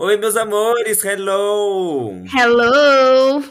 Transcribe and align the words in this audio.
Oi, 0.00 0.16
meus 0.16 0.36
amores, 0.36 1.04
hello! 1.04 2.22
Hello! 2.32 3.42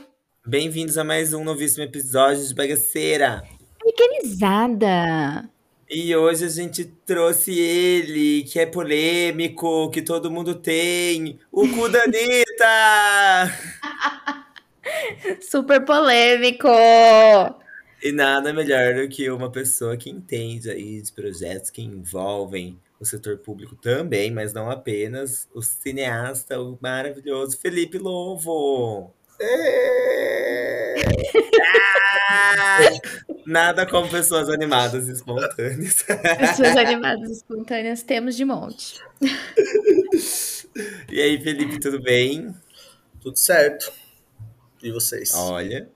Bem-vindos 0.46 0.98
a 0.98 1.04
mais 1.04 1.34
um 1.34 1.44
novíssimo 1.44 1.84
episódio 1.84 2.48
de 2.48 2.56
Bagaceira. 2.56 3.44
Organizada. 3.84 5.50
E 5.90 6.16
hoje 6.16 6.46
a 6.46 6.48
gente 6.48 6.86
trouxe 7.06 7.52
ele, 7.60 8.44
que 8.44 8.62
é 8.62 8.66
polêmico, 8.66 9.92
que 9.92 10.02
todo 10.02 10.32
mundo 10.32 10.56
tem, 10.56 11.38
o 11.52 11.68
cu 11.68 11.90
da 11.90 12.04
Anitta! 12.04 13.54
Super 15.44 15.84
polêmico. 15.84 16.70
E 18.02 18.14
nada 18.14 18.54
melhor 18.54 18.94
do 18.94 19.10
que 19.10 19.30
uma 19.30 19.52
pessoa 19.52 19.98
que 19.98 20.10
entende 20.10 20.70
aí 20.70 21.02
de 21.02 21.12
projetos 21.12 21.70
que 21.70 21.82
envolvem 21.82 22.80
o 23.00 23.06
setor 23.06 23.38
público 23.38 23.76
também, 23.76 24.32
mas 24.32 24.54
não 24.54 24.70
apenas, 24.70 25.48
o 25.54 25.62
cineasta, 25.62 26.60
o 26.60 26.78
maravilhoso 26.82 27.58
Felipe 27.60 27.98
Lovo. 27.98 29.14
É. 29.40 30.96
Ah! 32.30 32.80
Nada 33.46 33.86
como 33.86 34.10
pessoas 34.10 34.50
animadas 34.50 35.08
e 35.08 35.14
espontâneas. 35.14 36.04
Pessoas 36.04 36.76
animadas 36.76 37.30
espontâneas 37.32 38.04
temos 38.04 38.36
de 38.36 38.44
monte. 38.46 39.00
E 41.10 41.20
aí, 41.20 41.42
Felipe, 41.42 41.80
tudo 41.80 42.00
bem? 42.00 42.54
Tudo 43.20 43.36
certo. 43.36 43.92
E 44.84 44.92
vocês? 44.92 45.34
Olha, 45.34 45.90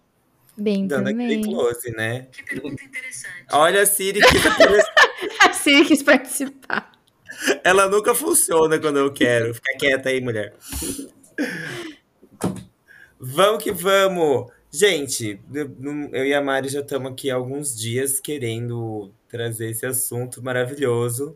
Bem 0.57 0.87
dando 0.87 1.07
aquele 1.09 1.35
também. 1.37 1.43
close, 1.43 1.91
né? 1.91 2.27
Que 2.31 2.43
pergunta 2.43 2.83
interessante. 2.83 3.45
Olha 3.51 3.81
a 3.83 3.85
Siri 3.85 4.19
que 4.21 4.39
tá. 4.43 4.57
A 5.49 5.53
Siri 5.53 5.85
quis 5.85 6.01
participar. 6.03 6.90
Ela 7.63 7.87
nunca 7.87 8.13
funciona 8.13 8.79
quando 8.79 8.99
eu 8.99 9.11
quero. 9.11 9.53
Fica 9.53 9.77
quieta 9.77 10.09
aí, 10.09 10.21
mulher. 10.21 10.53
Vamos 13.19 13.63
que 13.63 13.71
vamos! 13.71 14.51
Gente, 14.71 15.39
eu 16.13 16.25
e 16.25 16.33
a 16.33 16.41
Mari 16.41 16.69
já 16.69 16.79
estamos 16.79 17.11
aqui 17.11 17.29
há 17.29 17.35
alguns 17.35 17.75
dias 17.75 18.19
querendo 18.19 19.11
trazer 19.27 19.69
esse 19.69 19.85
assunto 19.85 20.41
maravilhoso. 20.41 21.35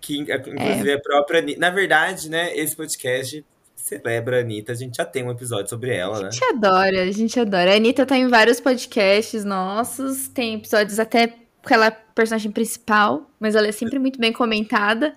Que, 0.00 0.18
inclusive, 0.18 0.92
a 0.92 1.00
própria 1.00 1.40
Anitta. 1.40 1.60
Na 1.60 1.70
verdade, 1.70 2.28
né, 2.28 2.54
esse 2.54 2.76
podcast 2.76 3.44
celebra 3.74 4.38
a 4.38 4.40
Anitta. 4.40 4.72
A 4.72 4.74
gente 4.74 4.96
já 4.96 5.04
tem 5.04 5.24
um 5.24 5.30
episódio 5.30 5.68
sobre 5.68 5.94
ela, 5.94 6.20
né? 6.20 6.28
A 6.28 6.30
gente 6.30 6.44
adora, 6.44 7.02
a 7.02 7.10
gente 7.10 7.40
adora. 7.40 7.72
A 7.72 7.76
Anitta 7.76 8.04
tá 8.04 8.16
em 8.16 8.28
vários 8.28 8.60
podcasts 8.60 9.44
nossos, 9.44 10.28
tem 10.28 10.54
episódios 10.56 10.98
até 10.98 11.43
com 11.64 11.74
ela 11.74 11.90
personagem 11.90 12.52
principal, 12.52 13.30
mas 13.40 13.54
ela 13.54 13.66
é 13.66 13.72
sempre 13.72 13.98
muito 13.98 14.18
bem 14.18 14.32
comentada. 14.32 15.16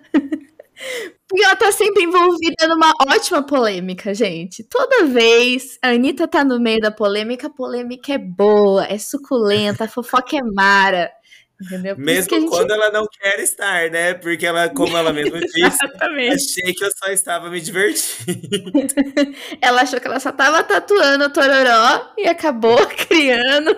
Porque 1.28 1.44
ela 1.46 1.56
tá 1.56 1.72
sempre 1.72 2.04
envolvida 2.04 2.68
numa 2.68 2.92
ótima 3.08 3.44
polêmica, 3.44 4.14
gente. 4.14 4.64
Toda 4.64 5.06
vez 5.06 5.78
a 5.84 5.90
Anitta 5.90 6.28
tá 6.28 6.44
no 6.44 6.60
meio 6.60 6.80
da 6.80 6.92
polêmica, 6.92 7.48
a 7.48 7.52
polêmica 7.52 8.14
é 8.14 8.18
boa, 8.18 8.86
é 8.86 8.98
suculenta, 8.98 9.84
a 9.84 9.88
fofoca 9.88 10.38
é 10.38 10.42
mara. 10.42 11.12
Entendeu? 11.60 11.98
Mesmo 11.98 12.36
a 12.36 12.40
gente- 12.40 12.50
quando 12.50 12.70
ela 12.70 12.92
não 12.92 13.08
quer 13.08 13.40
estar, 13.40 13.90
né? 13.90 14.14
Porque 14.14 14.46
ela, 14.46 14.70
como 14.70 14.96
ela 14.96 15.12
mesma 15.12 15.40
disse, 15.42 16.60
achei 16.62 16.72
que 16.74 16.84
eu 16.86 16.92
só 16.96 17.12
estava 17.12 17.50
me 17.50 17.60
divertindo. 17.60 18.72
Ela 19.60 19.82
achou 19.82 20.00
que 20.00 20.08
ela 20.08 20.20
só 20.20 20.32
tava 20.32 20.62
tatuando 20.64 21.26
o 21.26 21.30
Tororó 21.32 22.12
e 22.16 22.28
acabou 22.28 22.78
criando 22.88 23.76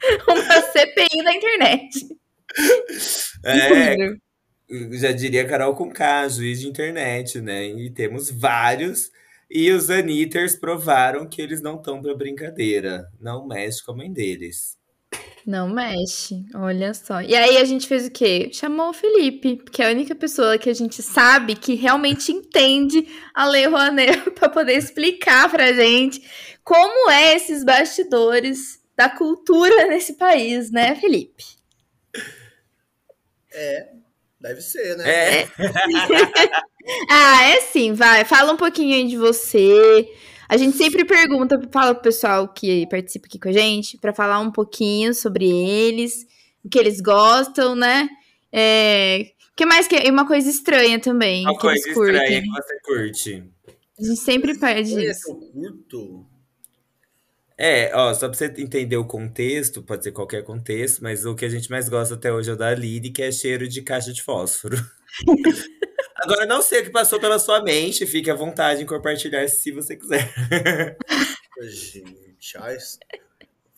uma 0.28 0.62
CPI 0.62 1.22
na 1.22 1.34
internet. 1.34 2.06
É, 3.44 3.96
já 4.92 5.12
diria 5.12 5.46
Carol 5.46 5.74
com 5.74 5.90
K, 5.90 6.28
juiz 6.28 6.60
de 6.60 6.68
internet, 6.68 7.40
né? 7.40 7.66
E 7.66 7.90
temos 7.90 8.30
vários. 8.30 9.10
E 9.50 9.70
os 9.72 9.90
Anitters 9.90 10.54
provaram 10.54 11.28
que 11.28 11.42
eles 11.42 11.60
não 11.60 11.76
estão 11.76 12.00
pra 12.00 12.14
brincadeira. 12.14 13.08
Não 13.20 13.46
mexe 13.46 13.84
com 13.84 13.92
a 13.92 13.96
mãe 13.96 14.12
deles. 14.12 14.78
Não 15.44 15.68
mexe, 15.68 16.44
olha 16.54 16.94
só. 16.94 17.20
E 17.20 17.34
aí 17.34 17.56
a 17.56 17.64
gente 17.64 17.88
fez 17.88 18.06
o 18.06 18.10
quê? 18.10 18.50
Chamou 18.52 18.90
o 18.90 18.92
Felipe, 18.92 19.56
que 19.72 19.82
é 19.82 19.88
a 19.88 19.90
única 19.90 20.14
pessoa 20.14 20.58
que 20.58 20.70
a 20.70 20.74
gente 20.74 21.02
sabe 21.02 21.56
que 21.56 21.74
realmente 21.74 22.30
entende 22.30 23.08
a 23.34 23.46
Lei 23.48 23.66
Rouanet 23.66 24.30
para 24.38 24.48
poder 24.48 24.74
explicar 24.74 25.50
pra 25.50 25.72
gente 25.72 26.22
como 26.62 27.10
é 27.10 27.34
esses 27.34 27.64
bastidores 27.64 28.79
da 29.00 29.08
cultura 29.08 29.86
nesse 29.86 30.12
país, 30.12 30.70
né, 30.70 30.94
Felipe? 30.94 31.42
Deve 34.38 34.60
ser, 34.60 34.94
né? 34.98 35.40
É, 35.42 35.48
Ah, 37.10 37.44
é 37.48 37.60
sim, 37.62 37.94
vai. 37.94 38.26
Fala 38.26 38.52
um 38.52 38.56
pouquinho 38.58 38.94
aí 38.94 39.06
de 39.08 39.16
você. 39.16 40.06
A 40.48 40.56
gente 40.58 40.76
sempre 40.76 41.04
pergunta, 41.06 41.58
fala 41.72 41.94
pro 41.94 42.02
pessoal 42.02 42.46
que 42.48 42.86
participa 42.88 43.26
aqui 43.26 43.38
com 43.38 43.48
a 43.48 43.52
gente, 43.52 43.96
pra 43.96 44.12
falar 44.12 44.38
um 44.40 44.50
pouquinho 44.50 45.14
sobre 45.14 45.48
eles, 45.48 46.26
o 46.62 46.68
que 46.68 46.78
eles 46.78 47.00
gostam, 47.00 47.74
né? 47.74 48.06
É... 48.52 49.30
que 49.56 49.64
mais 49.64 49.86
que 49.86 49.96
é 49.96 50.10
uma 50.10 50.26
coisa 50.26 50.50
estranha 50.50 50.98
também, 50.98 51.44
uma 51.44 51.54
que 51.54 51.60
coisa 51.60 51.82
eles 51.84 51.94
curtem. 51.94 52.16
estranha 52.16 52.42
que 52.42 52.48
você 52.48 52.80
curte. 52.80 53.44
A 53.98 54.04
gente 54.04 54.20
sempre 54.20 54.58
pede 54.58 54.94
Olha 54.94 55.10
isso. 55.10 55.30
eu 55.30 55.36
curto. 55.36 56.29
É, 57.62 57.94
ó, 57.94 58.14
só 58.14 58.26
pra 58.26 58.38
você 58.38 58.46
entender 58.56 58.96
o 58.96 59.04
contexto, 59.04 59.82
pode 59.82 60.02
ser 60.02 60.12
qualquer 60.12 60.42
contexto, 60.42 61.02
mas 61.02 61.26
o 61.26 61.34
que 61.34 61.44
a 61.44 61.48
gente 61.50 61.70
mais 61.70 61.90
gosta 61.90 62.14
até 62.14 62.32
hoje 62.32 62.48
é 62.48 62.54
o 62.54 62.56
da 62.56 62.74
Lili, 62.74 63.10
que 63.10 63.22
é 63.22 63.30
cheiro 63.30 63.68
de 63.68 63.82
caixa 63.82 64.14
de 64.14 64.22
fósforo. 64.22 64.78
Agora, 66.16 66.46
não 66.46 66.62
sei 66.62 66.80
o 66.80 66.84
que 66.84 66.90
passou 66.90 67.20
pela 67.20 67.38
sua 67.38 67.62
mente, 67.62 68.06
fique 68.06 68.30
à 68.30 68.34
vontade 68.34 68.82
em 68.82 68.86
compartilhar 68.86 69.46
se 69.46 69.72
você 69.72 69.94
quiser. 69.94 70.32
Gente, 71.60 72.56
ai, 72.56 72.78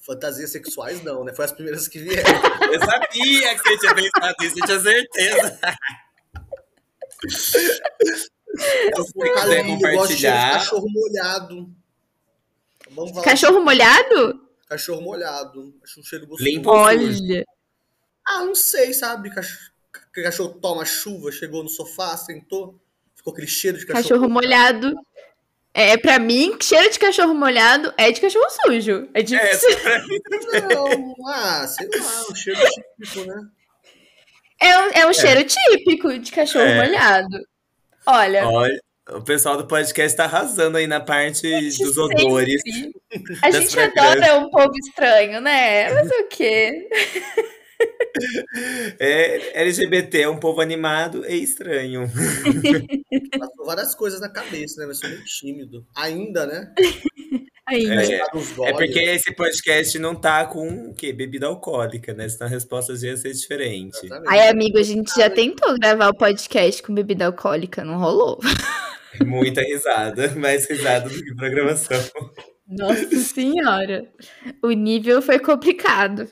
fantasias 0.01 0.51
sexuais 0.53 1.03
não, 1.03 1.25
né? 1.25 1.35
Foi 1.35 1.45
as 1.45 1.51
primeiras 1.53 1.89
que 1.89 1.99
vieram. 1.99 2.31
Eu 2.73 2.79
sabia 2.85 3.55
que 3.57 3.63
você 3.63 3.79
tinha 3.79 3.95
pensado 3.97 4.35
nisso, 4.41 4.59
eu 4.61 4.67
tinha 4.67 4.81
certeza. 4.81 5.61
Eu 8.97 9.05
Se 9.05 9.13
fui 9.13 9.29
quiser 9.31 9.65
cheiro 9.65 9.65
de 9.65 9.75
compartilhar. 9.75 10.53
cachorro 10.53 10.87
molhado. 10.89 11.82
Vamos 12.95 13.11
falar 13.11 13.25
Cachorro 13.25 13.61
molhado? 13.63 14.35
de 14.35 14.69
cachorro 14.69 15.03
molhado. 15.03 15.75
Acho 15.85 16.01
um 16.01 16.05
cheiro 16.05 16.27
gostoso. 16.27 16.49
Limpo? 16.51 16.71
Olha. 16.71 17.45
Ah, 18.27 18.45
não 18.45 18.55
sei, 18.55 18.93
sabe? 18.95 19.31
Cachorro, 19.31 19.71
cachorro 20.13 20.55
toma 20.61 20.85
chuva, 20.85 21.31
chegou 21.33 21.63
no 21.63 21.69
sofá, 21.69 22.17
sentou, 22.17 22.81
ficou 23.15 23.33
aquele 23.33 23.49
cheiro 23.49 23.77
de 23.79 23.85
cachorro. 23.87 24.03
Cachorro 24.03 24.29
molhado. 24.31 24.95
É, 25.75 25.97
pra 25.97 26.19
mim, 26.19 26.57
cheiro 26.63 26.91
de 26.91 26.99
cachorro 26.99 27.35
molhado 27.35 27.93
é 27.97 28.11
de 28.13 28.21
cachorro 28.21 28.45
sujo. 28.65 29.09
É 29.15 29.21
É, 29.21 29.23
difícil. 29.23 29.69
essa 29.71 29.81
pra 29.81 29.99
mim 30.07 30.19
Não, 30.75 31.15
ah, 31.29 31.67
sei 31.67 31.89
lá, 31.89 32.25
um 32.31 32.35
cheiro 32.35 32.61
típico, 32.99 33.25
né? 33.27 33.49
É 34.61 34.79
um, 34.79 34.91
é 34.93 35.07
um 35.07 35.13
cheiro 35.13 35.45
típico 35.45 36.19
de 36.19 36.31
cachorro 36.31 36.65
É. 36.67 36.77
molhado. 36.87 37.37
Olha, 38.07 38.47
Olha, 38.49 38.81
o 39.17 39.23
pessoal 39.23 39.57
do 39.57 39.67
podcast 39.67 40.17
tá 40.17 40.25
arrasando 40.25 40.77
aí 40.77 40.87
na 40.87 41.01
parte 41.01 41.49
dos 41.51 41.77
sempre. 41.77 42.25
odores. 42.25 42.63
A 43.43 43.51
gente 43.51 43.71
fragrâncias. 43.73 44.23
adora 44.23 44.39
um 44.39 44.51
povo 44.51 44.73
estranho, 44.87 45.41
né? 45.41 45.93
Mas 45.93 46.11
o 46.11 46.29
quê? 46.29 46.89
É, 49.01 49.63
LGBT 49.63 50.23
é 50.23 50.29
um 50.29 50.39
povo 50.39 50.61
animado 50.61 51.25
e 51.27 51.43
estranho. 51.43 52.09
Passou 53.39 53.67
várias 53.67 53.95
coisas 53.95 54.21
na 54.21 54.29
cabeça, 54.29 54.81
né? 54.81 54.87
Mas 54.87 54.99
sou 54.99 55.09
muito 55.09 55.25
tímido. 55.25 55.87
Ainda, 55.97 56.47
né? 56.47 56.73
Ainda. 57.67 58.05
É. 58.05 58.21
É 58.67 58.73
porque 58.73 59.01
esse 59.01 59.35
podcast 59.35 59.99
não 59.99 60.15
tá 60.15 60.45
com 60.47 60.91
o 60.91 60.95
quê? 60.95 61.13
Bebida 61.13 61.47
alcoólica, 61.47 62.13
né? 62.13 62.29
Senão 62.29 62.47
a 62.47 62.51
resposta 62.51 62.95
já 62.97 63.09
ia 63.09 63.17
ser 63.17 63.33
diferente. 63.33 63.99
Exatamente. 64.05 64.29
Ai, 64.29 64.49
amigo, 64.49 64.79
a 64.79 64.83
gente 64.83 65.13
já 65.17 65.31
tentou 65.31 65.75
gravar 65.79 66.11
o 66.11 66.15
podcast 66.15 66.83
com 66.83 66.95
bebida 66.95 67.27
alcoólica, 67.27 67.83
não 67.85 67.99
rolou. 67.99 68.39
Muita 69.25 69.61
risada, 69.63 70.35
mais 70.37 70.69
risada 70.69 71.09
do 71.09 71.23
que 71.23 71.35
programação. 71.35 71.99
Nossa 72.67 73.17
senhora. 73.19 74.11
O 74.63 74.71
nível 74.71 75.21
foi 75.21 75.39
complicado. 75.39 76.31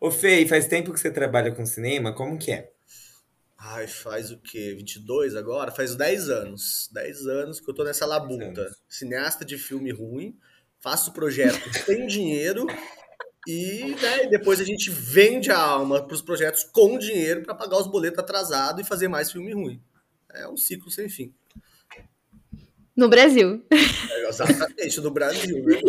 Ô, 0.00 0.10
Fê, 0.10 0.46
faz 0.46 0.66
tempo 0.66 0.92
que 0.92 1.00
você 1.00 1.10
trabalha 1.10 1.52
com 1.52 1.64
cinema? 1.66 2.14
Como 2.14 2.38
que 2.38 2.52
é? 2.52 2.70
Ai, 3.58 3.86
faz 3.86 4.30
o 4.30 4.38
quê? 4.38 4.74
22 4.74 5.36
agora? 5.36 5.70
Faz 5.70 5.94
10 5.94 6.30
anos. 6.30 6.88
10 6.92 7.26
anos 7.26 7.60
que 7.60 7.70
eu 7.70 7.74
tô 7.74 7.84
nessa 7.84 8.06
labuta. 8.06 8.66
Cineasta 8.88 9.44
de 9.44 9.58
filme 9.58 9.90
ruim, 9.90 10.34
faço 10.80 11.12
projeto 11.12 11.60
sem 11.84 12.06
dinheiro 12.06 12.66
e 13.46 13.94
né, 14.00 14.26
depois 14.28 14.60
a 14.60 14.64
gente 14.64 14.90
vende 14.90 15.50
a 15.50 15.58
alma 15.58 16.06
pros 16.06 16.22
projetos 16.22 16.64
com 16.64 16.98
dinheiro 16.98 17.42
para 17.42 17.54
pagar 17.54 17.78
os 17.78 17.86
boletos 17.86 18.18
atrasados 18.18 18.82
e 18.82 18.88
fazer 18.88 19.08
mais 19.08 19.30
filme 19.30 19.52
ruim. 19.52 19.82
É 20.32 20.48
um 20.48 20.56
ciclo 20.56 20.90
sem 20.90 21.08
fim. 21.08 21.34
No 23.00 23.08
Brasil. 23.08 23.64
É 23.72 24.28
exatamente, 24.28 25.00
no 25.00 25.10
Brasil, 25.10 25.64
né? 25.64 25.80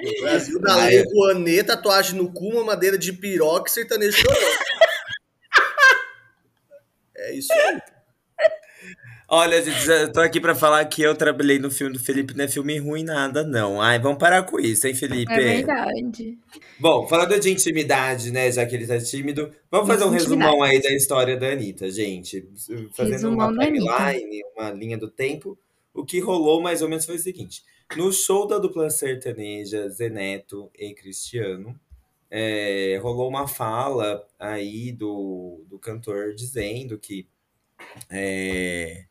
No 0.00 0.12
Brasil, 0.22 0.60
da 0.60 0.72
Ah, 0.74 0.86
Lei 0.86 0.98
é. 0.98 1.02
Rouanet, 1.02 1.64
tatuagem 1.64 2.16
no 2.16 2.32
cu, 2.32 2.48
uma 2.50 2.62
madeira 2.62 2.96
de 2.96 3.12
piroca 3.12 3.68
e 3.68 3.72
sertanejo 3.74 4.16
chorando. 4.16 4.38
É 7.16 7.34
isso 7.34 7.52
aí. 7.52 7.80
Olha, 9.26 9.62
gente, 9.62 9.80
já 9.86 10.06
tô 10.12 10.20
aqui 10.20 10.38
pra 10.38 10.54
falar 10.54 10.84
que 10.84 11.00
eu 11.00 11.14
trabalhei 11.14 11.58
no 11.58 11.70
filme 11.70 11.94
do 11.94 11.98
Felipe, 11.98 12.36
não 12.36 12.44
é 12.44 12.48
filme 12.48 12.78
ruim 12.78 13.02
nada, 13.02 13.42
não. 13.42 13.80
Ai, 13.80 13.98
vamos 13.98 14.18
parar 14.18 14.42
com 14.42 14.60
isso, 14.60 14.86
hein, 14.86 14.94
Felipe? 14.94 15.32
É 15.32 15.36
verdade. 15.62 16.38
Bom, 16.78 17.06
falando 17.08 17.40
de 17.40 17.50
intimidade, 17.50 18.30
né, 18.30 18.52
já 18.52 18.66
que 18.66 18.74
ele 18.76 18.86
tá 18.86 18.98
tímido, 19.00 19.50
vamos 19.70 19.86
fazer 19.88 20.04
um 20.04 20.14
Intimidade. 20.14 20.40
resumão 20.42 20.62
aí 20.62 20.82
da 20.82 20.92
história 20.92 21.36
da 21.38 21.48
Anitta, 21.48 21.90
gente. 21.90 22.46
Fazendo 22.94 23.12
Resumão 23.12 23.48
uma 23.50 23.64
timeline, 23.64 24.42
uma 24.54 24.70
linha 24.70 24.98
do 24.98 25.08
tempo. 25.10 25.58
O 25.94 26.04
que 26.04 26.18
rolou 26.18 26.60
mais 26.60 26.82
ou 26.82 26.88
menos 26.88 27.06
foi 27.06 27.16
o 27.16 27.20
seguinte: 27.20 27.62
no 27.96 28.12
show 28.12 28.46
da 28.46 28.58
dupla 28.58 28.90
sertaneja 28.90 29.88
Zeneto 29.88 30.70
e 30.76 30.92
Cristiano, 30.92 31.78
é, 32.30 32.98
rolou 33.00 33.28
uma 33.28 33.46
fala 33.46 34.26
aí 34.38 34.90
do, 34.90 35.64
do 35.68 35.78
cantor 35.78 36.34
dizendo 36.34 36.98
que 36.98 37.28
é, 38.10 39.04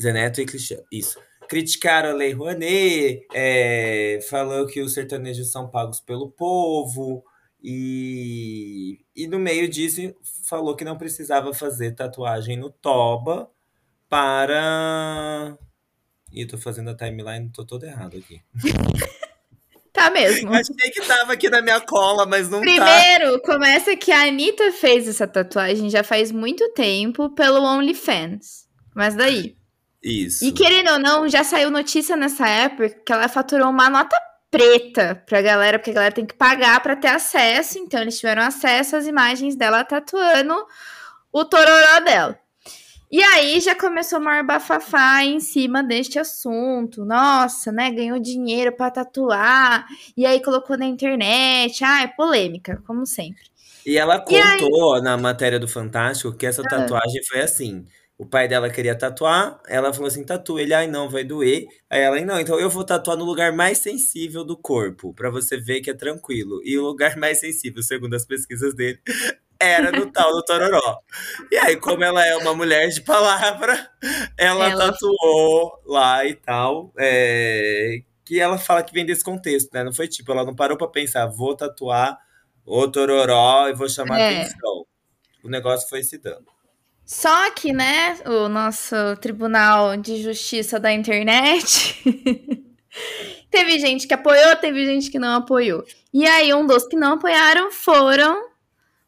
Zeneto 0.00 0.40
e 0.40 0.46
Cristiano, 0.46 0.84
isso. 0.90 1.20
Criticaram 1.48 2.10
a 2.10 2.14
Lei 2.14 2.32
Rouanet, 2.32 3.26
é, 3.32 4.18
falou 4.28 4.66
que 4.66 4.80
os 4.80 4.94
sertanejos 4.94 5.52
são 5.52 5.68
pagos 5.70 6.00
pelo 6.00 6.30
povo, 6.30 7.24
e, 7.62 9.04
e 9.14 9.28
no 9.28 9.38
meio 9.38 9.68
disso 9.68 10.00
falou 10.48 10.74
que 10.74 10.84
não 10.84 10.98
precisava 10.98 11.54
fazer 11.54 11.94
tatuagem 11.94 12.56
no 12.56 12.70
toba 12.70 13.48
para. 14.08 15.56
Ih, 16.32 16.46
tô 16.46 16.56
fazendo 16.56 16.90
a 16.90 16.94
timeline, 16.94 17.50
tô 17.50 17.64
todo 17.64 17.84
errado 17.84 18.16
aqui. 18.16 18.40
Tá 19.92 20.10
mesmo. 20.10 20.50
Achei 20.54 20.90
que 20.90 21.02
tava 21.02 21.34
aqui 21.34 21.50
na 21.50 21.60
minha 21.60 21.80
cola, 21.80 22.24
mas 22.24 22.48
não 22.48 22.60
tá. 22.60 22.64
Primeiro, 22.64 23.40
começa 23.42 23.94
que 23.94 24.10
a 24.10 24.22
Anitta 24.22 24.72
fez 24.72 25.06
essa 25.06 25.26
tatuagem 25.26 25.90
já 25.90 26.02
faz 26.02 26.32
muito 26.32 26.66
tempo 26.70 27.28
pelo 27.30 27.62
OnlyFans. 27.62 28.66
Mas 28.94 29.14
daí. 29.14 29.54
Isso. 30.02 30.44
E 30.44 30.52
querendo 30.52 30.92
ou 30.92 30.98
não, 30.98 31.28
já 31.28 31.44
saiu 31.44 31.70
notícia 31.70 32.16
nessa 32.16 32.48
época 32.48 32.88
que 32.88 33.12
ela 33.12 33.28
faturou 33.28 33.68
uma 33.68 33.88
nota 33.88 34.16
preta 34.50 35.22
pra 35.26 35.40
galera, 35.40 35.78
porque 35.78 35.92
a 35.92 35.94
galera 35.94 36.14
tem 36.14 36.26
que 36.26 36.34
pagar 36.34 36.80
pra 36.80 36.96
ter 36.96 37.08
acesso. 37.08 37.78
Então 37.78 38.00
eles 38.00 38.18
tiveram 38.18 38.42
acesso 38.42 38.96
às 38.96 39.06
imagens 39.06 39.54
dela 39.54 39.84
tatuando 39.84 40.54
o 41.30 41.44
tororó 41.44 42.00
dela. 42.00 42.38
E 43.12 43.22
aí 43.22 43.60
já 43.60 43.74
começou 43.74 44.16
a 44.16 44.20
maior 44.20 44.42
bafafá 44.44 45.22
em 45.22 45.38
cima 45.38 45.82
deste 45.82 46.18
assunto. 46.18 47.04
Nossa, 47.04 47.70
né? 47.70 47.90
Ganhou 47.90 48.18
dinheiro 48.18 48.72
pra 48.72 48.90
tatuar. 48.90 49.86
E 50.16 50.24
aí 50.24 50.42
colocou 50.42 50.78
na 50.78 50.86
internet. 50.86 51.84
Ah, 51.84 52.02
é 52.04 52.06
polêmica, 52.08 52.82
como 52.86 53.04
sempre. 53.04 53.42
E 53.84 53.98
ela 53.98 54.24
E 54.30 54.34
aí- 54.36 54.58
contou 54.60 55.02
na 55.02 55.18
matéria 55.18 55.60
do 55.60 55.68
Fantástico 55.68 56.32
que 56.34 56.46
essa 56.46 56.62
Ah. 56.62 56.68
tatuagem 56.68 57.22
foi 57.28 57.40
assim. 57.42 57.84
O 58.16 58.24
pai 58.24 58.46
dela 58.46 58.70
queria 58.70 58.96
tatuar, 58.96 59.60
ela 59.68 59.92
falou 59.92 60.06
assim: 60.06 60.24
tatua. 60.24 60.62
Ele, 60.62 60.72
ai 60.72 60.86
não, 60.86 61.10
vai 61.10 61.24
doer. 61.24 61.66
Aí 61.90 62.00
ela, 62.00 62.20
não, 62.20 62.38
então 62.40 62.58
eu 62.58 62.70
vou 62.70 62.84
tatuar 62.84 63.16
no 63.18 63.24
lugar 63.24 63.52
mais 63.52 63.78
sensível 63.78 64.44
do 64.44 64.56
corpo, 64.56 65.12
pra 65.12 65.28
você 65.28 65.56
ver 65.58 65.80
que 65.80 65.90
é 65.90 65.94
tranquilo. 65.94 66.60
E 66.64 66.78
o 66.78 66.82
lugar 66.84 67.16
mais 67.18 67.40
sensível, 67.40 67.82
segundo 67.82 68.14
as 68.14 68.24
pesquisas 68.24 68.74
dele, 68.74 69.00
era 69.62 69.90
no 69.92 70.10
tal 70.10 70.32
do 70.32 70.42
Tororó. 70.44 70.98
E 71.50 71.56
aí, 71.56 71.76
como 71.76 72.02
ela 72.04 72.26
é 72.26 72.36
uma 72.36 72.54
mulher 72.54 72.88
de 72.88 73.00
palavra, 73.02 73.88
ela, 74.38 74.68
Ela- 74.70 74.92
tatuou 74.92 75.80
lá 75.86 76.24
e 76.26 76.34
tal. 76.34 76.92
é, 76.98 78.00
Que 78.24 78.40
ela 78.40 78.56
fala 78.58 78.82
que 78.82 78.92
vem 78.94 79.04
desse 79.04 79.22
contexto, 79.24 79.70
né? 79.74 79.82
Não 79.84 79.92
foi 79.92 80.08
tipo, 80.08 80.30
ela 80.32 80.44
não 80.44 80.54
parou 80.54 80.76
pra 80.78 80.86
pensar, 80.88 81.26
vou 81.26 81.54
tatuar 81.56 82.16
o 82.64 82.86
Tororó 82.88 83.68
e 83.68 83.74
vou 83.74 83.88
chamar 83.88 84.18
É. 84.20 84.40
atenção. 84.42 84.86
O 85.44 85.48
negócio 85.48 85.88
foi 85.88 86.02
se 86.02 86.16
dando. 86.18 86.46
Só 87.04 87.50
que, 87.50 87.72
né, 87.72 88.16
o 88.24 88.48
nosso 88.48 88.94
Tribunal 89.20 89.96
de 89.96 90.22
Justiça 90.22 90.78
da 90.78 90.92
Internet. 90.92 92.00
teve 93.50 93.78
gente 93.78 94.06
que 94.06 94.14
apoiou, 94.14 94.56
teve 94.56 94.84
gente 94.86 95.10
que 95.10 95.18
não 95.18 95.36
apoiou. 95.38 95.84
E 96.14 96.24
aí, 96.26 96.54
um 96.54 96.66
dos 96.66 96.86
que 96.86 96.96
não 96.96 97.14
apoiaram 97.14 97.70
foram 97.72 98.50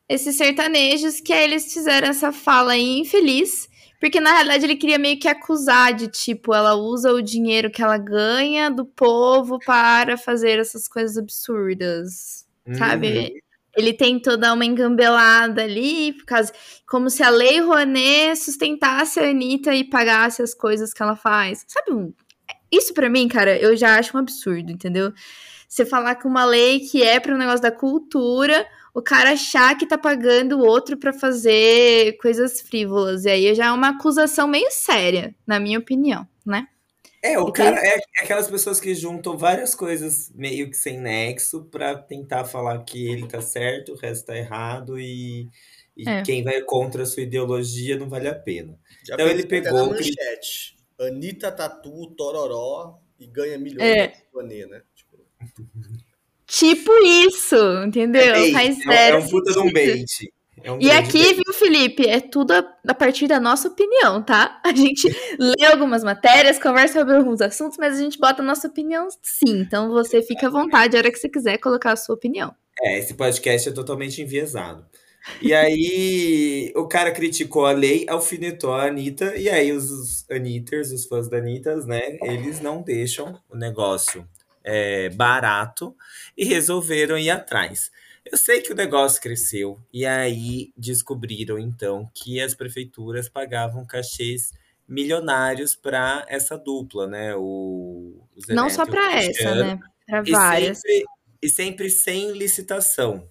esses 0.08 0.36
sertanejos, 0.36 1.20
que 1.20 1.32
aí 1.32 1.44
eles 1.44 1.72
fizeram 1.72 2.08
essa 2.08 2.32
fala 2.32 2.72
aí 2.72 2.98
infeliz. 2.98 3.68
Porque 4.00 4.20
na 4.20 4.32
realidade 4.32 4.64
ele 4.64 4.76
queria 4.76 4.98
meio 4.98 5.18
que 5.18 5.28
acusar 5.28 5.94
de 5.94 6.08
tipo, 6.08 6.52
ela 6.52 6.74
usa 6.74 7.12
o 7.12 7.22
dinheiro 7.22 7.70
que 7.70 7.82
ela 7.82 7.96
ganha 7.96 8.70
do 8.70 8.84
povo 8.84 9.58
para 9.64 10.18
fazer 10.18 10.58
essas 10.58 10.86
coisas 10.86 11.16
absurdas. 11.16 12.46
Sabe? 12.76 13.18
Uhum. 13.18 13.28
Ele 13.76 13.92
tentou 13.92 14.36
dar 14.36 14.52
uma 14.52 14.64
engambelada 14.64 15.62
ali, 15.62 16.12
por 16.12 16.24
causa, 16.24 16.52
como 16.86 17.10
se 17.10 17.22
a 17.22 17.30
Lei 17.30 17.60
Rouanet 17.60 18.36
sustentasse 18.36 19.20
a 19.20 19.30
Anitta 19.30 19.74
e 19.74 19.84
pagasse 19.84 20.42
as 20.42 20.54
coisas 20.54 20.92
que 20.92 21.02
ela 21.02 21.16
faz. 21.16 21.64
Sabe? 21.66 22.14
Isso 22.70 22.92
pra 22.94 23.08
mim, 23.08 23.26
cara, 23.28 23.56
eu 23.56 23.76
já 23.76 23.98
acho 23.98 24.16
um 24.16 24.20
absurdo, 24.20 24.70
entendeu? 24.70 25.12
Você 25.68 25.84
falar 25.84 26.14
que 26.14 26.26
uma 26.26 26.44
lei 26.44 26.80
que 26.80 27.02
é 27.02 27.18
para 27.18 27.34
um 27.34 27.38
negócio 27.38 27.62
da 27.62 27.72
cultura, 27.72 28.66
o 28.94 29.02
cara 29.02 29.32
achar 29.32 29.76
que 29.76 29.86
tá 29.86 29.98
pagando 29.98 30.58
o 30.58 30.64
outro 30.64 30.96
pra 30.96 31.12
fazer 31.12 32.16
coisas 32.18 32.60
frívolas. 32.60 33.24
E 33.24 33.30
aí 33.30 33.54
já 33.54 33.66
é 33.66 33.70
uma 33.72 33.88
acusação 33.90 34.46
meio 34.48 34.70
séria, 34.70 35.34
na 35.46 35.58
minha 35.60 35.78
opinião, 35.78 36.26
né? 36.46 36.68
É, 37.22 37.38
o 37.38 37.48
E 37.48 37.52
cara 37.52 37.76
é 37.84 37.96
aquelas 38.22 38.48
pessoas 38.48 38.78
que 38.80 38.94
juntam 38.94 39.36
várias 39.36 39.74
coisas 39.74 40.30
meio 40.34 40.70
que 40.70 40.76
sem 40.76 40.98
nexo 41.00 41.64
pra 41.64 41.96
tentar 41.96 42.44
falar 42.44 42.84
que 42.84 43.08
ele 43.08 43.26
tá 43.26 43.40
certo, 43.40 43.92
o 43.92 43.96
resto 43.96 44.26
tá 44.26 44.36
errado 44.36 44.98
e, 45.00 45.48
e 45.96 46.08
É. 46.08 46.22
quem 46.22 46.44
vai 46.44 46.60
contra 46.62 47.02
a 47.02 47.06
sua 47.06 47.22
ideologia 47.22 47.98
não 47.98 48.08
vale 48.10 48.28
a 48.28 48.34
pena. 48.34 48.78
Já 49.02 49.14
Então 49.14 49.26
ele 49.26 49.46
pegou 49.46 49.72
na 49.86 49.94
manchete. 49.94 50.76
Anitta 51.00 51.50
tatu 51.50 52.14
Tororó 52.16 52.98
e 53.18 53.26
ganha 53.26 53.58
milhões 53.58 53.82
É. 53.82 54.06
de 54.08 54.14
Rouanet, 54.32 54.66
né? 54.66 54.82
Tipo, 54.94 55.16
Tipo 56.58 56.92
isso, 57.26 57.56
entendeu? 57.84 58.32
Bait, 58.32 58.52
Faz 58.52 58.78
é, 58.78 58.80
um- 58.80 58.92
zero 58.92 59.16
é 59.16 59.20
um 59.20 59.28
puta 59.28 59.52
de 59.52 59.58
um 59.58 59.72
bait. 59.72 60.04
É 60.62 60.70
um 60.72 60.78
E 60.80 60.90
aqui, 60.90 61.18
bait. 61.22 61.34
viu, 61.34 61.52
Felipe, 61.52 62.06
é 62.06 62.20
tudo 62.20 62.52
a, 62.52 62.64
a 62.86 62.94
partir 62.94 63.26
da 63.26 63.40
nossa 63.40 63.68
opinião, 63.68 64.22
tá? 64.22 64.60
A 64.64 64.72
gente 64.72 65.08
lê 65.38 65.66
algumas 65.66 66.04
matérias, 66.04 66.58
conversa 66.58 67.00
sobre 67.00 67.16
alguns 67.16 67.40
assuntos, 67.40 67.76
mas 67.78 67.96
a 67.98 68.00
gente 68.00 68.18
bota 68.18 68.40
a 68.40 68.44
nossa 68.44 68.68
opinião 68.68 69.08
sim. 69.20 69.58
Então 69.60 69.90
você 69.90 70.22
fica 70.22 70.46
à 70.46 70.50
vontade 70.50 70.96
a 70.96 71.00
hora 71.00 71.10
que 71.10 71.18
você 71.18 71.28
quiser 71.28 71.58
colocar 71.58 71.92
a 71.92 71.96
sua 71.96 72.14
opinião. 72.14 72.54
É, 72.80 72.98
esse 72.98 73.14
podcast 73.14 73.68
é 73.68 73.72
totalmente 73.72 74.22
enviesado. 74.22 74.84
E 75.40 75.54
aí, 75.54 76.70
o 76.76 76.86
cara 76.86 77.10
criticou 77.10 77.64
a 77.66 77.72
lei, 77.72 78.04
alfinetou 78.08 78.74
a 78.74 78.86
Anitta, 78.86 79.34
e 79.36 79.48
aí 79.48 79.72
os, 79.72 79.90
os 79.90 80.30
Anitters, 80.30 80.92
os 80.92 81.06
fãs 81.06 81.28
da 81.28 81.38
Anitta, 81.38 81.74
né, 81.86 82.18
eles 82.22 82.60
não 82.60 82.82
deixam 82.82 83.38
o 83.50 83.56
negócio 83.56 84.26
é, 84.64 85.08
barato 85.10 85.94
e 86.36 86.44
resolveram 86.44 87.18
ir 87.18 87.30
atrás. 87.30 87.90
Eu 88.24 88.38
sei 88.38 88.62
que 88.62 88.72
o 88.72 88.76
negócio 88.76 89.20
cresceu, 89.20 89.78
e 89.92 90.06
aí 90.06 90.72
descobriram, 90.76 91.58
então, 91.58 92.10
que 92.14 92.40
as 92.40 92.54
prefeituras 92.54 93.28
pagavam 93.28 93.86
cachês 93.86 94.50
milionários 94.88 95.76
para 95.76 96.24
essa 96.28 96.56
dupla, 96.56 97.06
né? 97.06 97.34
O, 97.36 98.22
o 98.34 98.54
Não 98.54 98.70
só 98.70 98.86
pra 98.86 99.12
essa, 99.16 99.54
né? 99.54 99.78
Pra 100.06 100.22
E 100.24 100.30
várias. 100.30 100.78
sempre, 100.80 101.04
e 101.42 101.48
sempre 101.48 101.90
sem 101.90 102.32
licitação. 102.32 103.28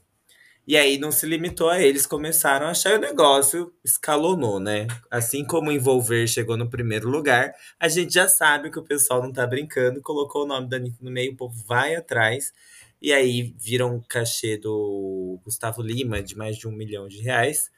E 0.66 0.78
aí 0.78 0.98
não 0.98 1.12
se 1.12 1.26
limitou 1.26 1.70
a 1.70 1.82
eles, 1.82 2.06
começaram 2.06 2.68
a 2.68 2.72
achar 2.72 2.98
o 2.98 3.02
negócio 3.02 3.74
escalonou, 3.84 4.62
né? 4.62 4.88
Assim 5.12 5.44
como 5.46 5.72
Envolver 5.72 6.26
chegou 6.26 6.56
no 6.56 6.70
primeiro 6.70 7.10
lugar, 7.10 7.54
a 7.78 7.90
gente 7.90 8.14
já 8.14 8.30
sabe 8.30 8.72
que 8.72 8.80
o 8.80 8.84
pessoal 8.84 9.22
não 9.22 9.32
tá 9.32 9.46
brincando, 9.46 10.02
colocou 10.02 10.44
o 10.44 10.48
nome 10.48 10.70
da 10.70 10.78
Anitta 10.78 10.98
no 11.02 11.12
meio, 11.12 11.34
o 11.34 11.36
povo 11.36 11.56
vai 11.68 11.96
atrás. 11.96 12.54
E 13.02 13.12
aí 13.12 13.54
viram 13.60 13.96
um 13.96 14.02
cachê 14.02 14.56
do 14.58 15.38
Gustavo 15.44 15.82
Lima 15.82 16.24
de 16.24 16.38
mais 16.38 16.56
de 16.58 16.66
um 16.66 16.72
milhão 16.72 17.10
de 17.10 17.22
reais. 17.22 17.70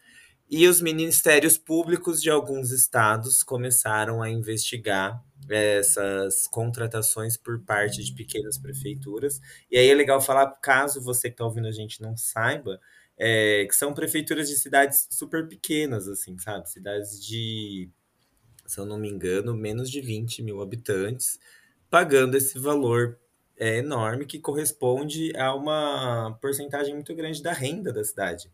E 0.50 0.68
os 0.68 0.80
ministérios 0.80 1.58
públicos 1.58 2.22
de 2.22 2.30
alguns 2.30 2.72
estados 2.72 3.42
começaram 3.44 4.22
a 4.22 4.30
investigar 4.30 5.24
essas 5.50 6.48
contratações 6.48 7.36
por 7.36 7.60
parte 7.62 8.04
de 8.04 8.14
pequenas 8.14 8.58
prefeituras. 8.58 9.42
E 9.70 9.78
aí 9.78 9.90
é 9.90 9.94
legal 9.94 10.22
falar, 10.22 10.48
caso 10.62 11.02
você 11.02 11.30
que 11.30 11.34
está 11.34 11.46
ouvindo 11.46 11.68
a 11.68 11.72
gente 11.72 12.02
não 12.02 12.16
saiba, 12.16 12.80
é, 13.18 13.66
que 13.66 13.75
são 13.75 13.94
prefeituras 13.94 14.48
de 14.48 14.56
cidades 14.56 15.08
super 15.10 15.48
pequenas, 15.48 16.08
assim, 16.08 16.38
sabe? 16.38 16.70
Cidades 16.70 17.24
de, 17.24 17.90
se 18.68 18.80
eu 18.80 18.86
não 18.86 18.98
me 18.98 19.10
engano, 19.10 19.56
menos 19.56 19.90
de 19.90 20.02
20 20.02 20.44
mil 20.44 20.62
habitantes, 20.62 21.40
pagando 21.90 22.36
esse 22.36 22.60
valor 22.60 23.18
é, 23.58 23.78
enorme 23.78 24.25
que 24.25 24.40
corresponde 24.40 25.36
a 25.38 25.56
uma 25.56 26.38
porcentagem 26.42 26.94
muito 26.94 27.16
grande 27.16 27.42
da 27.42 27.54
renda 27.54 27.92
da 27.94 28.04
cidade. 28.04 28.52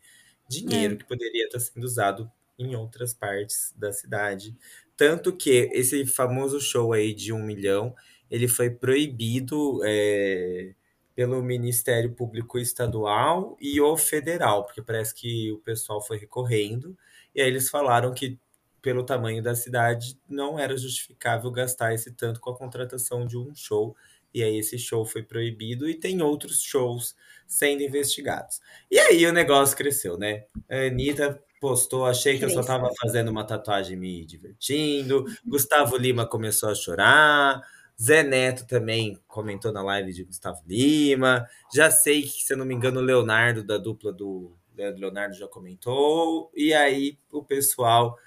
Dinheiro 0.51 0.95
É. 0.95 0.97
que 0.97 1.05
poderia 1.05 1.45
estar 1.45 1.59
sendo 1.59 1.83
usado 1.83 2.31
em 2.59 2.75
outras 2.75 3.13
partes 3.13 3.73
da 3.77 3.91
cidade. 3.91 4.55
Tanto 4.95 5.35
que 5.35 5.69
esse 5.73 6.05
famoso 6.05 6.59
show 6.59 6.93
aí 6.93 7.13
de 7.13 7.33
um 7.33 7.43
milhão, 7.43 7.95
ele 8.29 8.47
foi 8.47 8.69
proibido 8.69 9.81
é, 9.83 10.73
pelo 11.15 11.41
Ministério 11.41 12.13
Público 12.13 12.59
Estadual 12.59 13.57
e 13.59 13.81
o 13.81 13.97
Federal, 13.97 14.65
porque 14.65 14.81
parece 14.81 15.13
que 15.15 15.51
o 15.51 15.57
pessoal 15.59 16.01
foi 16.05 16.17
recorrendo, 16.17 16.97
e 17.33 17.41
aí 17.41 17.47
eles 17.47 17.69
falaram 17.69 18.13
que 18.13 18.39
pelo 18.81 19.03
tamanho 19.05 19.43
da 19.43 19.55
cidade 19.55 20.19
não 20.27 20.57
era 20.57 20.75
justificável 20.77 21.51
gastar 21.51 21.93
esse 21.93 22.11
tanto 22.11 22.39
com 22.39 22.49
a 22.49 22.57
contratação 22.57 23.25
de 23.27 23.37
um 23.37 23.53
show, 23.55 23.95
e 24.33 24.43
aí 24.43 24.57
esse 24.57 24.77
show 24.77 25.05
foi 25.05 25.23
proibido 25.23 25.89
e 25.89 25.95
tem 25.95 26.21
outros 26.21 26.61
shows 26.61 27.15
sendo 27.47 27.83
investigados. 27.83 28.61
E 28.89 28.97
aí 28.97 29.25
o 29.25 29.33
negócio 29.33 29.75
cresceu, 29.75 30.17
né? 30.17 30.45
A 30.69 30.87
Anitta 30.87 31.41
postou, 31.59 32.05
achei 32.05 32.39
que 32.39 32.45
eu 32.45 32.49
só 32.49 32.63
tava 32.63 32.89
fazendo 32.99 33.29
uma 33.29 33.45
tatuagem 33.45 33.95
me 33.95 34.25
divertindo. 34.25 35.25
Gustavo 35.45 35.97
Lima 35.97 36.25
começou 36.25 36.69
a 36.69 36.75
chorar. 36.75 37.61
Zé 38.01 38.23
Neto 38.23 38.65
também 38.65 39.19
comentou 39.27 39.71
na 39.71 39.83
live 39.83 40.11
de 40.11 40.23
Gustavo 40.23 40.63
Lima. 40.65 41.47
Já 41.73 41.91
sei 41.91 42.23
que, 42.23 42.41
se 42.43 42.53
eu 42.53 42.57
não 42.57 42.65
me 42.65 42.73
engano, 42.73 42.99
o 42.99 43.03
Leonardo, 43.03 43.63
da 43.63 43.77
dupla 43.77 44.11
do 44.11 44.57
Leonardo, 44.75 45.35
já 45.35 45.47
comentou. 45.47 46.51
E 46.55 46.73
aí 46.73 47.19
o 47.31 47.43
pessoal 47.43 48.17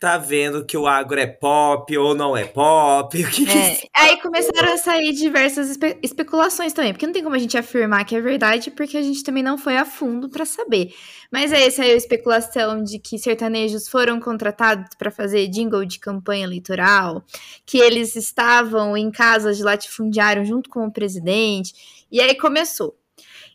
tá 0.00 0.16
vendo 0.16 0.64
que 0.64 0.76
o 0.78 0.86
agro 0.86 1.20
é 1.20 1.26
pop 1.26 1.96
ou 1.98 2.14
não 2.14 2.34
é 2.34 2.44
pop. 2.44 3.16
O 3.22 3.30
que 3.30 3.44
que 3.44 3.50
É, 3.50 3.78
aí 3.94 4.20
começaram 4.22 4.72
a 4.72 4.78
sair 4.78 5.12
diversas 5.12 5.68
espe- 5.68 5.98
especulações 6.02 6.72
também, 6.72 6.92
porque 6.94 7.06
não 7.06 7.12
tem 7.12 7.22
como 7.22 7.34
a 7.36 7.38
gente 7.38 7.58
afirmar 7.58 8.04
que 8.06 8.16
é 8.16 8.20
verdade, 8.20 8.70
porque 8.70 8.96
a 8.96 9.02
gente 9.02 9.22
também 9.22 9.42
não 9.42 9.58
foi 9.58 9.76
a 9.76 9.84
fundo 9.84 10.30
pra 10.30 10.46
saber. 10.46 10.94
Mas 11.30 11.52
aí 11.52 11.70
saiu 11.70 11.92
a 11.92 11.96
especulação 11.98 12.82
de 12.82 12.98
que 12.98 13.18
sertanejos 13.18 13.86
foram 13.88 14.18
contratados 14.18 14.88
pra 14.98 15.10
fazer 15.10 15.46
jingle 15.48 15.84
de 15.84 15.98
campanha 16.00 16.44
eleitoral, 16.44 17.22
que 17.66 17.76
eles 17.78 18.16
estavam 18.16 18.96
em 18.96 19.10
casas 19.10 19.58
de 19.58 19.62
latifundiário 19.62 20.44
junto 20.46 20.70
com 20.70 20.86
o 20.86 20.92
presidente, 20.92 21.74
e 22.10 22.20
aí 22.22 22.34
começou. 22.34 22.96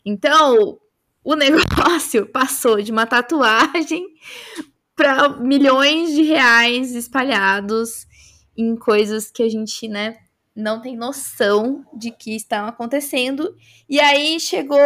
Então, 0.04 0.78
o 1.24 1.34
negócio 1.34 2.24
passou 2.26 2.80
de 2.80 2.92
uma 2.92 3.04
tatuagem 3.04 4.06
para 4.96 5.28
milhões 5.28 6.14
de 6.14 6.22
reais 6.22 6.94
espalhados 6.94 8.06
em 8.56 8.74
coisas 8.74 9.30
que 9.30 9.42
a 9.42 9.48
gente, 9.48 9.86
né, 9.86 10.16
não 10.54 10.80
tem 10.80 10.96
noção 10.96 11.84
de 11.94 12.10
que 12.10 12.34
estão 12.34 12.66
acontecendo. 12.66 13.54
E 13.88 14.00
aí 14.00 14.40
chegou 14.40 14.80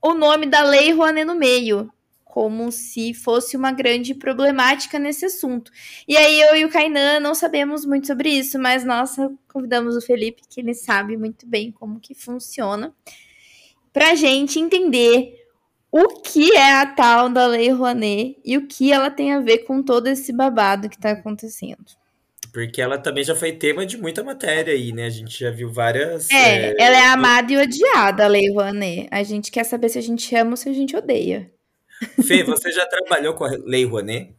o 0.00 0.14
nome 0.14 0.46
da 0.46 0.62
Lei 0.62 0.92
Rouanet 0.92 1.26
no 1.26 1.34
meio, 1.34 1.92
como 2.24 2.70
se 2.70 3.12
fosse 3.12 3.56
uma 3.56 3.72
grande 3.72 4.14
problemática 4.14 5.00
nesse 5.00 5.24
assunto. 5.24 5.72
E 6.06 6.16
aí 6.16 6.40
eu 6.40 6.54
e 6.54 6.64
o 6.64 6.70
Kainan 6.70 7.18
não 7.18 7.34
sabemos 7.34 7.84
muito 7.84 8.06
sobre 8.06 8.30
isso, 8.30 8.56
mas 8.56 8.84
nós 8.84 9.16
convidamos 9.52 9.96
o 9.96 10.00
Felipe, 10.00 10.42
que 10.48 10.60
ele 10.60 10.72
sabe 10.72 11.16
muito 11.16 11.44
bem 11.44 11.72
como 11.72 11.98
que 11.98 12.14
funciona, 12.14 12.94
pra 13.92 14.14
gente 14.14 14.60
entender 14.60 15.39
o 15.92 16.20
que 16.20 16.54
é 16.56 16.72
a 16.72 16.86
tal 16.86 17.28
da 17.28 17.46
Lei 17.46 17.70
Rouanet 17.70 18.38
e 18.44 18.56
o 18.56 18.66
que 18.66 18.92
ela 18.92 19.10
tem 19.10 19.32
a 19.32 19.40
ver 19.40 19.58
com 19.58 19.82
todo 19.82 20.06
esse 20.06 20.32
babado 20.32 20.88
que 20.88 20.98
tá 20.98 21.10
acontecendo. 21.10 21.84
Porque 22.52 22.80
ela 22.80 22.98
também 22.98 23.22
já 23.22 23.34
foi 23.34 23.52
tema 23.52 23.86
de 23.86 23.96
muita 23.96 24.24
matéria 24.24 24.72
aí, 24.74 24.92
né? 24.92 25.06
A 25.06 25.10
gente 25.10 25.38
já 25.38 25.50
viu 25.50 25.72
várias. 25.72 26.30
É, 26.30 26.74
ela 26.80 26.96
é 26.96 27.06
amada 27.06 27.52
e 27.52 27.56
odiada, 27.56 28.24
a 28.24 28.28
Lei 28.28 28.50
Rouanet. 28.52 29.08
A 29.10 29.22
gente 29.22 29.50
quer 29.50 29.64
saber 29.64 29.88
se 29.88 29.98
a 29.98 30.02
gente 30.02 30.34
ama 30.34 30.52
ou 30.52 30.56
se 30.56 30.68
a 30.68 30.72
gente 30.72 30.96
odeia. 30.96 31.50
Fê, 32.26 32.42
você 32.42 32.72
já 32.72 32.86
trabalhou 32.86 33.34
com 33.34 33.44
a 33.44 33.50
Lei 33.64 33.84
Rouanet? 33.84 34.34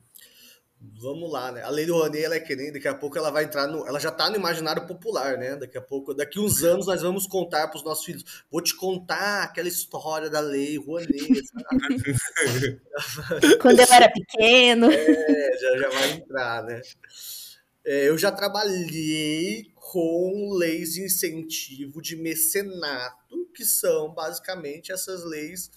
Vamos 1.00 1.32
lá, 1.32 1.52
né? 1.52 1.62
A 1.62 1.70
Lei 1.70 1.86
do 1.86 1.94
Rouanet, 1.94 2.24
ela 2.24 2.36
é 2.36 2.40
que 2.40 2.56
nem, 2.56 2.72
daqui 2.72 2.88
a 2.88 2.96
pouco 2.96 3.16
ela 3.16 3.30
vai 3.30 3.44
entrar 3.44 3.68
no. 3.68 3.88
Ela 3.88 4.00
já 4.00 4.10
tá 4.10 4.32
no 4.32 4.36
imaginário 4.36 4.88
popular, 4.88 5.38
né? 5.38 5.56
Daqui 5.56 5.78
a 5.78 5.82
pouco, 5.82 6.12
daqui 6.12 6.40
uns 6.40 6.64
anos, 6.64 6.88
nós 6.88 7.04
vamos 7.04 7.28
contar 7.28 7.68
pros 7.68 7.84
nossos 7.84 8.04
filhos. 8.04 8.44
Vou 8.50 8.62
te 8.62 8.76
contar 8.76 9.44
aquela 9.44 9.68
história 9.68 10.28
da 10.28 10.40
Lei 10.40 10.78
Rouanet. 10.78 11.12
Quando 13.62 13.80
eu 13.80 13.88
era 13.92 14.10
pequeno. 14.10 14.92
É, 14.92 15.58
já, 15.60 15.78
já 15.78 15.90
vai 15.90 16.12
entrar, 16.14 16.64
né? 16.64 16.82
É, 17.86 18.10
eu 18.10 18.18
já 18.18 18.32
trabalhei 18.32 19.72
com 19.76 20.52
leis 20.54 20.94
de 20.94 21.04
incentivo 21.04 22.02
de 22.02 22.16
mecenato, 22.16 23.48
que 23.54 23.66
são 23.66 24.14
basicamente 24.14 24.92
essas 24.92 25.24
leis 25.24 25.70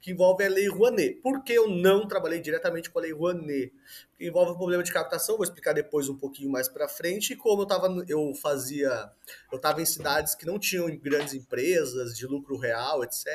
que 0.00 0.10
envolvem 0.10 0.46
a 0.46 0.50
Lei 0.50 0.68
Rouanet. 0.68 1.20
Por 1.22 1.44
que 1.44 1.52
eu 1.52 1.68
não 1.68 2.08
trabalhei 2.08 2.40
diretamente 2.40 2.90
com 2.90 2.98
a 2.98 3.02
Lei 3.02 3.12
Rouanet? 3.12 3.72
Envolve 4.20 4.52
o 4.52 4.56
problema 4.56 4.82
de 4.82 4.92
captação, 4.92 5.36
vou 5.36 5.44
explicar 5.44 5.72
depois 5.72 6.06
um 6.06 6.14
pouquinho 6.14 6.50
mais 6.50 6.68
para 6.68 6.86
frente, 6.86 7.32
e 7.32 7.36
como 7.36 7.62
eu 7.62 7.66
tava, 7.66 7.88
eu 8.06 8.34
fazia, 8.34 9.10
eu 9.50 9.56
estava 9.56 9.80
em 9.80 9.86
cidades 9.86 10.34
que 10.34 10.44
não 10.44 10.58
tinham 10.58 10.94
grandes 10.98 11.32
empresas 11.32 12.14
de 12.14 12.26
lucro 12.26 12.58
real, 12.58 13.02
etc. 13.02 13.26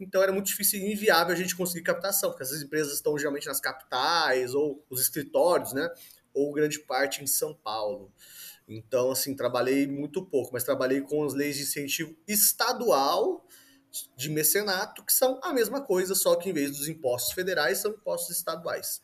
Então 0.00 0.22
era 0.22 0.32
muito 0.32 0.46
difícil 0.46 0.80
e 0.80 0.92
inviável 0.92 1.34
a 1.34 1.36
gente 1.36 1.54
conseguir 1.54 1.82
captação, 1.84 2.30
porque 2.30 2.42
essas 2.42 2.62
empresas 2.62 2.94
estão 2.94 3.18
geralmente 3.18 3.46
nas 3.46 3.60
capitais 3.60 4.54
ou 4.54 4.82
os 4.88 4.98
escritórios, 4.98 5.74
né? 5.74 5.90
Ou 6.32 6.52
grande 6.52 6.78
parte 6.78 7.22
em 7.22 7.26
São 7.26 7.52
Paulo. 7.52 8.10
Então, 8.66 9.10
assim, 9.10 9.36
trabalhei 9.36 9.86
muito 9.86 10.24
pouco, 10.24 10.50
mas 10.54 10.64
trabalhei 10.64 11.02
com 11.02 11.22
as 11.22 11.34
leis 11.34 11.56
de 11.56 11.64
incentivo 11.64 12.16
estadual 12.26 13.46
de 14.16 14.30
mecenato, 14.30 15.04
que 15.04 15.12
são 15.12 15.40
a 15.42 15.52
mesma 15.52 15.82
coisa, 15.82 16.14
só 16.14 16.34
que 16.36 16.50
em 16.50 16.52
vez 16.52 16.70
dos 16.70 16.88
impostos 16.88 17.32
federais, 17.32 17.78
são 17.78 17.90
impostos 17.90 18.36
estaduais. 18.36 19.02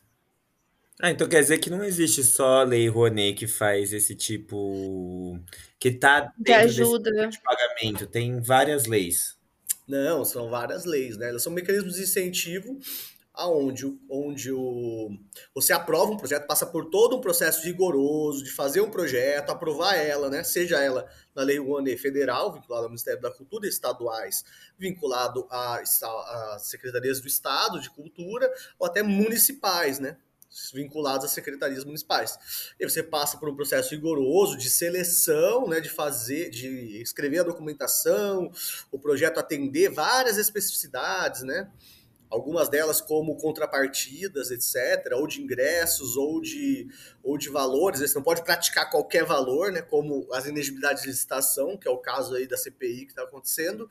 Ah, 1.01 1.11
então 1.11 1.27
quer 1.27 1.41
dizer 1.41 1.57
que 1.59 1.69
não 1.69 1.83
existe 1.83 2.23
só 2.23 2.61
a 2.61 2.63
Lei 2.63 2.87
Rouanet 2.87 3.33
que 3.37 3.47
faz 3.47 3.91
esse 3.93 4.15
tipo. 4.15 5.37
que 5.79 5.91
tá 5.91 6.33
De 6.37 6.53
dentro 6.53 6.73
desse 6.73 6.81
ajuda. 6.81 7.11
tipo 7.11 7.29
de 7.29 7.41
pagamento. 7.41 8.07
Tem 8.07 8.39
várias 8.41 8.85
leis. 8.85 9.37
Não, 9.87 10.25
são 10.25 10.49
várias 10.49 10.85
leis, 10.85 11.17
né? 11.17 11.29
Elas 11.29 11.43
são 11.43 11.51
mecanismos 11.53 11.95
de 11.95 12.03
incentivo 12.03 12.79
aonde 13.33 13.85
o- 13.85 13.99
onde 14.09 14.51
o, 14.51 15.09
você 15.53 15.73
aprova 15.73 16.11
um 16.11 16.17
projeto, 16.17 16.47
passa 16.47 16.65
por 16.65 16.85
todo 16.89 17.17
um 17.17 17.21
processo 17.21 17.63
rigoroso 17.65 18.43
de 18.43 18.51
fazer 18.51 18.81
um 18.81 18.89
projeto, 18.89 19.49
aprovar 19.51 19.95
ela, 19.95 20.29
né? 20.29 20.43
Seja 20.43 20.81
ela 20.81 21.05
na 21.35 21.43
Lei 21.43 21.59
Rouanet 21.59 21.97
federal, 21.97 22.53
vinculada 22.53 22.85
ao 22.85 22.89
Ministério 22.89 23.21
da 23.21 23.29
Cultura, 23.31 23.67
estaduais, 23.67 24.43
vinculado 24.79 25.47
a 25.51 25.83
secretarias 26.59 27.19
do 27.21 27.27
Estado 27.27 27.79
de 27.81 27.89
Cultura, 27.89 28.49
ou 28.79 28.87
até 28.87 29.03
municipais, 29.03 29.99
né? 29.99 30.17
Vinculados 30.73 31.25
às 31.25 31.31
secretarias 31.31 31.83
municipais. 31.83 32.37
E 32.79 32.87
você 32.87 33.03
passa 33.03 33.37
por 33.37 33.49
um 33.49 33.55
processo 33.55 33.91
rigoroso 33.91 34.57
de 34.57 34.69
seleção, 34.69 35.67
né? 35.67 35.81
De 35.81 35.89
fazer, 35.89 36.49
de 36.49 37.01
escrever 37.01 37.39
a 37.39 37.43
documentação, 37.43 38.51
o 38.91 38.97
projeto 38.97 39.37
atender 39.37 39.89
várias 39.89 40.37
especificidades, 40.37 41.43
né? 41.43 41.69
Algumas 42.29 42.69
delas 42.69 42.99
como 43.01 43.37
contrapartidas, 43.37 44.49
etc., 44.49 45.13
ou 45.13 45.27
de 45.27 45.41
ingressos, 45.41 46.17
ou 46.17 46.41
de, 46.41 46.87
ou 47.23 47.37
de 47.37 47.49
valores. 47.49 47.99
Você 47.99 48.15
não 48.15 48.23
pode 48.23 48.43
praticar 48.43 48.89
qualquer 48.89 49.23
valor, 49.23 49.71
né? 49.71 49.81
Como 49.81 50.27
as 50.33 50.45
inegibilidades 50.45 51.03
de 51.03 51.09
licitação, 51.09 51.77
que 51.77 51.87
é 51.87 51.91
o 51.91 51.97
caso 51.97 52.35
aí 52.35 52.47
da 52.47 52.57
CPI 52.57 53.05
que 53.05 53.11
está 53.11 53.23
acontecendo. 53.23 53.89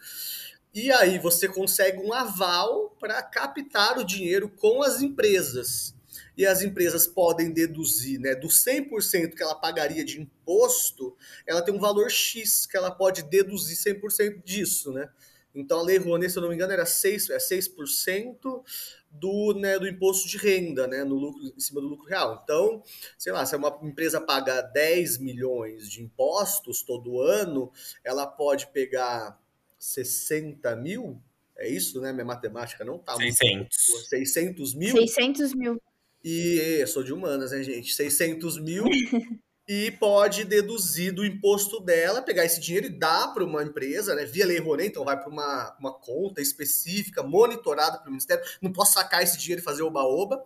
E 0.75 0.91
aí 0.91 1.21
você 1.21 1.47
consegue 1.47 1.99
um 1.99 2.13
aval 2.13 2.91
para 2.99 3.23
captar 3.23 3.97
o 3.97 4.05
dinheiro 4.05 4.49
com 4.49 4.83
as 4.83 5.01
empresas. 5.01 5.94
E 6.37 6.45
as 6.47 6.63
empresas 6.63 7.07
podem 7.07 7.53
deduzir, 7.53 8.21
né, 8.21 8.35
do 8.35 8.49
100% 8.49 9.35
que 9.35 9.43
ela 9.43 9.55
pagaria 9.55 10.05
de 10.05 10.21
imposto, 10.21 11.17
ela 11.47 11.63
tem 11.63 11.73
um 11.73 11.79
valor 11.79 12.11
X 12.11 12.67
que 12.67 12.77
ela 12.77 12.91
pode 12.91 13.23
deduzir 13.23 13.77
100% 13.77 14.43
disso, 14.45 14.93
né? 14.93 15.09
Então 15.55 15.79
a 15.79 15.83
Lei 15.83 15.99
Rouanet, 15.99 16.33
se 16.33 16.39
eu 16.39 16.43
não 16.43 16.49
me 16.49 16.55
engano, 16.57 16.73
era 16.73 16.85
6%, 16.85 17.31
é 17.31 17.39
6% 17.39 18.63
do, 19.09 19.55
né, 19.55 19.79
do 19.79 19.87
imposto 19.87 20.29
de 20.29 20.37
renda, 20.37 20.89
né, 20.89 21.05
no 21.05 21.15
lucro, 21.15 21.41
em 21.57 21.61
cima 21.61 21.81
do 21.81 21.87
lucro 21.87 22.09
real. 22.09 22.41
Então, 22.43 22.83
sei 23.17 23.33
lá, 23.33 23.47
se 23.47 23.55
uma 23.55 23.79
empresa 23.83 24.21
paga 24.21 24.61
10 24.61 25.19
milhões 25.19 25.89
de 25.89 26.03
impostos 26.03 26.83
todo 26.83 27.21
ano, 27.21 27.71
ela 28.03 28.27
pode 28.27 28.67
pegar 28.69 29.41
60 29.79 30.75
mil, 30.77 31.23
é 31.57 31.69
isso, 31.69 32.01
né? 32.01 32.13
Minha 32.13 32.25
matemática 32.25 32.85
não 32.85 32.99
tá 32.99 33.17
muito 33.17 33.37
600. 33.37 33.87
boa. 33.89 34.05
600 34.05 34.75
mil. 34.75 34.91
600 34.91 35.55
mil. 35.55 35.81
E 36.25 36.79
eu 36.81 36.87
sou 36.87 37.03
de 37.03 37.13
humanas, 37.13 37.51
né, 37.51 37.63
gente? 37.63 37.93
600 37.93 38.59
mil 38.59 38.85
e 39.69 39.91
pode 39.93 40.45
deduzir 40.45 41.13
do 41.13 41.25
imposto 41.25 41.81
dela, 41.81 42.23
pegar 42.23 42.47
esse 42.47 42.61
dinheiro 42.61 42.87
e 42.87 42.99
dar 42.99 43.33
para 43.35 43.45
uma 43.45 43.63
empresa, 43.63 44.15
né, 44.15 44.25
via 44.25 44.47
Lei 44.47 44.59
Rouanet, 44.59 44.89
então 44.89 45.05
vai 45.05 45.19
para 45.19 45.29
uma, 45.29 45.77
uma 45.79 45.93
conta 45.93 46.41
específica, 46.43 47.23
monitorada 47.23 47.99
pelo 47.99 48.11
Ministério, 48.11 48.45
não 48.61 48.73
posso 48.73 48.95
sacar 48.95 49.23
esse 49.23 49.39
dinheiro 49.39 49.61
e 49.61 49.65
fazer 49.65 49.83
oba-oba, 49.83 50.43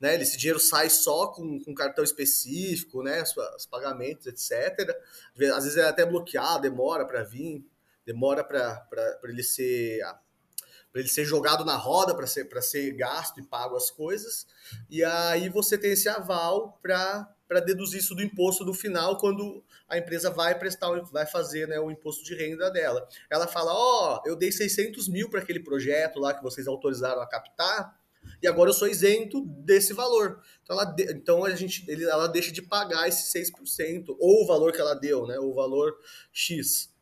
né, 0.00 0.20
esse 0.20 0.36
dinheiro 0.36 0.58
sai 0.58 0.90
só 0.90 1.28
com, 1.28 1.60
com 1.60 1.74
cartão 1.74 2.02
específico, 2.02 3.02
né, 3.02 3.22
os, 3.22 3.36
os 3.56 3.66
pagamentos, 3.66 4.26
etc. 4.26 4.96
Às 5.54 5.64
vezes 5.64 5.76
é 5.76 5.84
até 5.84 6.04
bloqueado, 6.04 6.62
demora 6.62 7.04
para 7.04 7.22
vir, 7.22 7.64
demora 8.04 8.42
para 8.42 8.88
ele 9.24 9.42
ser 9.42 10.00
para 10.92 11.00
ele 11.00 11.08
ser 11.08 11.24
jogado 11.24 11.64
na 11.64 11.76
roda, 11.76 12.14
para 12.14 12.26
ser, 12.26 12.48
ser 12.62 12.92
gasto 12.92 13.40
e 13.40 13.42
pago 13.42 13.76
as 13.76 13.90
coisas, 13.90 14.46
e 14.90 15.04
aí 15.04 15.48
você 15.48 15.76
tem 15.76 15.92
esse 15.92 16.08
aval 16.08 16.78
para 16.82 17.28
para 17.48 17.60
deduzir 17.60 18.00
isso 18.00 18.14
do 18.14 18.22
imposto 18.22 18.62
do 18.62 18.74
final 18.74 19.16
quando 19.16 19.64
a 19.88 19.96
empresa 19.96 20.30
vai 20.30 20.56
prestar, 20.56 20.90
vai 21.10 21.24
fazer 21.24 21.66
né, 21.66 21.80
o 21.80 21.90
imposto 21.90 22.22
de 22.22 22.34
renda 22.34 22.70
dela. 22.70 23.08
Ela 23.30 23.46
fala: 23.46 23.72
Ó, 23.72 24.20
oh, 24.22 24.28
eu 24.28 24.36
dei 24.36 24.52
600 24.52 25.08
mil 25.08 25.30
para 25.30 25.40
aquele 25.40 25.60
projeto 25.60 26.20
lá 26.20 26.34
que 26.34 26.42
vocês 26.42 26.68
autorizaram 26.68 27.22
a 27.22 27.26
captar, 27.26 27.98
e 28.42 28.46
agora 28.46 28.68
eu 28.68 28.74
sou 28.74 28.86
isento 28.86 29.44
desse 29.46 29.94
valor. 29.94 30.42
Então, 30.62 30.78
ela, 30.78 30.96
então 31.10 31.44
a 31.44 31.54
gente, 31.54 31.84
ele, 31.90 32.04
ela 32.04 32.26
deixa 32.28 32.52
de 32.52 32.60
pagar 32.60 33.08
esse 33.08 33.32
6%, 33.32 34.14
ou 34.18 34.44
o 34.44 34.46
valor 34.46 34.70
que 34.72 34.80
ela 34.80 34.94
deu, 34.94 35.26
né, 35.26 35.38
o 35.38 35.54
valor 35.54 35.96
X. 36.30 36.92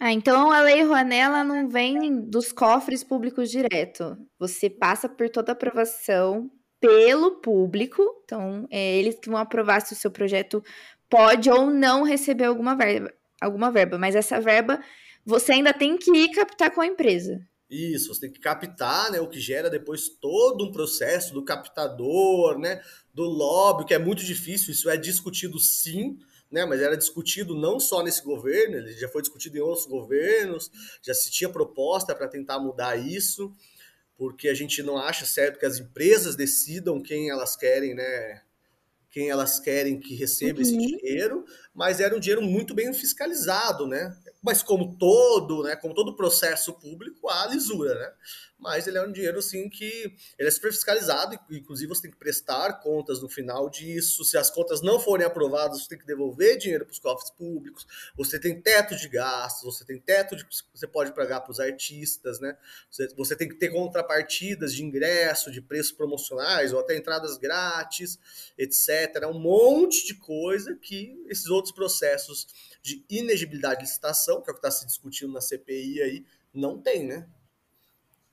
Ah, 0.00 0.12
então 0.12 0.52
a 0.52 0.60
lei 0.60 0.82
Rouanet 0.82 1.28
não 1.44 1.68
vem 1.68 2.20
dos 2.20 2.52
cofres 2.52 3.02
públicos 3.02 3.50
direto. 3.50 4.16
Você 4.38 4.70
passa 4.70 5.08
por 5.08 5.28
toda 5.28 5.50
a 5.50 5.54
aprovação 5.54 6.50
pelo 6.80 7.40
público. 7.40 8.02
Então, 8.24 8.66
é 8.70 8.96
eles 8.96 9.18
que 9.18 9.28
vão 9.28 9.38
aprovar 9.38 9.80
se 9.80 9.92
o 9.92 9.96
seu 9.96 10.10
projeto 10.10 10.62
pode 11.10 11.50
ou 11.50 11.68
não 11.68 12.04
receber 12.04 12.44
alguma 12.44 12.76
verba, 12.76 13.12
alguma 13.40 13.72
verba. 13.72 13.98
Mas 13.98 14.14
essa 14.14 14.40
verba 14.40 14.80
você 15.24 15.52
ainda 15.52 15.74
tem 15.74 15.96
que 15.98 16.10
ir 16.10 16.30
captar 16.30 16.70
com 16.70 16.80
a 16.80 16.86
empresa. 16.86 17.40
Isso, 17.68 18.14
você 18.14 18.22
tem 18.22 18.32
que 18.32 18.40
captar, 18.40 19.10
né? 19.10 19.20
O 19.20 19.28
que 19.28 19.38
gera 19.38 19.68
depois 19.68 20.08
todo 20.08 20.64
um 20.64 20.72
processo 20.72 21.34
do 21.34 21.44
captador, 21.44 22.58
né? 22.58 22.80
Do 23.12 23.24
lobby, 23.24 23.84
que 23.84 23.92
é 23.92 23.98
muito 23.98 24.24
difícil. 24.24 24.72
Isso 24.72 24.88
é 24.88 24.96
discutido 24.96 25.58
sim, 25.58 26.16
né? 26.50 26.64
Mas 26.64 26.80
era 26.80 26.96
discutido 26.96 27.54
não 27.54 27.78
só 27.78 28.02
nesse 28.02 28.22
governo, 28.22 28.76
ele 28.76 28.92
já 28.92 29.08
foi 29.08 29.22
discutido 29.22 29.56
em 29.56 29.60
outros 29.60 29.86
governos, 29.86 30.70
já 31.02 31.14
se 31.14 31.30
tinha 31.30 31.50
proposta 31.50 32.14
para 32.14 32.28
tentar 32.28 32.58
mudar 32.58 32.96
isso 32.96 33.54
porque 34.18 34.48
a 34.48 34.54
gente 34.54 34.82
não 34.82 34.98
acha 34.98 35.24
certo 35.24 35.60
que 35.60 35.64
as 35.64 35.78
empresas 35.78 36.34
decidam 36.34 37.00
quem 37.00 37.30
elas 37.30 37.54
querem, 37.54 37.94
né? 37.94 38.42
Quem 39.10 39.30
elas 39.30 39.60
querem 39.60 40.00
que 40.00 40.14
receba 40.16 40.58
uhum. 40.58 40.62
esse 40.62 40.76
dinheiro, 40.76 41.44
mas 41.72 42.00
era 42.00 42.14
um 42.14 42.20
dinheiro 42.20 42.42
muito 42.42 42.74
bem 42.74 42.92
fiscalizado, 42.92 43.86
né? 43.86 44.14
Mas 44.42 44.62
como 44.62 44.96
todo, 44.96 45.62
né? 45.64 45.76
Como 45.76 45.94
todo 45.94 46.16
processo 46.16 46.72
público, 46.74 47.28
há 47.28 47.46
lisura, 47.46 47.94
né? 47.94 48.12
mas 48.58 48.86
ele 48.86 48.98
é 48.98 49.02
um 49.02 49.12
dinheiro 49.12 49.38
assim 49.38 49.68
que 49.68 50.12
ele 50.36 50.48
é 50.48 50.50
super 50.50 50.72
fiscalizado, 50.72 51.38
inclusive 51.50 51.88
você 51.88 52.02
tem 52.02 52.10
que 52.10 52.16
prestar 52.16 52.72
contas 52.80 53.22
no 53.22 53.28
final 53.28 53.70
disso. 53.70 54.24
Se 54.24 54.36
as 54.36 54.50
contas 54.50 54.82
não 54.82 54.98
forem 54.98 55.24
aprovadas, 55.24 55.82
você 55.82 55.90
tem 55.90 55.98
que 55.98 56.06
devolver 56.06 56.58
dinheiro 56.58 56.84
para 56.84 56.92
os 56.92 56.98
cofres 56.98 57.30
públicos. 57.30 57.86
Você 58.16 58.38
tem 58.38 58.60
teto 58.60 58.96
de 58.96 59.08
gastos, 59.08 59.62
você 59.62 59.84
tem 59.84 60.00
teto 60.00 60.34
de 60.34 60.44
você 60.74 60.86
pode 60.86 61.14
pagar 61.14 61.40
para 61.40 61.52
os 61.52 61.60
artistas, 61.60 62.40
né? 62.40 62.56
Você, 62.90 63.08
você 63.14 63.36
tem 63.36 63.48
que 63.48 63.54
ter 63.54 63.68
contrapartidas 63.68 64.74
de 64.74 64.84
ingresso, 64.84 65.52
de 65.52 65.60
preços 65.60 65.92
promocionais 65.92 66.72
ou 66.72 66.80
até 66.80 66.96
entradas 66.96 67.38
grátis, 67.38 68.18
etc. 68.56 69.24
Um 69.28 69.38
monte 69.38 70.04
de 70.04 70.14
coisa 70.14 70.74
que 70.74 71.16
esses 71.28 71.46
outros 71.46 71.72
processos 71.72 72.48
de 72.82 73.04
inegibilidade 73.08 73.80
de 73.80 73.86
licitação, 73.86 74.27
que 74.36 74.50
é 74.50 74.52
o 74.52 74.54
que 74.54 74.58
está 74.58 74.70
se 74.70 74.86
discutindo 74.86 75.32
na 75.32 75.40
CPI 75.40 76.02
aí, 76.02 76.26
não 76.52 76.80
tem, 76.80 77.04
né? 77.04 77.28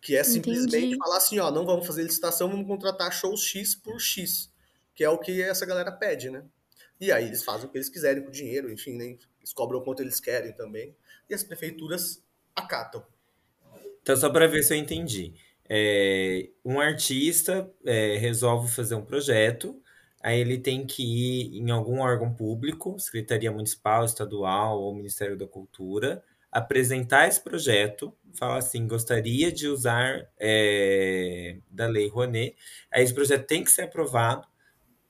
Que 0.01 0.15
é 0.15 0.23
simplesmente 0.23 0.77
Entendi. 0.77 0.97
falar 0.97 1.17
assim, 1.17 1.39
ó, 1.39 1.49
não 1.49 1.65
vamos 1.65 1.87
fazer 1.87 2.03
licitação, 2.03 2.49
vamos 2.49 2.67
contratar 2.67 3.11
shows 3.11 3.41
X 3.41 3.75
por 3.75 3.99
X, 3.99 4.51
que 4.93 5.03
é 5.03 5.09
o 5.09 5.17
que 5.17 5.41
essa 5.41 5.65
galera 5.65 5.91
pede, 5.91 6.29
né? 6.29 6.45
E 6.99 7.11
aí 7.11 7.25
eles 7.25 7.43
fazem 7.43 7.67
o 7.67 7.71
que 7.71 7.77
eles 7.77 7.89
quiserem 7.89 8.23
com 8.23 8.29
o 8.29 8.31
dinheiro, 8.31 8.71
enfim, 8.71 8.95
né? 8.95 9.17
eles 9.39 9.53
cobram 9.53 9.79
o 9.79 9.83
quanto 9.83 10.01
eles 10.01 10.19
querem 10.19 10.53
também, 10.53 10.95
e 11.29 11.33
as 11.33 11.43
prefeituras 11.43 12.23
acatam. 12.55 13.05
Então, 14.01 14.15
só 14.15 14.29
para 14.29 14.47
ver 14.47 14.63
se 14.63 14.73
eu 14.73 14.77
entendi. 14.77 15.33
É, 15.67 16.49
um 16.63 16.79
artista 16.79 17.71
é, 17.83 18.17
resolve 18.17 18.71
fazer 18.71 18.95
um 18.95 19.03
projeto, 19.03 19.81
aí 20.25 20.39
ele 20.39 20.57
tem 20.57 20.87
que 20.87 21.03
ir 21.03 21.59
em 21.59 21.69
algum 21.69 21.99
órgão 21.99 22.33
público, 22.33 22.99
Secretaria 22.99 23.51
Municipal, 23.51 24.03
Estadual 24.03 24.81
ou 24.81 24.95
Ministério 24.95 25.37
da 25.37 25.45
Cultura, 25.45 26.23
apresentar 26.51 27.27
esse 27.27 27.39
projeto, 27.39 28.11
falar 28.33 28.57
assim, 28.57 28.87
gostaria 28.87 29.51
de 29.51 29.67
usar 29.67 30.27
é, 30.39 31.57
da 31.69 31.85
Lei 31.85 32.07
Rouanet, 32.07 32.55
aí 32.91 33.03
esse 33.03 33.13
projeto 33.13 33.45
tem 33.45 33.63
que 33.63 33.69
ser 33.69 33.83
aprovado, 33.83 34.47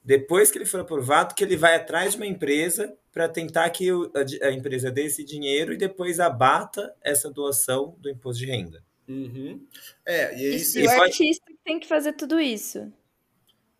depois 0.03 0.51
que 0.51 0.57
ele 0.57 0.65
for 0.65 0.81
aprovado, 0.81 1.33
que 1.33 1.45
ele 1.45 1.55
vai 1.55 1.75
atrás 1.75 2.11
de 2.11 2.17
uma 2.17 2.27
empresa 2.27 2.93
para 3.13 3.29
tentar 3.29 3.69
que 3.69 3.89
a, 3.89 4.47
a, 4.47 4.51
empresa 4.51 4.91
dê 4.91 5.05
esse 5.05 5.23
dinheiro 5.23 5.71
e 5.71 5.77
depois 5.77 6.19
abata 6.19 6.93
essa 7.01 7.31
doação 7.31 7.95
do 7.99 8.09
imposto 8.09 8.43
de 8.43 8.51
renda. 8.51 8.83
Uhum. 9.07 9.65
É, 10.05 10.37
e, 10.37 10.45
aí, 10.45 10.61
e, 10.61 10.79
e 10.79 10.87
o 10.87 11.01
artista 11.01 11.45
tem 11.63 11.79
que 11.79 11.87
fazer 11.87 12.11
tudo 12.13 12.37
isso. 12.37 12.91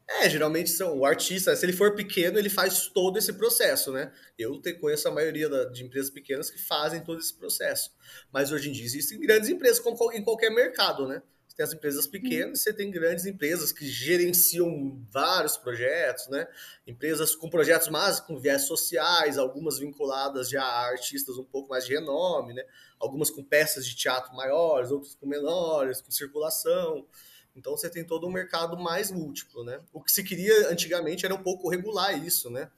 É, 0.08 0.30
geralmente 0.30 0.70
são 0.70 1.00
o 1.00 1.06
artista, 1.06 1.56
se 1.56 1.65
ele 1.65 1.74
for 1.74 1.96
pequeno, 1.96 2.38
ele 2.38 2.50
faz 2.50 2.88
todo 2.88 3.18
esse 3.18 3.34
processo, 3.34 3.91
né? 3.91 4.13
Eu 4.38 4.62
conheço 4.80 5.08
a 5.08 5.12
maioria 5.12 5.50
da, 5.50 5.65
de 5.65 5.84
empresas 5.84 6.12
pequenas 6.12 6.50
que 6.50 6.60
fazem 6.60 7.04
todo 7.04 7.20
esse 7.20 7.34
processo. 7.34 7.91
Mas 8.32 8.52
hoje 8.52 8.70
em 8.70 8.72
dia 8.72 8.86
existem 8.86 9.20
grandes 9.20 9.50
empresas, 9.50 9.80
como 9.80 10.12
em 10.13 10.24
qualquer 10.24 10.52
mercado, 10.52 11.08
né? 11.08 11.24
Você 11.48 11.56
tem 11.56 11.63
as 11.63 11.74
empresas 11.74 12.06
pequenas, 12.06 12.62
você 12.62 12.72
tem 12.72 12.91
grandes 12.91 13.26
empresas 13.26 13.72
que 13.72 13.88
gerenciam 13.88 15.04
vários 15.10 15.58
projetos, 15.58 16.28
né? 16.28 16.48
Empresas 16.86 17.36
com 17.36 17.50
projetos 17.50 17.88
mais 17.88 18.20
com 18.20 18.38
viés 18.38 18.63
sociais, 18.63 19.39
algumas 19.39 19.80
vinculadas 19.80 20.50
já 20.50 20.62
a 20.62 20.89
artistas 20.89 21.38
um 21.38 21.46
pouco 21.46 21.70
mais 21.70 21.86
de 21.86 21.94
renome, 21.96 22.54
né? 22.54 22.63
Algumas 23.00 23.32
com 23.32 23.44
peças 23.44 23.88
de 23.88 23.96
teatro 23.96 24.36
maiores, 24.36 24.91
outras 24.91 25.15
com 25.15 25.26
menores, 25.26 26.00
com 26.00 26.12
circulação. 26.12 27.08
Então 27.56 27.76
você 27.76 27.89
tem 27.89 28.04
todo 28.04 28.28
um 28.28 28.32
mercado 28.32 28.78
mais 28.78 29.10
múltiplo, 29.10 29.63
né? 29.63 29.80
O 29.94 30.02
que 30.02 30.12
se 30.12 30.24
queria 30.24 30.70
antigamente 30.70 31.26
era 31.26 31.34
um 31.34 31.41
pouco 31.41 31.70
regular 31.70 32.18
isso, 32.26 32.50
né? 32.50 32.70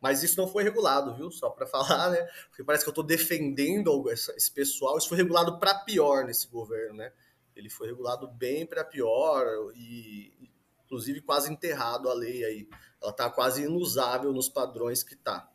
Mas 0.00 0.22
isso 0.22 0.36
não 0.36 0.48
foi 0.48 0.64
regulado, 0.64 1.14
viu? 1.14 1.30
Só 1.30 1.48
para 1.48 1.66
falar, 1.68 2.10
né? 2.10 2.28
Porque 2.48 2.64
parece 2.64 2.84
que 2.84 2.88
eu 2.88 2.92
estou 2.92 3.04
defendendo 3.04 4.10
esse 4.10 4.50
pessoal. 4.50 4.98
Isso 4.98 5.08
foi 5.08 5.16
regulado 5.16 5.58
para 5.58 5.74
pior 5.74 6.24
nesse 6.24 6.48
governo, 6.48 6.96
né? 6.96 7.12
Ele 7.54 7.70
foi 7.70 7.86
regulado 7.86 8.26
bem 8.26 8.66
para 8.66 8.84
pior 8.84 9.46
e, 9.76 10.50
inclusive, 10.84 11.20
quase 11.20 11.52
enterrado 11.52 12.10
a 12.10 12.14
lei 12.14 12.44
aí. 12.44 12.68
Ela 13.00 13.12
está 13.12 13.30
quase 13.30 13.62
inusável 13.62 14.32
nos 14.32 14.48
padrões 14.48 15.04
que 15.04 15.14
está. 15.14 15.48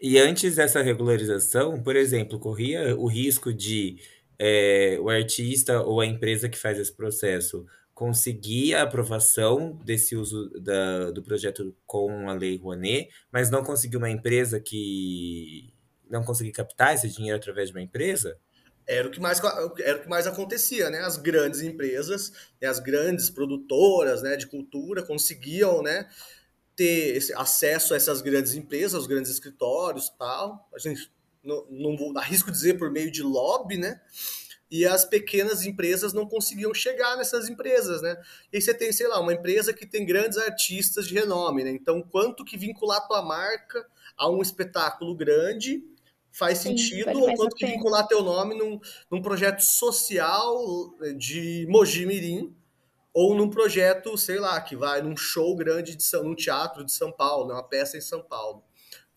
E 0.00 0.18
antes 0.18 0.56
dessa 0.56 0.80
regularização, 0.80 1.82
por 1.82 1.94
exemplo, 1.94 2.40
corria 2.40 2.96
o 2.96 3.06
risco 3.06 3.52
de 3.52 3.98
é, 4.42 4.98
o 4.98 5.10
artista 5.10 5.82
ou 5.82 6.00
a 6.00 6.06
empresa 6.06 6.48
que 6.48 6.58
faz 6.58 6.78
esse 6.78 6.92
processo 6.92 7.66
conseguir 7.92 8.74
a 8.74 8.84
aprovação 8.84 9.78
desse 9.84 10.16
uso 10.16 10.48
da, 10.58 11.10
do 11.10 11.22
projeto 11.22 11.76
com 11.86 12.30
a 12.30 12.32
Lei 12.32 12.56
Rouanet, 12.56 13.10
mas 13.30 13.50
não 13.50 13.62
conseguir 13.62 13.98
uma 13.98 14.08
empresa 14.08 14.58
que 14.58 15.74
não 16.08 16.24
conseguir 16.24 16.52
captar 16.52 16.94
esse 16.94 17.06
dinheiro 17.10 17.36
através 17.36 17.68
de 17.68 17.74
uma 17.74 17.82
empresa? 17.82 18.38
Era 18.86 19.08
o 19.08 19.10
que 19.10 19.20
mais, 19.20 19.38
era 19.84 19.98
o 19.98 20.02
que 20.02 20.08
mais 20.08 20.26
acontecia, 20.26 20.88
né? 20.88 21.00
As 21.00 21.18
grandes 21.18 21.60
empresas, 21.60 22.32
né? 22.60 22.66
as 22.66 22.80
grandes 22.80 23.28
produtoras 23.28 24.22
né? 24.22 24.36
de 24.36 24.46
cultura 24.46 25.02
conseguiam 25.02 25.82
né? 25.82 26.08
ter 26.74 27.14
esse 27.14 27.34
acesso 27.34 27.92
a 27.92 27.98
essas 27.98 28.22
grandes 28.22 28.54
empresas, 28.54 28.94
aos 28.94 29.06
grandes 29.06 29.30
escritórios 29.30 30.08
tal. 30.18 30.66
A 30.74 30.78
gente 30.78 31.12
não, 31.42 31.66
não 31.70 32.18
arrisco 32.18 32.50
dizer 32.50 32.78
por 32.78 32.90
meio 32.90 33.10
de 33.10 33.22
lobby, 33.22 33.76
né? 33.76 34.00
E 34.70 34.86
as 34.86 35.04
pequenas 35.04 35.64
empresas 35.64 36.12
não 36.12 36.26
conseguiam 36.26 36.72
chegar 36.72 37.16
nessas 37.16 37.48
empresas, 37.48 38.00
né? 38.02 38.16
E 38.52 38.56
aí 38.56 38.62
você 38.62 38.72
tem, 38.72 38.92
sei 38.92 39.08
lá, 39.08 39.18
uma 39.18 39.32
empresa 39.32 39.72
que 39.72 39.84
tem 39.84 40.06
grandes 40.06 40.38
artistas 40.38 41.08
de 41.08 41.14
renome, 41.14 41.64
né? 41.64 41.70
Então, 41.70 42.02
quanto 42.02 42.44
que 42.44 42.56
vincular 42.56 43.06
tua 43.06 43.20
marca 43.20 43.84
a 44.16 44.30
um 44.30 44.40
espetáculo 44.40 45.16
grande 45.16 45.82
faz 46.30 46.58
Sim, 46.58 46.76
sentido, 46.76 47.18
ou 47.18 47.34
quanto 47.34 47.56
que 47.56 47.66
vincular 47.66 48.06
teu 48.06 48.22
nome 48.22 48.56
num, 48.56 48.78
num 49.10 49.20
projeto 49.20 49.60
social 49.60 50.94
de 51.16 51.66
Mogi 51.68 52.06
Mirim, 52.06 52.54
ou 53.12 53.34
num 53.34 53.50
projeto, 53.50 54.16
sei 54.16 54.38
lá, 54.38 54.60
que 54.60 54.76
vai 54.76 55.02
num 55.02 55.16
show 55.16 55.56
grande 55.56 55.96
de 55.96 56.02
São, 56.04 56.22
num 56.22 56.34
teatro 56.34 56.84
de 56.84 56.92
São 56.92 57.10
Paulo, 57.10 57.48
né? 57.48 57.54
uma 57.54 57.68
peça 57.68 57.96
em 57.96 58.00
São 58.00 58.22
Paulo. 58.22 58.62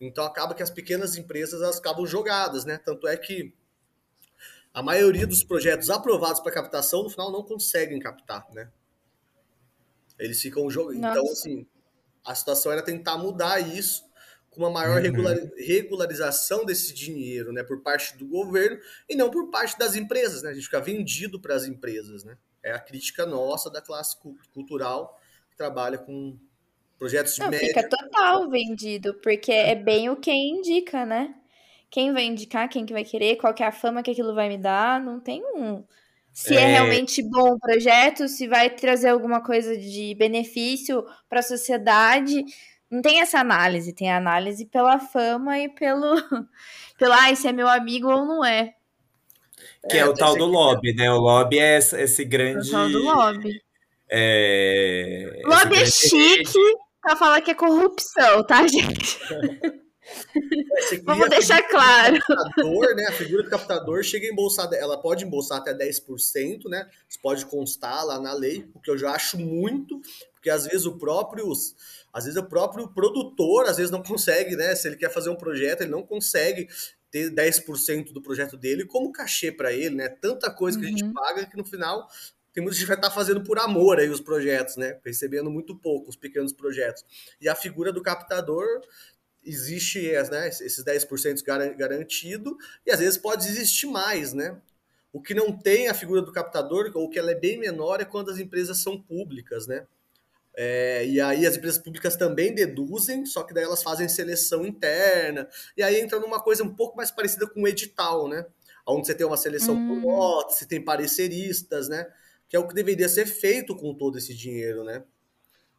Então 0.06 0.24
acaba 0.24 0.54
que 0.54 0.62
as 0.62 0.70
pequenas 0.70 1.16
empresas 1.16 1.62
elas 1.62 1.78
acabam 1.78 2.06
jogadas, 2.06 2.64
né? 2.64 2.78
Tanto 2.78 3.06
é 3.08 3.16
que 3.16 3.54
a 4.72 4.82
maioria 4.82 5.26
dos 5.26 5.44
projetos 5.44 5.88
aprovados 5.90 6.40
para 6.40 6.52
captação 6.52 7.02
no 7.04 7.10
final 7.10 7.30
não 7.30 7.42
conseguem 7.42 7.98
captar, 7.98 8.46
né? 8.52 8.70
Eles 10.18 10.40
ficam 10.40 10.68
jogando. 10.70 10.98
Então, 10.98 11.24
assim, 11.30 11.66
A 12.24 12.34
situação 12.34 12.72
era 12.72 12.82
tentar 12.82 13.18
mudar 13.18 13.60
isso 13.60 14.02
com 14.50 14.62
uma 14.62 14.70
maior 14.70 15.02
uhum. 15.02 15.50
regularização 15.58 16.64
desse 16.64 16.94
dinheiro, 16.94 17.52
né, 17.52 17.62
por 17.62 17.82
parte 17.82 18.16
do 18.16 18.26
governo 18.26 18.78
e 19.08 19.16
não 19.16 19.28
por 19.28 19.50
parte 19.50 19.76
das 19.76 19.94
empresas, 19.96 20.42
né? 20.42 20.50
A 20.50 20.54
gente 20.54 20.64
fica 20.64 20.80
vendido 20.80 21.40
para 21.40 21.54
as 21.54 21.64
empresas, 21.64 22.24
né? 22.24 22.38
É 22.62 22.72
a 22.72 22.78
crítica 22.78 23.26
nossa 23.26 23.68
da 23.68 23.82
classe 23.82 24.16
cultural 24.52 25.20
que 25.50 25.56
trabalha 25.56 25.98
com 25.98 26.38
projetos 26.98 27.38
não, 27.38 27.50
média. 27.50 27.68
Fica 27.68 27.88
total 27.88 28.48
vendido, 28.48 29.14
porque 29.22 29.52
é 29.52 29.74
bem 29.74 30.08
o 30.08 30.16
que 30.16 30.32
indica, 30.32 31.04
né? 31.04 31.34
Quem 31.90 32.12
vai 32.12 32.24
indicar, 32.24 32.68
quem 32.68 32.84
que 32.84 32.92
vai 32.92 33.04
querer, 33.04 33.36
qual 33.36 33.54
que 33.54 33.62
é 33.62 33.66
a 33.66 33.72
fama 33.72 34.02
que 34.02 34.10
aquilo 34.10 34.34
vai 34.34 34.48
me 34.48 34.58
dar, 34.58 35.00
não 35.00 35.20
tem 35.20 35.42
um 35.54 35.84
se 36.34 36.56
é... 36.56 36.62
é, 36.62 36.66
realmente 36.66 37.22
bom 37.22 37.52
o 37.52 37.58
projeto, 37.60 38.26
se 38.26 38.48
vai 38.48 38.68
trazer 38.68 39.08
alguma 39.08 39.40
coisa 39.40 39.78
de 39.78 40.16
benefício 40.16 41.06
para 41.28 41.38
a 41.38 41.44
sociedade. 41.44 42.44
Não 42.90 43.00
tem 43.00 43.20
essa 43.20 43.38
análise, 43.38 43.94
tem 43.94 44.10
a 44.10 44.16
análise 44.16 44.66
pela 44.66 44.98
fama 44.98 45.56
e 45.60 45.68
pelo, 45.68 46.12
pelo 46.98 47.12
ah, 47.12 47.30
esse 47.30 47.46
é 47.46 47.52
meu 47.52 47.68
amigo 47.68 48.10
ou 48.10 48.26
não 48.26 48.44
é. 48.44 48.74
Que 49.88 49.96
é, 49.96 50.00
é 50.00 50.06
o 50.06 50.12
tal 50.12 50.36
do 50.36 50.46
lobby, 50.46 50.92
né? 50.92 51.08
O 51.12 51.20
lobby 51.20 51.60
é 51.60 51.78
esse, 51.78 52.00
esse 52.00 52.24
grande. 52.24 52.66
É 52.66 52.68
o 52.68 52.72
tal 52.72 52.90
do 52.90 52.98
lobby. 52.98 53.62
É... 54.10 55.40
Lobby 55.44 55.76
é 55.76 55.86
chique 55.86 56.58
pra 57.04 57.16
falar 57.16 57.40
que 57.42 57.50
é 57.50 57.54
corrupção, 57.54 58.42
tá, 58.44 58.64
gente? 58.66 59.20
Vamos 61.04 61.28
deixar 61.28 61.62
claro. 61.62 62.18
Captador, 62.18 62.94
né, 62.94 63.06
a 63.06 63.12
figura 63.12 63.42
do 63.42 63.50
captador 63.50 64.02
chega 64.02 64.26
a 64.26 64.30
embolsar, 64.30 64.72
ela 64.72 65.00
pode 65.00 65.24
embolsar 65.24 65.58
até 65.58 65.74
10%, 65.74 66.68
né? 66.68 66.88
Isso 67.08 67.20
pode 67.22 67.44
constar 67.46 68.04
lá 68.04 68.18
na 68.18 68.32
lei, 68.32 68.68
o 68.74 68.80
que 68.80 68.90
eu 68.90 68.98
já 68.98 69.12
acho 69.12 69.38
muito, 69.38 70.00
porque 70.32 70.50
às 70.50 70.66
vezes 70.66 70.86
o 70.86 70.98
próprio, 70.98 71.50
às 72.12 72.24
vezes 72.24 72.38
o 72.38 72.48
próprio 72.48 72.88
produtor, 72.88 73.66
às 73.66 73.76
vezes 73.76 73.90
não 73.90 74.02
consegue, 74.02 74.56
né? 74.56 74.74
Se 74.74 74.88
ele 74.88 74.96
quer 74.96 75.10
fazer 75.10 75.30
um 75.30 75.36
projeto, 75.36 75.82
ele 75.82 75.90
não 75.90 76.02
consegue 76.02 76.68
ter 77.10 77.30
10% 77.30 78.12
do 78.12 78.20
projeto 78.20 78.56
dele 78.56 78.84
como 78.86 79.12
cachê 79.12 79.52
para 79.52 79.72
ele, 79.72 79.94
né? 79.94 80.08
Tanta 80.08 80.50
coisa 80.50 80.78
que 80.78 80.84
uhum. 80.84 80.88
a 80.88 80.92
gente 80.92 81.04
uhum. 81.04 81.12
paga 81.12 81.46
que 81.46 81.56
no 81.56 81.64
final 81.64 82.08
tem 82.54 82.62
muita 82.62 82.76
gente 82.76 82.84
que 82.84 82.88
vai 82.88 82.96
estar 82.96 83.08
tá 83.08 83.14
fazendo 83.14 83.42
por 83.42 83.58
amor 83.58 83.98
aí 83.98 84.08
os 84.08 84.20
projetos, 84.20 84.76
né? 84.76 84.98
Recebendo 85.04 85.50
muito 85.50 85.76
pouco 85.76 86.08
os 86.08 86.16
pequenos 86.16 86.52
projetos. 86.52 87.04
E 87.40 87.48
a 87.48 87.54
figura 87.54 87.92
do 87.92 88.00
captador 88.00 88.80
existe 89.44 90.00
né, 90.30 90.48
esses 90.48 90.82
10% 90.82 91.42
garantido, 91.76 92.56
e 92.86 92.90
às 92.90 93.00
vezes 93.00 93.18
pode 93.18 93.46
existir 93.46 93.86
mais, 93.86 94.32
né? 94.32 94.56
O 95.12 95.20
que 95.20 95.34
não 95.34 95.52
tem 95.52 95.88
a 95.88 95.94
figura 95.94 96.22
do 96.22 96.32
captador, 96.32 96.90
ou 96.94 97.10
que 97.10 97.18
ela 97.18 97.32
é 97.32 97.34
bem 97.34 97.58
menor, 97.58 98.00
é 98.00 98.04
quando 98.04 98.30
as 98.30 98.38
empresas 98.38 98.78
são 98.78 99.00
públicas, 99.00 99.66
né? 99.66 99.86
É, 100.56 101.04
e 101.06 101.20
aí 101.20 101.44
as 101.46 101.56
empresas 101.56 101.82
públicas 101.82 102.16
também 102.16 102.54
deduzem, 102.54 103.26
só 103.26 103.42
que 103.42 103.52
daí 103.52 103.64
elas 103.64 103.82
fazem 103.82 104.08
seleção 104.08 104.64
interna, 104.64 105.48
e 105.76 105.82
aí 105.82 106.00
entra 106.00 106.20
numa 106.20 106.40
coisa 106.40 106.62
um 106.62 106.72
pouco 106.74 106.96
mais 106.96 107.10
parecida 107.10 107.46
com 107.46 107.62
o 107.62 107.68
edital, 107.68 108.28
né? 108.28 108.46
Onde 108.86 109.06
você 109.06 109.14
tem 109.14 109.26
uma 109.26 109.36
seleção 109.36 109.74
hum. 109.74 109.88
por 109.88 110.08
lote, 110.08 110.54
você 110.54 110.66
tem 110.66 110.80
pareceristas, 110.80 111.88
né? 111.88 112.06
Que 112.48 112.56
é 112.56 112.58
o 112.58 112.66
que 112.66 112.74
deveria 112.74 113.08
ser 113.08 113.26
feito 113.26 113.74
com 113.76 113.94
todo 113.94 114.18
esse 114.18 114.34
dinheiro, 114.34 114.84
né? 114.84 115.02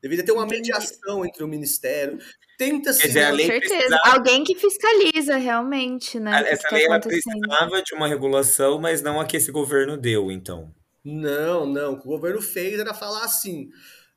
Deveria 0.01 0.23
ter 0.23 0.31
uma 0.31 0.45
mediação 0.45 1.25
entre 1.25 1.43
o 1.43 1.47
ministério. 1.47 2.19
Tenta-se. 2.57 3.07
Com 3.07 3.13
certeza. 3.13 3.59
Precisava... 3.59 4.01
Alguém 4.05 4.43
que 4.43 4.55
fiscaliza 4.55 5.37
realmente, 5.37 6.19
né? 6.19 6.43
Essa 6.47 6.69
lei 6.71 6.85
ela 6.85 6.99
precisava 6.99 7.81
de 7.81 7.95
uma 7.95 8.07
regulação, 8.07 8.79
mas 8.79 9.01
não 9.01 9.19
a 9.19 9.25
que 9.25 9.37
esse 9.37 9.51
governo 9.51 9.97
deu, 9.97 10.31
então. 10.31 10.71
Não, 11.03 11.65
não. 11.65 11.93
O 11.93 11.99
que 11.99 12.07
o 12.07 12.11
governo 12.11 12.41
fez 12.41 12.79
era 12.79 12.93
falar 12.93 13.23
assim: 13.23 13.69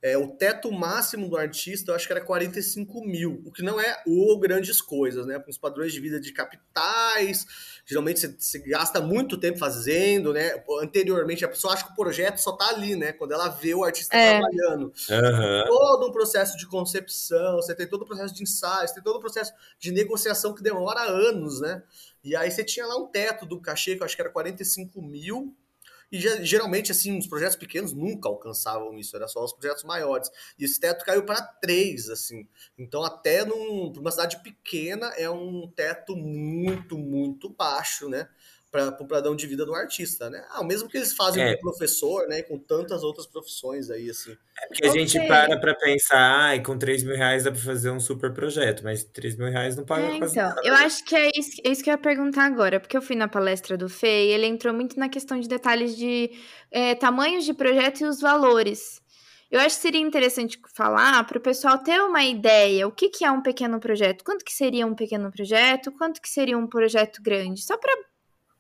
é, 0.03 0.17
o 0.17 0.29
teto 0.29 0.71
máximo 0.71 1.29
do 1.29 1.37
artista, 1.37 1.91
eu 1.91 1.97
acho 1.97 2.07
que 2.07 2.13
era 2.13 2.25
45 2.25 3.05
mil, 3.05 3.43
o 3.45 3.51
que 3.51 3.63
não 3.63 3.81
é 3.81 4.03
o 4.07 4.39
grandes 4.39 4.81
coisas, 4.81 5.27
né? 5.27 5.39
Com 5.39 5.51
os 5.51 5.59
padrões 5.59 5.93
de 5.93 6.01
vida 6.01 6.21
de 6.21 6.33
capitais, 6.33 7.47
geralmente 7.89 8.21
você, 8.21 8.37
você, 8.39 8.59
gasta 8.59 9.01
muito 9.01 9.39
tempo 9.39 9.59
fazendo, 9.59 10.35
né? 10.35 10.63
Anteriormente, 10.83 11.43
a 11.43 11.49
pessoa 11.49 11.73
acha 11.73 11.87
que 11.87 11.93
o 11.93 11.97
projeto 11.97 12.37
só 12.37 12.53
tá 12.53 12.69
ali, 12.69 12.95
né? 12.95 13.13
Quando 13.13 13.33
ela 13.33 13.49
vê 13.49 13.75
o 13.75 13.83
artista 13.83 14.15
é. 14.15 14.39
trabalhando. 14.39 14.93
Uhum. 15.09 15.65
Todo 15.67 16.09
um 16.09 16.13
processo 16.13 16.59
de 16.59 16.67
concepção, 16.67 17.57
você 17.57 17.75
tem 17.75 17.87
todo 17.87 18.03
o 18.03 18.07
processo 18.07 18.35
de 18.35 18.43
ensaio, 18.43 18.87
você 18.87 18.95
tem 18.95 19.03
todo 19.03 19.17
o 19.17 19.21
processo 19.21 19.55
de 19.79 19.91
negociação 19.91 20.55
que 20.55 20.63
demora 20.63 21.01
anos, 21.01 21.63
né? 21.63 21.83
E 22.23 22.37
aí 22.37 22.51
você 22.51 22.63
tinha 22.63 22.85
lá 22.85 22.95
um 22.99 23.07
teto 23.07 23.47
do 23.47 23.59
cachê, 23.59 23.97
que 23.97 24.03
eu 24.03 24.05
acho 24.05 24.15
que 24.15 24.21
era 24.21 24.31
45 24.31 25.01
mil, 25.01 25.57
e 26.11 26.19
geralmente, 26.45 26.91
assim, 26.91 27.19
os 27.19 27.27
projetos 27.27 27.57
pequenos 27.57 27.93
nunca 27.93 28.29
alcançavam 28.29 28.97
isso, 28.99 29.15
era 29.15 29.29
só 29.29 29.45
os 29.45 29.53
projetos 29.53 29.85
maiores. 29.85 30.31
E 30.59 30.65
esse 30.65 30.81
teto 30.81 31.05
caiu 31.05 31.25
para 31.25 31.43
três, 31.43 32.09
assim. 32.09 32.49
Então, 32.79 33.05
até 33.05 33.45
num, 33.45 33.93
uma 33.93 34.11
cidade 34.11 34.43
pequena, 34.43 35.09
é 35.17 35.29
um 35.29 35.71
teto 35.75 36.17
muito, 36.17 36.97
muito 36.97 37.51
baixo, 37.51 38.09
né? 38.09 38.29
Para 38.71 38.89
o 39.01 39.07
padrão 39.07 39.35
de 39.35 39.47
vida 39.47 39.65
do 39.65 39.75
artista, 39.75 40.29
né? 40.29 40.45
Ah, 40.51 40.61
o 40.61 40.65
mesmo 40.65 40.89
que 40.89 40.97
eles 40.97 41.15
fazem 41.15 41.43
é. 41.43 41.55
com 41.55 41.61
o 41.61 41.71
professor, 41.71 42.29
né? 42.29 42.43
Com 42.43 42.59
tantas 42.59 43.03
outras 43.03 43.27
profissões 43.27 43.91
aí, 43.91 44.11
assim. 44.11 44.33
É 44.33 44.67
porque 44.67 44.87
a 44.87 44.91
okay. 44.91 45.07
gente 45.07 45.27
para 45.27 45.59
para 45.59 45.75
pensar, 45.75 46.19
ai, 46.19 46.63
com 46.63 46.77
3 46.77 47.03
mil 47.05 47.17
reais 47.17 47.45
dá 47.45 47.51
para 47.51 47.61
fazer 47.61 47.91
um 47.91 48.01
super 48.01 48.33
projeto, 48.33 48.83
mas 48.85 49.05
3 49.05 49.37
mil 49.37 49.49
reais 49.49 49.77
não 49.77 49.85
paga 49.85 50.07
é, 50.07 50.19
quase 50.19 50.39
então, 50.39 50.49
nada. 50.49 50.61
Eu 50.65 50.75
acho 50.75 51.05
que 51.05 51.17
é 51.17 51.31
isso, 51.35 51.61
é 51.65 51.71
isso 51.71 51.83
que 51.83 51.89
eu 51.89 51.95
ia 51.95 51.99
perguntar 51.99 52.45
agora, 52.45 52.79
porque 52.79 52.97
eu 52.97 53.03
fui 53.03 53.17
na 53.17 53.29
palestra 53.29 53.77
do 53.77 53.89
Fê 53.89 54.27
e 54.27 54.33
ele 54.33 54.47
entrou 54.47 54.75
muito 54.75 54.99
na 54.99 55.09
questão 55.09 55.41
de 55.41 55.49
detalhes 55.49 55.97
de 55.97 56.31
é, 56.71 56.95
tamanhos 56.95 57.45
de 57.45 57.55
projeto 57.55 58.01
e 58.01 58.05
os 58.05 58.21
valores. 58.21 59.01
Eu 59.51 59.61
acho 59.61 59.77
que 59.77 59.83
seria 59.83 60.01
interessante 60.01 60.61
falar 60.75 61.25
para 61.25 61.39
o 61.39 61.41
pessoal 61.41 61.79
ter 61.79 61.99
uma 62.03 62.23
ideia, 62.23 62.87
o 62.87 62.93
que, 62.93 63.09
que 63.09 63.25
é 63.25 63.31
um 63.31 63.41
pequeno 63.41 63.81
projeto, 63.81 64.23
quanto 64.23 64.45
que 64.45 64.53
seria 64.53 64.87
um 64.87 64.95
pequeno 64.95 65.31
projeto, 65.31 65.91
quanto 65.93 66.21
que 66.21 66.29
seria 66.29 66.59
um 66.59 66.67
projeto 66.67 67.23
grande, 67.23 67.63
só 67.63 67.79
para 67.79 67.97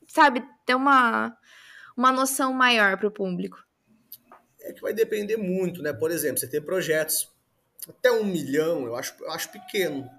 sabe, 0.08 0.42
ter 0.66 0.74
uma, 0.74 1.36
uma 1.96 2.10
noção 2.10 2.52
maior 2.52 2.96
para 2.96 3.06
o 3.06 3.12
público? 3.12 3.62
É 4.62 4.72
que 4.72 4.82
vai 4.82 4.92
depender 4.92 5.36
muito, 5.36 5.82
né? 5.82 5.92
Por 5.92 6.10
exemplo, 6.10 6.38
você 6.38 6.48
tem 6.48 6.60
projetos 6.60 7.30
até 7.88 8.10
um 8.10 8.24
milhão, 8.24 8.86
eu 8.86 8.96
acho, 8.96 9.14
eu 9.20 9.30
acho 9.30 9.50
pequeno. 9.50 10.10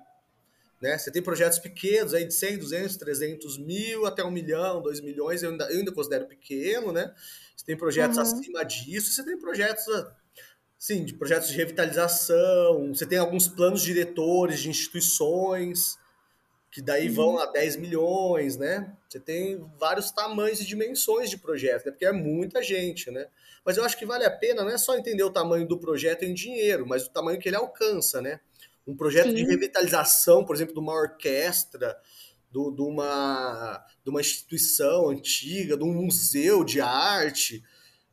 Né? 0.81 0.97
Você 0.97 1.11
tem 1.11 1.21
projetos 1.21 1.59
pequenos 1.59 2.13
aí 2.13 2.23
de 2.23 2.33
100, 2.33 2.59
200, 2.59 2.95
300 2.95 3.57
mil 3.57 4.05
até 4.05 4.23
um 4.23 4.31
milhão, 4.31 4.81
2 4.81 5.01
milhões, 5.01 5.43
eu 5.43 5.51
ainda, 5.51 5.65
eu 5.65 5.79
ainda 5.79 5.91
considero 5.91 6.25
pequeno, 6.25 6.93
né? 6.93 7.13
Você 7.55 7.65
tem 7.65 7.75
projetos 7.75 8.15
uhum. 8.15 8.23
acima 8.23 8.63
disso, 8.63 9.11
você 9.11 9.23
tem 9.23 9.37
projetos, 9.37 9.85
sim, 10.77 11.03
de 11.03 11.13
projetos 11.13 11.49
de 11.49 11.57
revitalização, 11.57 12.93
você 12.93 13.05
tem 13.05 13.17
alguns 13.17 13.49
planos 13.49 13.81
diretores 13.81 14.61
de 14.61 14.69
instituições, 14.69 15.97
que 16.71 16.81
daí 16.81 17.09
uhum. 17.09 17.15
vão 17.15 17.39
a 17.39 17.47
10 17.47 17.77
milhões, 17.77 18.57
né? 18.57 18.95
Você 19.07 19.19
tem 19.19 19.59
vários 19.79 20.11
tamanhos 20.11 20.61
e 20.61 20.65
dimensões 20.65 21.29
de 21.29 21.37
projeto, 21.37 21.85
né? 21.85 21.91
porque 21.91 22.05
é 22.05 22.11
muita 22.11 22.61
gente, 22.61 23.09
né? 23.09 23.27
Mas 23.65 23.77
eu 23.77 23.83
acho 23.83 23.97
que 23.97 24.05
vale 24.05 24.23
a 24.23 24.31
pena 24.31 24.63
não 24.63 24.71
é 24.71 24.77
só 24.77 24.95
entender 24.95 25.23
o 25.23 25.31
tamanho 25.31 25.67
do 25.67 25.79
projeto 25.79 26.23
em 26.23 26.33
dinheiro, 26.33 26.87
mas 26.87 27.05
o 27.05 27.09
tamanho 27.09 27.39
que 27.39 27.49
ele 27.49 27.55
alcança, 27.55 28.21
né? 28.21 28.39
Um 28.85 28.95
projeto 28.95 29.29
Sim. 29.29 29.35
de 29.35 29.43
revitalização, 29.45 30.45
por 30.45 30.55
exemplo, 30.55 30.73
de 30.73 30.79
uma 30.79 30.93
orquestra, 30.93 31.97
do, 32.51 32.71
de, 32.71 32.81
uma, 32.81 33.85
de 34.03 34.09
uma 34.09 34.21
instituição 34.21 35.09
antiga, 35.09 35.77
de 35.77 35.83
um 35.83 35.93
museu 35.93 36.63
de 36.63 36.81
arte, 36.81 37.63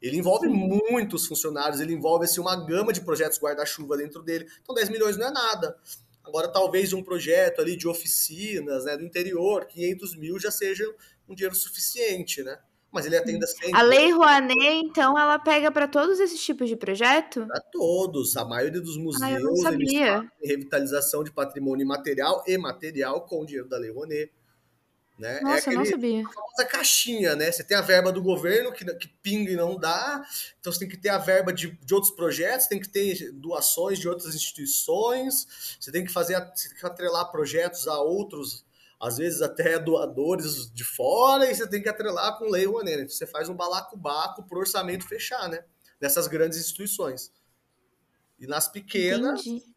ele 0.01 0.19
envolve 0.19 0.47
muitos 0.49 1.27
funcionários, 1.27 1.81
ele 1.81 1.95
envolve 1.95 2.27
assim, 2.27 2.41
uma 2.41 2.55
gama 2.65 2.93
de 2.93 3.01
projetos 3.01 3.39
guarda-chuva 3.39 3.97
dentro 3.97 4.23
dele. 4.23 4.47
Então 4.63 4.75
10 4.75 4.91
milhões 4.91 5.17
não 5.17 5.27
é 5.27 5.31
nada. 5.31 5.77
Agora, 6.27 6.49
talvez 6.49 6.93
um 6.93 7.03
projeto 7.03 7.61
ali 7.61 7.77
de 7.77 7.87
oficinas 7.87 8.85
né, 8.85 8.97
do 8.97 9.05
interior, 9.05 9.67
500 9.67 10.17
mil 10.17 10.39
já 10.41 10.51
seja 10.51 10.85
um 11.29 11.35
dinheiro 11.35 11.55
suficiente, 11.55 12.43
né? 12.43 12.59
Mas 12.91 13.05
ele 13.05 13.17
atende 13.17 13.47
sempre. 13.47 13.75
A 13.75 13.83
Lei 13.83 14.11
Rouanet, 14.11 14.55
então, 14.59 15.19
ela 15.19 15.39
pega 15.39 15.71
para 15.71 15.87
todos 15.87 16.19
esses 16.19 16.43
tipos 16.43 16.69
de 16.69 16.77
projeto? 16.77 17.47
Para 17.47 17.61
todos. 17.61 18.37
A 18.37 18.45
maioria 18.45 18.81
dos 18.81 18.97
museus 18.97 19.23
ah, 19.23 19.33
eu 19.33 19.43
não 19.43 19.57
sabia. 19.57 20.25
revitalização 20.43 21.23
de 21.23 21.31
patrimônio 21.31 21.87
material 21.87 22.43
e 22.47 22.57
material 22.57 23.27
com 23.27 23.43
o 23.43 23.47
dinheiro 23.47 23.69
da 23.69 23.77
Lei 23.77 23.91
Rouanet. 23.91 24.33
Né? 25.19 25.39
É 25.39 25.41
Nossa, 25.41 25.57
é 25.57 25.59
aquele, 25.61 25.75
eu 25.75 25.79
não 25.79 25.87
sabia. 25.87 26.27
A 26.27 26.33
famosa 26.33 26.65
caixinha, 26.67 27.35
né? 27.35 27.51
Você 27.51 27.65
tem 27.65 27.77
a 27.77 27.81
verba 27.81 28.13
do 28.13 28.23
governo 28.23 28.73
que, 28.73 28.85
que 28.97 29.09
pinga 29.23 29.51
e 29.51 29.57
não 29.57 29.77
dá, 29.79 30.23
então 30.61 30.73
você 30.73 30.81
tem 30.81 30.89
que 30.89 30.97
ter 30.97 31.09
a 31.09 31.19
verba 31.19 31.53
de, 31.53 31.71
de 31.71 31.95
outros 31.95 32.13
projetos, 32.13 32.67
tem 32.67 32.81
que 32.81 32.89
ter 32.89 33.33
doações 33.33 33.99
de 33.99 34.09
outras 34.09 34.35
instituições, 34.35 35.77
você 35.81 35.91
tem 35.91 36.05
que 36.05 36.13
fazer, 36.13 36.39
você 36.55 36.69
tem 36.69 36.79
que 36.79 36.87
atrelar 36.87 37.31
projetos 37.31 37.89
a 37.89 37.99
outros, 37.99 38.65
às 39.01 39.17
vezes 39.17 39.41
até 39.41 39.79
doadores 39.79 40.71
de 40.73 40.85
fora, 40.85 41.51
e 41.51 41.55
você 41.55 41.67
tem 41.67 41.83
que 41.83 41.89
atrelar 41.89 42.39
com 42.39 42.51
lei 42.51 42.67
Rouanet. 42.67 43.03
Então 43.03 43.09
você 43.09 43.27
faz 43.27 43.49
um 43.49 43.55
balacobaco 43.55 44.43
para 44.43 44.57
o 44.57 44.61
orçamento 44.61 45.09
fechar, 45.09 45.49
né? 45.49 45.65
Nessas 45.99 46.27
grandes 46.27 46.59
instituições. 46.59 47.33
E 48.39 48.47
nas 48.47 48.69
pequenas. 48.69 49.47
Entendi 49.47 49.76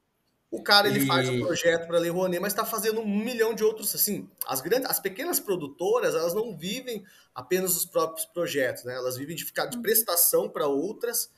o 0.52 0.64
cara 0.64 0.88
ele 0.88 1.00
e... 1.00 1.06
faz 1.06 1.30
um 1.30 1.40
projeto 1.42 1.88
para 1.88 2.00
Lei 2.00 2.10
Rouanet, 2.10 2.42
mas 2.42 2.54
está 2.54 2.66
fazendo 2.66 3.02
um 3.02 3.08
milhão 3.08 3.54
de 3.54 3.64
outros. 3.64 3.94
Assim, 3.94 4.28
as 4.48 4.62
grandes, 4.62 4.90
as 4.90 5.00
pequenas 5.00 5.40
produtoras, 5.40 6.16
elas 6.16 6.34
não 6.34 6.58
vivem 6.58 7.04
apenas 7.36 7.76
dos 7.76 7.86
próprios 7.86 8.26
projetos, 8.26 8.84
né? 8.84 8.96
Elas 8.96 9.18
vivem 9.18 9.36
de 9.36 9.46
ficar 9.46 9.68
de 9.68 9.78
uhum. 9.78 9.84
prestação 9.84 10.50
para 10.50 10.68
outras 10.68 11.30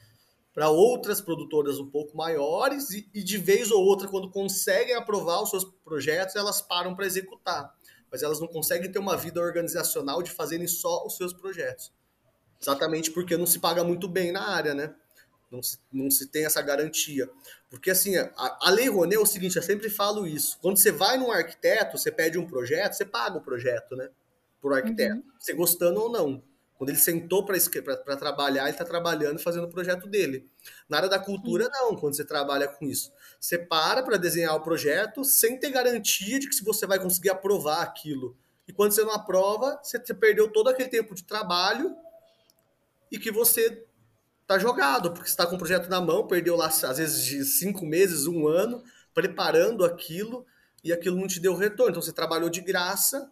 para 0.53 0.69
outras 0.69 1.21
produtoras 1.21 1.79
um 1.79 1.89
pouco 1.89 2.15
maiores 2.15 2.89
e, 2.91 3.09
e, 3.13 3.23
de 3.23 3.37
vez 3.37 3.71
ou 3.71 3.81
outra, 3.85 4.09
quando 4.09 4.29
conseguem 4.29 4.93
aprovar 4.95 5.41
os 5.41 5.49
seus 5.49 5.63
projetos, 5.63 6.35
elas 6.35 6.61
param 6.61 6.93
para 6.93 7.05
executar. 7.05 7.73
Mas 8.11 8.21
elas 8.21 8.41
não 8.41 8.47
conseguem 8.47 8.91
ter 8.91 8.99
uma 8.99 9.15
vida 9.15 9.39
organizacional 9.39 10.21
de 10.21 10.29
fazerem 10.29 10.67
só 10.67 11.05
os 11.05 11.15
seus 11.15 11.31
projetos. 11.31 11.93
Exatamente 12.61 13.11
porque 13.11 13.37
não 13.37 13.47
se 13.47 13.59
paga 13.59 13.81
muito 13.81 14.09
bem 14.09 14.33
na 14.33 14.49
área, 14.49 14.73
né? 14.73 14.93
Não 15.51 15.61
se, 15.61 15.77
não 15.91 16.09
se 16.09 16.27
tem 16.27 16.45
essa 16.45 16.61
garantia. 16.61 17.29
Porque, 17.69 17.91
assim, 17.91 18.15
a, 18.15 18.31
a 18.37 18.69
Lei 18.69 18.87
Rouanet 18.87 19.17
é 19.17 19.19
o 19.19 19.25
seguinte, 19.25 19.57
eu 19.57 19.61
sempre 19.61 19.89
falo 19.89 20.25
isso. 20.25 20.57
Quando 20.61 20.77
você 20.77 20.91
vai 20.91 21.17
num 21.17 21.31
arquiteto, 21.31 21.97
você 21.97 22.11
pede 22.11 22.37
um 22.37 22.47
projeto, 22.47 22.93
você 22.93 23.05
paga 23.05 23.37
o 23.37 23.41
projeto, 23.41 23.95
né? 23.95 24.09
Por 24.61 24.73
arquiteto. 24.73 25.15
Uhum. 25.15 25.23
Você 25.37 25.53
gostando 25.53 25.99
ou 25.99 26.09
não. 26.09 26.41
Quando 26.81 26.89
ele 26.89 26.97
sentou 26.97 27.45
para 27.45 28.17
trabalhar, 28.17 28.63
ele 28.63 28.71
está 28.71 28.83
trabalhando 28.83 29.39
e 29.39 29.43
fazendo 29.43 29.65
o 29.65 29.69
projeto 29.69 30.07
dele. 30.07 30.49
Na 30.89 30.97
área 30.97 31.09
da 31.09 31.19
cultura, 31.19 31.69
não, 31.71 31.95
quando 31.95 32.15
você 32.15 32.25
trabalha 32.25 32.67
com 32.67 32.87
isso. 32.87 33.11
Você 33.39 33.57
para 33.59 34.01
para 34.01 34.17
desenhar 34.17 34.55
o 34.55 34.63
projeto 34.63 35.23
sem 35.23 35.59
ter 35.59 35.69
garantia 35.69 36.39
de 36.39 36.49
que 36.49 36.55
se 36.55 36.63
você 36.63 36.87
vai 36.87 36.99
conseguir 36.99 37.29
aprovar 37.29 37.83
aquilo. 37.83 38.35
E 38.67 38.73
quando 38.73 38.93
você 38.93 39.03
não 39.03 39.11
aprova, 39.11 39.79
você 39.83 39.99
perdeu 40.15 40.51
todo 40.51 40.69
aquele 40.69 40.89
tempo 40.89 41.13
de 41.13 41.23
trabalho 41.23 41.95
e 43.11 43.19
que 43.19 43.29
você 43.29 43.85
está 44.51 44.59
jogado, 44.59 45.11
porque 45.11 45.27
você 45.27 45.33
está 45.33 45.47
com 45.47 45.55
o 45.55 45.57
projeto 45.57 45.89
na 45.89 46.01
mão, 46.01 46.27
perdeu 46.27 46.55
lá, 46.55 46.67
às 46.67 46.97
vezes, 46.97 47.23
de 47.23 47.45
cinco 47.45 47.85
meses, 47.85 48.27
um 48.27 48.47
ano, 48.47 48.83
preparando 49.13 49.85
aquilo, 49.85 50.45
e 50.83 50.91
aquilo 50.91 51.15
não 51.15 51.27
te 51.27 51.39
deu 51.39 51.55
retorno. 51.55 51.91
Então, 51.91 52.01
você 52.01 52.11
trabalhou 52.11 52.49
de 52.49 52.59
graça 52.59 53.31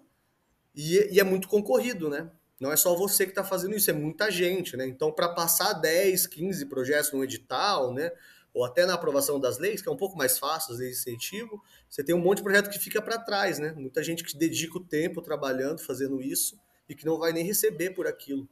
e, 0.73 1.15
e 1.15 1.19
é 1.19 1.23
muito 1.23 1.47
concorrido, 1.47 2.09
né? 2.09 2.29
Não 2.59 2.71
é 2.71 2.75
só 2.75 2.95
você 2.95 3.25
que 3.25 3.31
está 3.31 3.43
fazendo 3.43 3.75
isso, 3.75 3.89
é 3.89 3.93
muita 3.93 4.29
gente, 4.29 4.77
né? 4.77 4.85
Então, 4.85 5.11
para 5.11 5.29
passar 5.29 5.73
10, 5.73 6.27
15 6.27 6.65
projetos 6.67 7.11
no 7.11 7.23
edital, 7.23 7.93
né? 7.93 8.11
Ou 8.53 8.65
até 8.65 8.85
na 8.85 8.93
aprovação 8.93 9.39
das 9.39 9.57
leis, 9.57 9.81
que 9.81 9.89
é 9.89 9.91
um 9.91 9.97
pouco 9.97 10.17
mais 10.17 10.37
fácil, 10.37 10.73
as 10.73 10.79
leis 10.79 10.95
de 10.95 11.01
incentivo, 11.01 11.61
você 11.89 12.03
tem 12.03 12.15
um 12.15 12.19
monte 12.19 12.37
de 12.37 12.43
projeto 12.43 12.69
que 12.69 12.79
fica 12.79 13.01
para 13.01 13.17
trás, 13.17 13.59
né? 13.59 13.73
Muita 13.73 14.03
gente 14.03 14.23
que 14.23 14.35
dedica 14.37 14.77
o 14.77 14.83
tempo 14.83 15.21
trabalhando, 15.21 15.79
fazendo 15.79 16.21
isso, 16.21 16.59
e 16.87 16.95
que 16.95 17.05
não 17.05 17.17
vai 17.17 17.31
nem 17.31 17.43
receber 17.43 17.91
por 17.91 18.07
aquilo. 18.07 18.47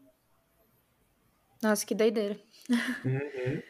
Nossa, 1.62 1.86
que 1.86 1.96
doideira. 1.96 2.40
Uhum. 2.70 3.62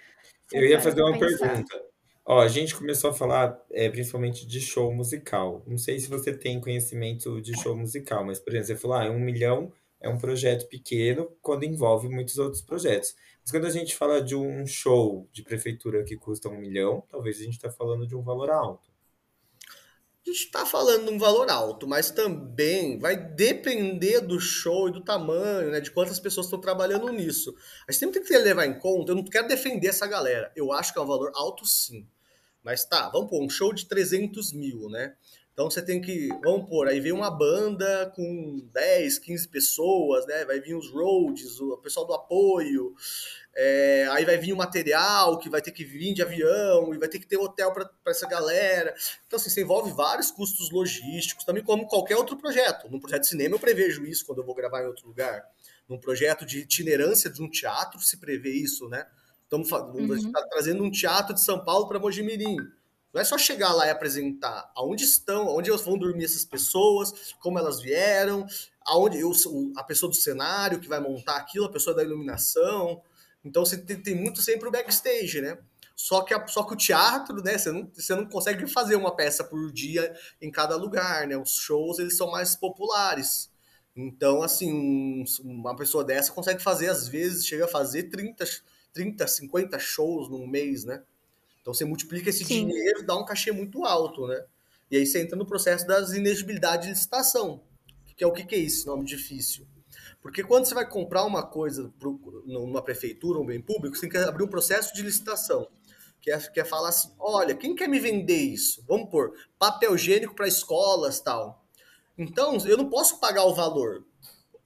Eu 0.52 0.66
ia 0.66 0.80
fazer 0.80 1.02
uma 1.02 1.18
pergunta. 1.18 1.88
Ó, 2.26 2.42
a 2.42 2.48
gente 2.48 2.76
começou 2.76 3.12
a 3.12 3.14
falar 3.14 3.58
é, 3.72 3.90
principalmente 3.90 4.46
de 4.46 4.60
show 4.60 4.94
musical. 4.94 5.64
Não 5.66 5.78
sei 5.78 6.00
se 6.00 6.10
você 6.10 6.34
tem 6.34 6.60
conhecimento 6.60 7.42
de 7.42 7.58
show 7.62 7.76
musical, 7.76 8.26
mas, 8.26 8.40
por 8.40 8.54
exemplo, 8.54 8.82
você 8.82 8.82
falou, 8.82 8.98
ah, 8.98 9.10
um 9.10 9.20
milhão 9.20 9.72
é 10.02 10.10
um 10.10 10.18
projeto 10.18 10.68
pequeno 10.68 11.32
quando 11.42 11.64
envolve 11.64 12.10
muitos 12.10 12.38
outros 12.38 12.62
projetos. 12.62 13.16
Mas 13.42 13.52
quando 13.52 13.66
a 13.66 13.70
gente 13.70 13.96
fala 13.96 14.22
de 14.22 14.36
um 14.36 14.66
show 14.66 15.28
de 15.32 15.42
prefeitura 15.42 16.04
que 16.04 16.18
custa 16.18 16.50
um 16.50 16.58
milhão, 16.58 17.04
talvez 17.10 17.40
a 17.40 17.44
gente 17.44 17.54
está 17.54 17.72
falando 17.72 18.06
de 18.06 18.16
um 18.16 18.22
valor 18.22 18.50
alto. 18.50 18.90
A 20.28 20.30
gente 20.30 20.44
está 20.44 20.66
falando 20.66 21.06
de 21.06 21.13
um 21.13 21.18
valor 21.18 21.50
alto, 21.50 21.88
mas 21.88 22.12
também 22.12 23.00
vai 23.00 23.16
depender 23.16 24.20
do 24.20 24.42
show 24.42 24.90
e 24.90 24.92
do 24.92 25.00
tamanho, 25.00 25.72
né? 25.72 25.80
De 25.80 25.90
quantas 25.90 26.20
pessoas 26.20 26.48
estão 26.48 26.60
trabalhando 26.60 27.08
nisso. 27.13 27.56
A 27.88 27.92
gente 27.94 28.00
sempre 28.00 28.20
tem 28.20 28.28
que 28.28 28.38
levar 28.38 28.66
em 28.66 28.78
conta, 28.78 29.13
eu 29.13 29.16
não 29.16 29.24
quero 29.24 29.48
defender 29.48 29.88
essa 29.88 30.06
galera. 30.06 30.52
Eu 30.54 30.74
acho 30.74 30.92
que 30.92 31.00
é 31.00 31.02
um 31.02 31.08
valor 31.08 31.32
alto 31.34 31.66
sim. 31.66 32.06
Mas 32.62 32.84
tá, 32.84 33.08
vamos 33.10 33.30
pôr 33.30 33.42
um 33.42 33.50
show 33.50 33.72
de 33.72 33.86
300 33.86 34.52
mil, 34.52 34.90
né? 34.90 35.16
Então 35.58 35.72
você 35.72 35.82
tem 35.82 36.00
que, 36.00 36.30
vamos 36.43 36.70
pôr, 36.70 36.88
aí 36.88 37.00
vem 37.00 37.12
uma 37.12 37.32
banda 37.32 38.13
com 38.15 38.70
10, 38.72 39.17
15 39.17 39.48
pessoas, 39.48 40.24
né? 40.28 40.46
Vai 40.46 40.60
vir 40.60 40.76
os 40.76 40.91
roads, 40.91 41.60
o 41.60 41.76
pessoal 41.78 42.06
do 42.06 42.13
apoio, 42.13 42.93
é, 43.56 44.08
aí 44.12 44.24
vai 44.24 44.38
vir 44.38 44.54
o 44.54 44.56
material 44.56 45.39
que 45.39 45.50
vai 45.50 45.60
ter 45.60 45.72
que 45.72 45.84
vir 45.84 46.13
de 46.13 46.22
avião, 46.22 46.93
e 46.93 47.00
vai 47.00 47.10
ter 47.10 47.17
que 47.17 47.26
ter 47.26 47.38
hotel 47.38 47.74
para 47.74 47.89
essa 48.06 48.28
galera. 48.28 48.93
Então, 49.26 49.38
assim, 49.38 49.50
você 49.50 49.63
envolve 49.63 49.91
vários 49.93 50.30
custos 50.30 50.70
logísticos, 50.70 51.43
também 51.43 51.63
como 51.63 51.88
qualquer 51.88 52.17
outro 52.17 52.38
projeto. 52.38 52.88
Num 52.88 53.00
projeto 53.00 53.24
de 53.24 53.30
cinema 53.30 53.56
eu 53.56 53.60
prevejo 53.60 54.06
isso 54.06 54.28
quando 54.28 54.41
eu 54.41 54.46
vou 54.46 54.54
gravar 54.54 54.84
em 54.84 54.86
outro 54.86 55.08
lugar. 55.08 55.43
Num 55.89 55.98
projeto 55.98 56.46
de 56.46 56.60
itinerância 56.60 57.32
de 57.32 57.41
um 57.41 57.50
teatro 57.50 58.00
se 58.00 58.17
prevê 58.17 58.52
isso, 58.52 58.88
né? 58.89 59.08
Estamos 59.46 59.72
uhum. 59.72 60.32
tá 60.32 60.48
trazendo 60.52 60.84
um 60.84 60.91
teatro 60.91 61.34
de 61.34 61.41
São 61.41 61.65
Paulo 61.65 61.88
para 61.88 61.98
Mojimirim 61.98 62.58
não 63.13 63.22
é 63.22 63.24
só 63.24 63.38
chegar 63.38 63.74
lá 63.74 63.88
e 63.88 63.89
apresentar 63.89 64.72
aonde 64.76 65.04
estão, 65.04 65.48
onde 65.48 65.72
vão 65.72 65.98
dormir 65.98 66.26
essas 66.26 66.46
pessoas, 66.46 67.36
como 67.39 67.58
elas 67.58 67.82
vieram, 67.82 68.46
aonde 68.86 69.20
eu, 69.20 69.32
a 69.76 69.84
pessoa 69.84 70.10
do 70.10 70.15
cenário 70.15 70.80
que 70.80 70.88
vai 70.88 71.00
montar 71.00 71.38
aquilo, 71.38 71.65
a 71.65 71.72
pessoa 71.72 71.96
da 71.96 72.04
iluminação. 72.04 73.02
Então 73.43 73.65
você 73.65 73.78
tem, 73.78 74.02
tem 74.02 74.15
muito 74.15 74.41
sempre 74.41 74.67
o 74.67 74.72
backstage, 74.72 75.41
né? 75.41 75.58
Só 75.96 76.22
que, 76.22 76.32
a, 76.32 76.46
só 76.46 76.63
que 76.63 76.74
o 76.74 76.78
teatro, 76.78 77.41
né? 77.41 77.58
Você 77.58 77.72
não, 77.72 77.91
você 77.91 78.15
não 78.15 78.26
consegue 78.26 78.67
fazer 78.67 78.96
uma 78.96 79.15
peça 79.15 79.43
por 79.43 79.72
dia 79.72 80.15
em 80.39 80.52
cada 80.52 80.76
lugar, 80.76 81.26
né? 81.28 81.36
Os 81.36 81.56
shows 81.56 81.98
eles 81.98 82.15
são 82.15 82.30
mais 82.30 82.56
populares. 82.56 83.50
Então, 83.96 84.43
assim, 84.43 85.26
uma 85.43 85.76
pessoa 85.76 86.04
dessa 86.04 86.32
consegue 86.32 86.62
fazer, 86.62 86.88
às 86.88 87.08
vezes, 87.08 87.48
chega 87.48 87.65
a 87.65 87.67
fazer 87.67 88.04
30, 88.04 88.46
30 88.93 89.26
50 89.26 89.80
shows 89.80 90.30
num 90.30 90.46
mês, 90.46 90.86
né? 90.86 91.02
Então 91.67 91.73
você 91.73 91.84
multiplica 91.84 92.30
esse 92.30 92.45
Sim. 92.45 92.65
dinheiro, 92.65 93.06
dá 93.06 93.17
um 93.17 93.25
cachê 93.25 93.51
muito 93.51 93.84
alto, 93.84 94.25
né? 94.25 94.41
E 94.89 94.95
aí 94.95 95.06
você 95.06 95.19
entra 95.21 95.38
no 95.38 95.45
processo 95.45 95.86
das 95.86 96.13
inegibilidades 96.13 96.88
de 96.88 96.93
licitação, 96.93 97.62
que 98.15 98.23
é 98.23 98.27
o 98.27 98.32
que, 98.32 98.45
que 98.45 98.56
é 98.56 98.58
isso, 98.58 98.88
nome 98.88 99.03
difícil. 99.03 99.67
Porque 100.21 100.45
quando 100.45 100.63
você 100.63 100.73
vai 100.73 100.89
comprar 100.89 101.25
uma 101.25 101.45
coisa 101.45 101.93
pro, 101.99 102.41
numa 102.45 102.82
prefeitura, 102.82 103.38
um 103.38 103.45
bem 103.45 103.62
público, 103.62 103.97
você 103.97 104.08
tem 104.08 104.10
que 104.10 104.17
abrir 104.17 104.45
um 104.45 104.47
processo 104.47 104.93
de 104.93 105.01
licitação. 105.01 105.67
Que 106.21 106.32
é, 106.32 106.39
que 106.39 106.62
é 106.62 106.63
falar 106.63 106.88
assim: 106.88 107.12
olha, 107.19 107.53
quem 107.53 107.75
quer 107.75 107.89
me 107.89 107.99
vender 107.99 108.38
isso? 108.38 108.82
Vamos 108.88 109.10
pôr 109.10 109.34
papel 109.60 109.93
higiênico 109.93 110.34
para 110.34 110.47
escolas 110.47 111.19
tal. 111.19 111.65
Então, 112.17 112.56
eu 112.65 112.77
não 112.77 112.89
posso 112.89 113.19
pagar 113.19 113.43
o 113.43 113.53
valor 113.53 114.06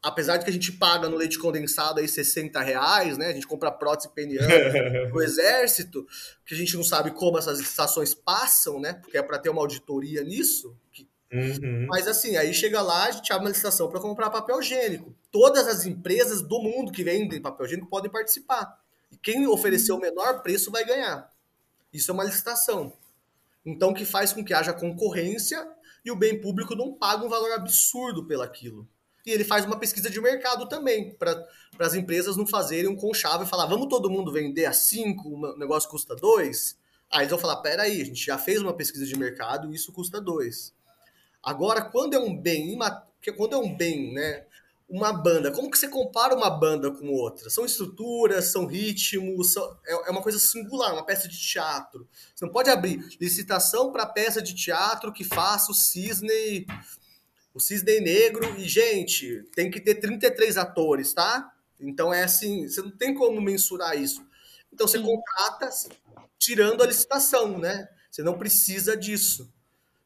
apesar 0.01 0.37
de 0.37 0.45
que 0.45 0.49
a 0.49 0.53
gente 0.53 0.71
paga 0.71 1.07
no 1.07 1.15
leite 1.15 1.37
condensado 1.37 1.99
aí 1.99 2.07
60 2.07 2.59
reais, 2.61 3.17
né? 3.17 3.27
A 3.27 3.33
gente 3.33 3.45
compra 3.45 3.71
prótese 3.71 4.09
peniana 4.09 4.47
pro 5.09 5.21
exército, 5.21 6.07
que 6.45 6.55
a 6.55 6.57
gente 6.57 6.75
não 6.75 6.83
sabe 6.83 7.11
como 7.11 7.37
essas 7.37 7.59
licitações 7.59 8.13
passam, 8.13 8.79
né? 8.79 8.93
Porque 8.93 9.17
é 9.17 9.21
para 9.21 9.37
ter 9.37 9.49
uma 9.49 9.61
auditoria 9.61 10.23
nisso. 10.23 10.75
Que... 10.91 11.07
Uhum. 11.31 11.85
Mas 11.87 12.07
assim, 12.07 12.35
aí 12.35 12.53
chega 12.53 12.81
lá, 12.81 13.05
a 13.05 13.11
gente 13.11 13.31
abre 13.31 13.45
uma 13.45 13.51
licitação 13.51 13.89
para 13.89 13.99
comprar 13.99 14.29
papel 14.29 14.59
higiênico. 14.59 15.15
Todas 15.31 15.67
as 15.67 15.85
empresas 15.85 16.41
do 16.41 16.59
mundo 16.59 16.91
que 16.91 17.03
vendem 17.03 17.41
papel 17.41 17.65
higiênico 17.67 17.89
podem 17.89 18.11
participar. 18.11 18.79
E 19.11 19.17
quem 19.17 19.45
oferecer 19.47 19.91
o 19.91 19.99
menor 19.99 20.41
preço 20.41 20.71
vai 20.71 20.83
ganhar. 20.83 21.31
Isso 21.93 22.09
é 22.09 22.13
uma 22.13 22.23
licitação. 22.23 22.93
Então, 23.63 23.93
que 23.93 24.05
faz 24.05 24.33
com 24.33 24.43
que 24.43 24.53
haja 24.53 24.73
concorrência 24.73 25.67
e 26.03 26.09
o 26.09 26.15
bem 26.15 26.41
público 26.41 26.75
não 26.75 26.93
paga 26.93 27.23
um 27.23 27.29
valor 27.29 27.51
absurdo 27.51 28.25
pelaquilo. 28.25 28.87
E 29.25 29.31
ele 29.31 29.43
faz 29.43 29.65
uma 29.65 29.77
pesquisa 29.77 30.09
de 30.09 30.19
mercado 30.19 30.67
também, 30.67 31.13
para 31.13 31.47
as 31.79 31.93
empresas 31.93 32.35
não 32.35 32.47
fazerem 32.47 32.89
um 32.89 32.95
conchave 32.95 33.43
e 33.43 33.47
falar, 33.47 33.65
vamos 33.65 33.87
todo 33.87 34.09
mundo 34.09 34.31
vender 34.31 34.65
a 34.65 34.73
5, 34.73 35.29
o 35.29 35.57
negócio 35.57 35.89
custa 35.89 36.15
2? 36.15 36.77
Aí 37.11 37.21
eles 37.21 37.29
vão 37.29 37.39
falar, 37.39 37.57
peraí, 37.57 38.01
a 38.01 38.05
gente 38.05 38.25
já 38.25 38.37
fez 38.37 38.61
uma 38.61 38.73
pesquisa 38.73 39.05
de 39.05 39.17
mercado 39.17 39.71
e 39.71 39.75
isso 39.75 39.91
custa 39.91 40.19
2. 40.19 40.73
Agora, 41.43 41.81
quando 41.81 42.13
é 42.13 42.19
um 42.19 42.35
bem, 42.35 42.77
quando 43.35 43.53
é 43.53 43.57
um 43.57 43.75
bem, 43.75 44.13
né, 44.13 44.45
uma 44.91 45.13
banda, 45.13 45.51
como 45.51 45.71
que 45.71 45.77
você 45.77 45.87
compara 45.87 46.35
uma 46.35 46.49
banda 46.49 46.91
com 46.91 47.07
outra? 47.07 47.49
São 47.49 47.65
estruturas, 47.65 48.51
são 48.51 48.65
ritmos, 48.65 49.53
são, 49.53 49.77
é, 49.87 50.09
é 50.09 50.11
uma 50.11 50.21
coisa 50.21 50.37
singular, 50.37 50.93
uma 50.93 51.05
peça 51.05 51.29
de 51.29 51.39
teatro. 51.39 52.07
Você 52.35 52.45
não 52.45 52.51
pode 52.51 52.69
abrir 52.69 52.99
licitação 53.19 53.91
para 53.91 54.05
peça 54.05 54.41
de 54.41 54.53
teatro 54.53 55.13
que 55.13 55.23
faça 55.23 55.71
o 55.71 55.75
cisne 55.75 56.65
o 57.53 57.59
Cisne 57.59 57.99
Negro, 57.99 58.57
e, 58.57 58.67
gente, 58.67 59.43
tem 59.53 59.69
que 59.69 59.79
ter 59.79 59.95
33 59.95 60.57
atores, 60.57 61.13
tá? 61.13 61.51
Então 61.79 62.13
é 62.13 62.23
assim, 62.23 62.67
você 62.67 62.81
não 62.81 62.91
tem 62.91 63.13
como 63.13 63.41
mensurar 63.41 63.97
isso. 63.99 64.25
Então 64.71 64.87
você 64.87 64.97
Sim. 64.97 65.05
contrata 65.05 65.69
tirando 66.37 66.81
a 66.81 66.87
licitação, 66.87 67.57
né? 67.57 67.89
Você 68.09 68.23
não 68.23 68.37
precisa 68.37 68.95
disso. 68.95 69.51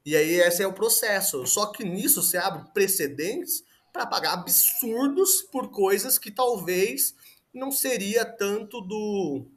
E 0.06 0.16
aí 0.16 0.40
esse 0.40 0.64
é 0.64 0.68
o 0.68 0.74
processo. 0.74 1.46
Só 1.46 1.68
que 1.68 1.84
nisso 1.84 2.22
você 2.22 2.38
abre 2.38 2.72
precedentes 2.74 3.64
para 3.92 4.06
pagar 4.06 4.34
absurdos 4.34 5.42
por 5.42 5.70
coisas 5.70 6.18
que 6.18 6.32
talvez 6.32 7.16
não 7.54 7.72
seria 7.72 8.26
tanto 8.26 8.82
do 8.82 9.48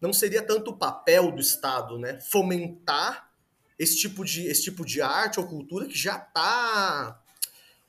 não 0.00 0.12
seria 0.12 0.42
tanto 0.42 0.70
o 0.72 0.76
papel 0.76 1.32
do 1.32 1.40
Estado, 1.40 1.98
né? 1.98 2.20
Fomentar 2.20 3.30
esse 3.78 3.96
tipo 3.96 4.24
de 4.24 4.46
esse 4.46 4.62
tipo 4.64 4.84
de 4.84 5.00
arte 5.00 5.40
ou 5.40 5.46
cultura 5.46 5.86
que 5.86 5.96
já 5.96 6.16
está 6.16 7.22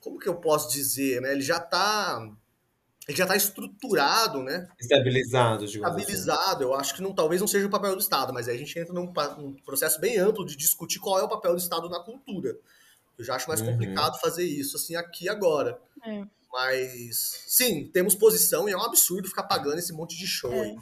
como 0.05 0.19
que 0.19 0.29
eu 0.29 0.35
posso 0.35 0.71
dizer, 0.71 1.19
né? 1.19 1.31
Ele 1.31 1.41
já 1.41 1.57
está 1.57 2.31
ele 3.07 3.17
já 3.17 3.23
está 3.23 3.35
estruturado, 3.35 4.43
né? 4.43 4.67
Estabilizado, 4.79 5.65
digamos 5.65 5.95
assim. 5.95 6.01
Estabilizado. 6.01 6.55
Assim. 6.55 6.63
Eu 6.63 6.73
acho 6.75 6.95
que 6.95 7.01
não, 7.01 7.13
talvez 7.13 7.41
não 7.41 7.47
seja 7.47 7.65
o 7.65 7.71
papel 7.71 7.95
do 7.95 8.01
Estado, 8.01 8.31
mas 8.31 8.47
aí 8.47 8.55
a 8.55 8.57
gente 8.59 8.77
entra 8.77 8.93
num, 8.93 9.11
num, 9.37 9.53
processo 9.63 9.99
bem 9.99 10.17
amplo 10.17 10.45
de 10.45 10.55
discutir 10.55 10.99
qual 10.99 11.19
é 11.19 11.23
o 11.23 11.27
papel 11.27 11.53
do 11.53 11.59
Estado 11.59 11.89
na 11.89 11.99
cultura. 11.99 12.55
Eu 13.17 13.25
já 13.25 13.35
acho 13.35 13.47
mais 13.47 13.61
uhum. 13.61 13.71
complicado 13.71 14.19
fazer 14.19 14.43
isso 14.43 14.77
assim 14.77 14.95
aqui 14.95 15.27
agora. 15.27 15.79
É. 16.03 16.23
Mas, 16.57 17.43
sim, 17.47 17.89
temos 17.91 18.15
posição 18.15 18.69
e 18.69 18.71
é 18.71 18.77
um 18.77 18.81
absurdo 18.81 19.27
ficar 19.27 19.43
pagando 19.43 19.77
esse 19.77 19.91
monte 19.91 20.17
de 20.17 20.25
show 20.25 20.49
aí. 20.53 20.73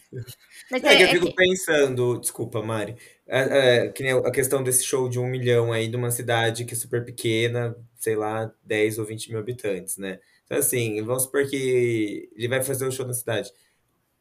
Mas 0.69 0.83
É 0.83 0.95
que 0.95 1.01
eu 1.03 1.07
é- 1.07 1.09
é 1.09 1.13
fico 1.13 1.25
que- 1.25 1.33
pensando, 1.35 2.19
desculpa, 2.19 2.61
Mari, 2.61 2.95
é, 3.25 3.85
é, 3.85 3.87
que 3.89 4.03
nem 4.03 4.11
a 4.13 4.29
questão 4.31 4.61
desse 4.63 4.83
show 4.83 5.09
de 5.09 5.17
um 5.17 5.25
milhão 5.27 5.73
aí 5.73 5.87
de 5.87 5.95
uma 5.95 6.11
cidade 6.11 6.63
que 6.63 6.75
é 6.75 6.77
super 6.77 7.03
pequena, 7.03 7.75
sei 7.97 8.15
lá, 8.15 8.53
10 8.63 8.99
ou 8.99 9.05
20 9.05 9.29
mil 9.31 9.39
habitantes, 9.39 9.97
né? 9.97 10.19
Então, 10.45 10.59
assim, 10.59 11.01
vamos 11.01 11.23
supor 11.23 11.47
que 11.47 12.29
ele 12.35 12.47
vai 12.47 12.61
fazer 12.61 12.85
o 12.85 12.91
show 12.91 13.07
na 13.07 13.13
cidade. 13.13 13.51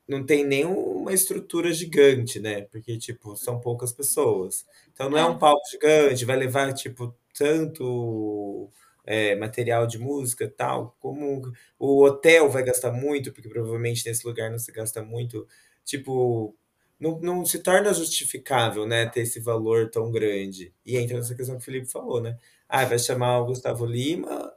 Não 0.09 0.25
tem 0.25 0.45
nenhuma 0.45 1.12
estrutura 1.12 1.71
gigante, 1.73 2.41
né? 2.41 2.62
Porque, 2.62 2.97
tipo, 2.97 3.37
são 3.37 3.61
poucas 3.61 3.93
pessoas. 3.93 4.65
Então, 4.93 5.11
não 5.11 5.19
é 5.19 5.23
É. 5.23 5.25
um 5.27 5.38
palco 5.38 5.61
gigante, 5.71 6.25
vai 6.25 6.37
levar, 6.38 6.73
tipo, 6.73 7.15
tanto 7.38 8.71
é, 9.05 9.35
material 9.37 9.87
de 9.87 9.99
música 9.99 10.49
tal, 10.49 10.97
como 11.01 11.43
o 11.79 12.03
hotel 12.05 12.49
vai 12.51 12.62
gastar 12.65 12.93
muito, 12.93 13.33
porque 13.33 13.49
provavelmente 13.49 14.07
nesse 14.09 14.27
lugar 14.27 14.51
não 14.51 14.59
se 14.59 14.71
gasta 14.73 15.03
muito. 15.03 15.47
Tipo, 15.85 16.57
não, 17.01 17.19
não 17.21 17.45
se 17.45 17.59
torna 17.61 17.93
justificável, 17.93 18.87
né, 18.87 19.07
ter 19.07 19.23
esse 19.23 19.41
valor 19.41 19.91
tão 19.91 20.11
grande. 20.11 20.73
E 20.87 20.97
entra 20.97 21.17
nessa 21.17 21.35
questão 21.35 21.57
que 21.57 21.62
o 21.62 21.65
Felipe 21.65 21.87
falou, 21.91 22.21
né? 22.21 22.38
Ah, 22.69 22.85
vai 22.85 22.99
chamar 22.99 23.41
o 23.41 23.47
Gustavo 23.47 23.85
Lima, 23.85 24.53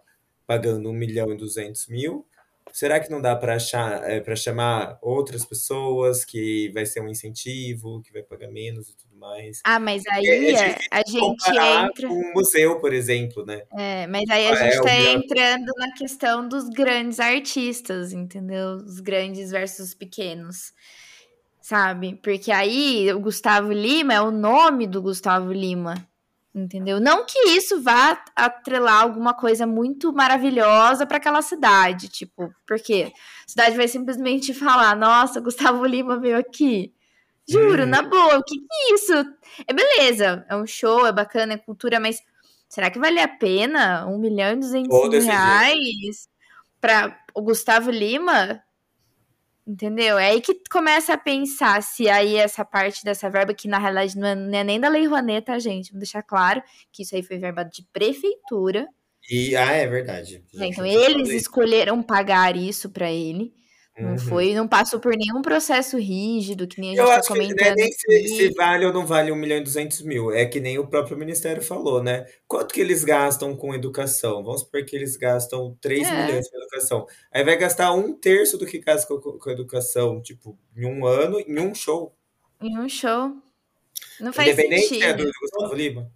pagando 0.48 0.90
1 0.90 0.94
milhão 0.94 1.34
e 1.34 1.38
200 1.38 1.88
mil. 1.88 2.26
Será 2.72 3.00
que 3.00 3.10
não 3.10 3.22
dá 3.22 3.36
para 3.36 3.56
é, 3.56 4.36
chamar 4.36 4.98
outras 5.02 5.46
pessoas 5.46 6.26
que 6.26 6.70
vai 6.74 6.86
ser 6.86 7.00
um 7.02 7.08
incentivo, 7.08 8.02
que 8.02 8.12
vai 8.12 8.22
pagar 8.22 8.50
menos 8.52 8.90
e 8.90 8.98
tudo 8.98 9.16
mais? 9.18 9.62
Ah, 9.64 9.80
mas 9.80 10.04
É 10.08 10.12
aí 10.14 10.56
é, 10.56 10.78
a 10.92 10.98
gente 11.08 11.20
Comparar 11.20 11.86
entra. 11.86 12.08
um 12.10 12.34
museu, 12.34 12.80
por 12.82 12.94
exemplo, 12.94 13.46
né? 13.46 13.62
É, 13.78 14.08
mas 14.08 14.30
aí 14.30 14.48
a 14.48 14.52
É, 14.52 14.56
gente 14.72 14.80
o 14.80 14.84
tá 14.84 14.92
milhão- 14.94 15.14
entrando 15.22 15.72
na 15.78 15.94
questão 15.94 16.48
dos 16.50 16.68
grandes 16.70 17.20
artistas, 17.20 18.12
entendeu? 18.12 18.76
Os 18.76 19.00
grandes 19.00 19.52
versus 19.52 19.88
os 19.90 19.94
pequenos. 19.94 20.74
Sabe? 21.62 22.20
Porque 22.22 22.52
aí 22.52 23.12
o 23.14 23.20
Gustavo 23.20 23.72
Lima 23.72 24.14
é 24.14 24.22
o 24.22 24.30
nome 24.32 24.86
do 24.86 25.02
Gustavo 25.02 25.52
Lima. 25.52 26.08
Entendeu? 26.56 27.02
Não 27.02 27.26
que 27.26 27.38
isso 27.50 27.82
vá 27.82 28.24
atrelar 28.34 29.02
alguma 29.02 29.34
coisa 29.34 29.68
muito 29.68 30.14
maravilhosa 30.14 31.06
para 31.06 31.18
aquela 31.18 31.42
cidade, 31.42 32.08
tipo, 32.08 32.50
porque 32.66 33.12
a 33.46 33.50
cidade 33.50 33.76
vai 33.76 33.90
simplesmente 33.90 34.54
falar: 34.56 34.96
"Nossa, 34.96 35.42
Gustavo 35.42 35.86
Lima 35.86 36.18
veio 36.18 36.38
aqui". 36.38 36.94
Juro, 37.48 37.84
Uhum. 37.84 37.90
na 37.90 38.02
boa, 38.02 38.38
o 38.38 38.44
que 38.44 38.56
é 38.56 38.94
isso? 38.94 39.14
É 39.68 39.74
beleza, 39.74 40.46
é 40.50 40.56
um 40.56 40.66
show, 40.66 41.06
é 41.06 41.12
bacana, 41.12 41.54
é 41.54 41.58
cultura, 41.58 42.00
mas 42.00 42.22
será 42.70 42.90
que 42.90 42.98
vale 43.00 43.20
a 43.20 43.28
pena 43.28 44.08
um 44.08 44.18
milhão 44.18 44.54
e 44.54 44.56
duzentos 44.56 44.98
reais 45.26 46.30
para 46.80 47.20
o 47.36 47.42
Gustavo 47.42 47.92
Lima? 47.92 48.64
Entendeu? 49.68 50.20
É 50.20 50.30
aí 50.30 50.42
que 50.42 50.54
começa 50.70 51.14
a 51.14 51.18
pensar 51.18 51.82
se 51.82 52.08
aí 52.08 52.36
essa 52.36 52.64
parte 52.64 53.04
dessa 53.04 53.30
verba, 53.30 53.54
que 53.54 53.68
na 53.68 53.80
realidade 53.80 54.16
não 54.16 54.28
é, 54.28 54.36
não 54.36 54.58
é 54.60 54.64
nem 54.64 54.80
da 54.80 54.88
Lei 54.88 55.08
Rouanet, 55.08 55.46
tá, 55.46 55.58
gente? 55.58 55.92
Vamos 55.92 56.02
deixar 56.02 56.22
claro 56.22 56.62
que 56.92 57.02
isso 57.02 57.16
aí 57.16 57.24
foi 57.24 57.40
verba 57.40 57.64
de 57.64 57.84
prefeitura. 57.92 58.88
E, 59.28 59.56
ah, 59.56 59.72
é 59.72 59.88
verdade. 59.88 60.44
né? 60.54 60.68
Então, 60.68 60.86
eles 60.86 61.30
escolheram 61.30 62.04
pagar 62.04 62.56
isso 62.56 62.92
para 62.92 63.12
ele. 63.12 63.54
Não 63.98 64.12
Uhum. 64.12 64.18
foi, 64.18 64.54
não 64.54 64.68
passou 64.68 65.00
por 65.00 65.16
nenhum 65.16 65.42
processo 65.42 65.98
rígido, 65.98 66.68
que 66.68 66.82
nem 66.82 66.90
a 66.90 66.94
gente 66.96 67.00
Eu 67.02 67.08
tá 67.08 67.16
acho 67.20 67.32
que 67.32 67.40
não 67.40 67.46
é 67.46 67.48
comentando 67.48 67.76
nem 67.76 67.92
se, 67.94 68.28
se 68.28 68.54
vale 68.54 68.86
ou 68.86 68.92
não 68.92 69.06
vale 69.06 69.32
1 69.32 69.36
milhão 69.38 69.58
e 69.58 69.64
200 69.64 70.02
mil. 70.02 70.32
É 70.34 70.46
que 70.46 70.60
nem 70.60 70.78
o 70.78 70.86
próprio 70.86 71.16
Ministério 71.18 71.62
falou, 71.62 72.04
né? 72.04 72.26
Quanto 72.46 72.74
que 72.74 72.82
eles 72.82 73.06
gastam 73.06 73.56
com 73.56 73.74
educação? 73.74 74.44
Vamos 74.44 74.62
supor 74.62 74.84
que 74.84 74.98
eles 74.98 75.16
gastam 75.16 75.78
3 75.80 76.06
É. 76.10 76.26
milhões 76.26 76.50
com 76.50 76.58
educação. 76.58 77.08
Aí 77.32 77.44
vai 77.46 77.56
gastar 77.58 77.94
um 77.94 78.12
terço 78.14 78.58
do 78.58 78.66
que 78.66 78.80
gasta 78.80 79.08
com, 79.08 79.20
com 79.40 79.50
educação, 79.50 80.22
tipo, 80.22 80.58
em 80.76 80.86
um 80.86 81.06
ano, 81.06 81.40
em 81.40 81.58
um 81.58 81.74
show. 81.74 82.14
Em 82.62 82.78
um 82.78 82.90
show. 82.90 83.32
Não 84.20 84.34
faz 84.34 84.50
Independente 84.52 84.88
se 84.88 85.02
é 85.02 85.12
sentido. 85.12 85.26
do 85.26 85.32
Gustavo 85.42 85.74
Lima. 85.74 86.12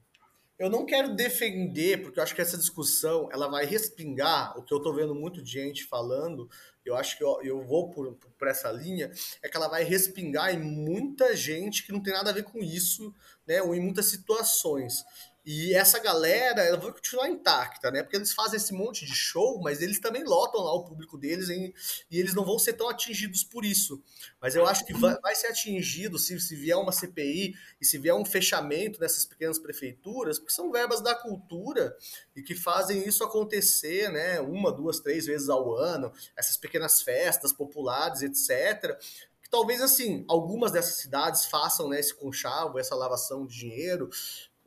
Eu 0.57 0.69
não 0.69 0.85
quero 0.85 1.15
defender, 1.15 2.01
porque 2.01 2.19
eu 2.19 2.23
acho 2.23 2.35
que 2.35 2.41
essa 2.41 2.57
discussão 2.57 3.29
ela 3.31 3.47
vai 3.47 3.65
respingar 3.65 4.59
o 4.59 4.63
que 4.63 4.73
eu 4.73 4.81
tô 4.81 4.91
vendo 4.93 5.15
muito 5.15 5.41
de 5.41 5.49
gente 5.49 5.85
falando. 5.85 6.49
Eu 6.85 6.95
acho 6.95 7.17
que 7.17 7.23
eu, 7.23 7.41
eu 7.43 7.61
vou 7.61 7.89
por, 7.89 8.15
por 8.15 8.47
essa 8.47 8.71
linha, 8.71 9.11
é 9.43 9.49
que 9.49 9.55
ela 9.55 9.67
vai 9.67 9.83
respingar 9.83 10.53
em 10.53 10.59
muita 10.59 11.35
gente 11.35 11.85
que 11.85 11.91
não 11.91 12.01
tem 12.01 12.13
nada 12.13 12.29
a 12.29 12.33
ver 12.33 12.43
com 12.43 12.59
isso, 12.59 13.13
né? 13.47 13.61
Ou 13.61 13.75
em 13.75 13.79
muitas 13.79 14.05
situações. 14.07 15.03
E 15.45 15.73
essa 15.73 15.99
galera, 15.99 16.61
ela 16.61 16.77
vai 16.77 16.91
continuar 16.91 17.29
intacta, 17.29 17.89
né? 17.89 18.03
Porque 18.03 18.17
eles 18.17 18.33
fazem 18.33 18.57
esse 18.57 18.73
monte 18.73 19.05
de 19.05 19.15
show, 19.15 19.59
mas 19.61 19.81
eles 19.81 19.99
também 19.99 20.23
lotam 20.23 20.61
lá 20.61 20.73
o 20.73 20.83
público 20.83 21.17
deles 21.17 21.49
em- 21.49 21.73
e 22.11 22.19
eles 22.19 22.33
não 22.33 22.45
vão 22.45 22.59
ser 22.59 22.73
tão 22.73 22.89
atingidos 22.89 23.43
por 23.43 23.63
isso. 23.65 24.03
Mas 24.41 24.55
eu 24.55 24.67
acho 24.67 24.85
que 24.85 24.93
vai, 24.93 25.17
vai 25.21 25.33
ser 25.35 25.47
atingido 25.47 26.19
se, 26.19 26.39
se 26.39 26.55
vier 26.55 26.77
uma 26.77 26.91
CPI 26.91 27.55
e 27.81 27.85
se 27.85 27.97
vier 27.97 28.13
um 28.13 28.25
fechamento 28.25 28.99
dessas 28.99 29.25
pequenas 29.25 29.57
prefeituras, 29.57 30.37
porque 30.37 30.53
são 30.53 30.71
verbas 30.71 31.01
da 31.01 31.15
cultura 31.15 31.95
e 32.35 32.41
que 32.43 32.53
fazem 32.55 33.07
isso 33.07 33.23
acontecer, 33.23 34.09
né? 34.11 34.39
Uma, 34.41 34.71
duas, 34.71 34.99
três 34.99 35.25
vezes 35.25 35.49
ao 35.49 35.73
ano, 35.75 36.11
essas 36.35 36.57
pequenas 36.57 37.01
festas 37.01 37.53
populares, 37.53 38.21
etc. 38.21 38.97
Que 39.41 39.49
talvez 39.49 39.81
assim, 39.81 40.25
algumas 40.27 40.71
dessas 40.71 40.95
cidades 40.95 41.45
façam 41.45 41.87
né, 41.89 41.99
esse 41.99 42.13
conchavo, 42.13 42.77
essa 42.77 42.93
lavação 42.95 43.45
de 43.45 43.57
dinheiro, 43.57 44.09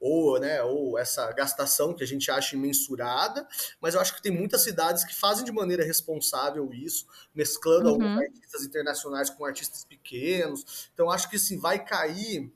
ou, 0.02 0.40
né, 0.40 0.60
ou 0.64 0.98
essa 0.98 1.30
gastação 1.32 1.94
que 1.94 2.02
a 2.02 2.06
gente 2.06 2.28
acha 2.28 2.56
imensurada, 2.56 3.46
mas 3.80 3.94
eu 3.94 4.00
acho 4.00 4.16
que 4.16 4.20
tem 4.20 4.32
muitas 4.32 4.62
cidades 4.62 5.04
que 5.04 5.14
fazem 5.14 5.44
de 5.44 5.52
maneira 5.52 5.84
responsável 5.84 6.68
isso, 6.72 7.06
mesclando 7.32 7.88
Uhum. 7.88 7.94
alguns 7.94 8.16
artistas 8.16 8.64
internacionais 8.64 9.30
com 9.30 9.44
artistas 9.44 9.84
pequenos. 9.84 10.90
Então 10.92 11.08
acho 11.08 11.30
que 11.30 11.36
assim, 11.36 11.56
vai 11.58 11.84
cair. 11.84 12.52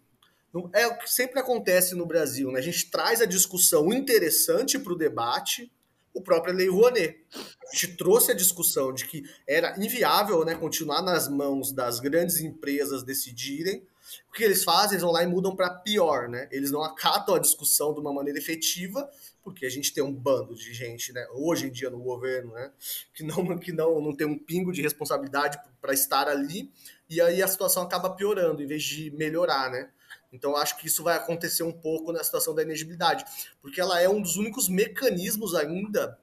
É 0.72 0.86
o 0.86 0.98
que 0.98 1.12
sempre 1.12 1.38
acontece 1.38 1.94
no 1.94 2.06
Brasil, 2.06 2.50
né? 2.50 2.58
A 2.58 2.62
gente 2.62 2.90
traz 2.90 3.20
a 3.20 3.26
discussão 3.26 3.92
interessante 3.92 4.78
para 4.78 4.92
o 4.92 4.96
debate, 4.96 5.70
o 6.14 6.22
próprio 6.22 6.54
Lei 6.54 6.68
Rouanet. 6.68 7.24
A 7.70 7.74
gente 7.74 7.96
trouxe 7.96 8.32
a 8.32 8.34
discussão 8.34 8.92
de 8.92 9.04
que 9.06 9.22
era 9.46 9.76
inviável 9.78 10.44
né, 10.44 10.54
continuar 10.54 11.02
nas 11.02 11.28
mãos 11.28 11.72
das 11.72 12.00
grandes 12.00 12.40
empresas 12.40 13.02
decidirem. 13.02 13.86
O 14.28 14.32
que 14.32 14.44
eles 14.44 14.64
fazem? 14.64 14.92
Eles 14.92 15.02
vão 15.02 15.12
lá 15.12 15.22
e 15.22 15.26
mudam 15.26 15.54
para 15.54 15.70
pior, 15.70 16.28
né? 16.28 16.48
Eles 16.50 16.70
não 16.70 16.82
acatam 16.82 17.34
a 17.34 17.38
discussão 17.38 17.94
de 17.94 18.00
uma 18.00 18.12
maneira 18.12 18.38
efetiva, 18.38 19.08
porque 19.42 19.64
a 19.64 19.70
gente 19.70 19.92
tem 19.94 20.02
um 20.02 20.12
bando 20.12 20.54
de 20.54 20.74
gente, 20.74 21.12
né? 21.12 21.26
Hoje 21.32 21.66
em 21.66 21.70
dia 21.70 21.88
no 21.88 21.98
governo, 21.98 22.52
né? 22.52 22.72
Que 23.14 23.22
não, 23.22 23.36
que 23.58 23.72
não, 23.72 24.00
não 24.00 24.14
tem 24.14 24.26
um 24.26 24.38
pingo 24.38 24.72
de 24.72 24.82
responsabilidade 24.82 25.58
para 25.80 25.94
estar 25.94 26.28
ali, 26.28 26.72
e 27.08 27.20
aí 27.20 27.42
a 27.42 27.48
situação 27.48 27.82
acaba 27.82 28.10
piorando 28.10 28.62
em 28.62 28.66
vez 28.66 28.82
de 28.82 29.10
melhorar, 29.12 29.70
né? 29.70 29.90
Então 30.32 30.56
acho 30.56 30.76
que 30.78 30.86
isso 30.86 31.02
vai 31.02 31.16
acontecer 31.16 31.62
um 31.62 31.72
pouco 31.72 32.12
na 32.12 32.22
situação 32.22 32.54
da 32.54 32.62
inegibilidade, 32.62 33.24
porque 33.62 33.80
ela 33.80 34.00
é 34.00 34.08
um 34.08 34.20
dos 34.20 34.36
únicos 34.36 34.68
mecanismos 34.68 35.54
ainda, 35.54 36.18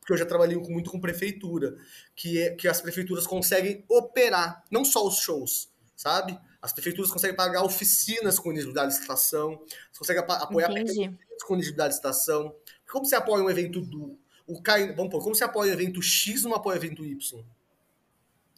porque 0.00 0.12
eu 0.12 0.16
já 0.16 0.26
trabalhei 0.26 0.56
muito 0.56 0.90
com 0.90 1.00
prefeitura, 1.00 1.76
que, 2.14 2.42
é, 2.42 2.50
que 2.50 2.68
as 2.68 2.80
prefeituras 2.80 3.26
conseguem 3.26 3.84
operar, 3.88 4.64
não 4.70 4.84
só 4.84 5.06
os 5.06 5.18
shows, 5.18 5.68
sabe? 5.96 6.38
As 6.64 6.72
prefeituras 6.72 7.10
conseguem 7.10 7.36
pagar 7.36 7.62
oficinas 7.62 8.38
com 8.38 8.48
elegibilidade 8.48 8.94
de 8.94 9.00
estação, 9.02 9.60
conseguem 9.98 10.22
apa- 10.22 10.36
apoiar 10.36 10.68
com 10.68 11.54
elegibilidade 11.54 11.90
de 11.90 11.96
estação. 11.96 12.54
Como 12.90 13.04
você 13.04 13.14
apoia 13.14 13.44
um 13.44 13.50
evento 13.50 13.82
do. 13.82 14.18
O 14.46 14.62
Kai, 14.62 14.94
vamos 14.94 15.10
pôr, 15.10 15.22
como 15.22 15.34
você 15.34 15.44
apoia 15.44 15.72
o 15.72 15.74
evento 15.74 16.00
X 16.00 16.42
não 16.42 16.54
apoia 16.54 16.76
o 16.76 16.78
evento 16.78 17.04
Y? 17.04 17.44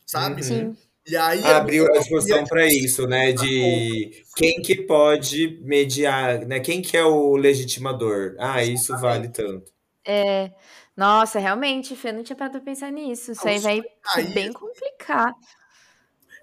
Sabe? 0.07 0.42
Uhum. 0.42 0.47
Sim. 0.47 0.77
E 1.05 1.16
aí. 1.16 1.42
Abriu 1.42 1.85
a 1.87 1.99
discussão 1.99 2.45
para 2.45 2.64
isso, 2.69 3.09
né? 3.09 3.33
De 3.33 4.25
quem 4.37 4.62
que 4.62 4.83
pode 4.83 5.61
mediar, 5.64 6.47
né? 6.47 6.61
Quem 6.61 6.81
que 6.81 6.97
é 6.97 7.05
o 7.05 7.35
legitimador? 7.35 8.37
Ah, 8.38 8.62
isso 8.62 8.97
vale 8.99 9.29
tanto. 9.31 9.73
É, 10.05 10.53
nossa, 10.97 11.40
realmente, 11.40 11.97
Fê, 11.97 12.12
não 12.12 12.23
tinha 12.23 12.37
parado 12.37 12.59
pra 12.59 12.64
pensar 12.64 12.92
nisso. 12.92 13.33
Isso 13.33 13.49
aí 13.49 13.59
vai 13.59 13.83
ser 14.14 14.33
bem 14.33 14.53
complicado. 14.53 15.35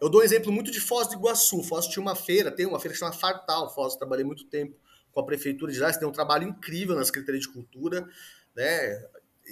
Eu 0.03 0.09
dou 0.09 0.19
um 0.19 0.23
exemplo 0.23 0.51
muito 0.51 0.69
de 0.69 0.81
Foz 0.81 1.07
do 1.07 1.13
Iguaçu. 1.13 1.63
Foz 1.63 1.87
tinha 1.87 2.01
uma 2.01 2.13
feira, 2.13 2.51
tem 2.51 2.65
uma 2.65 2.77
feira 2.77 2.93
que 2.93 2.99
chama 2.99 3.13
Fartal. 3.13 3.73
Foz, 3.73 3.95
trabalhei 3.95 4.25
muito 4.25 4.43
tempo 4.47 4.77
com 5.13 5.21
a 5.21 5.25
prefeitura 5.25 5.71
de 5.71 5.79
lá. 5.79 5.85
Eles 5.87 5.97
têm 5.97 6.05
um 6.05 6.11
trabalho 6.11 6.45
incrível 6.45 6.93
na 6.93 7.05
Secretaria 7.05 7.39
de 7.39 7.47
Cultura, 7.47 8.05
né? 8.53 9.01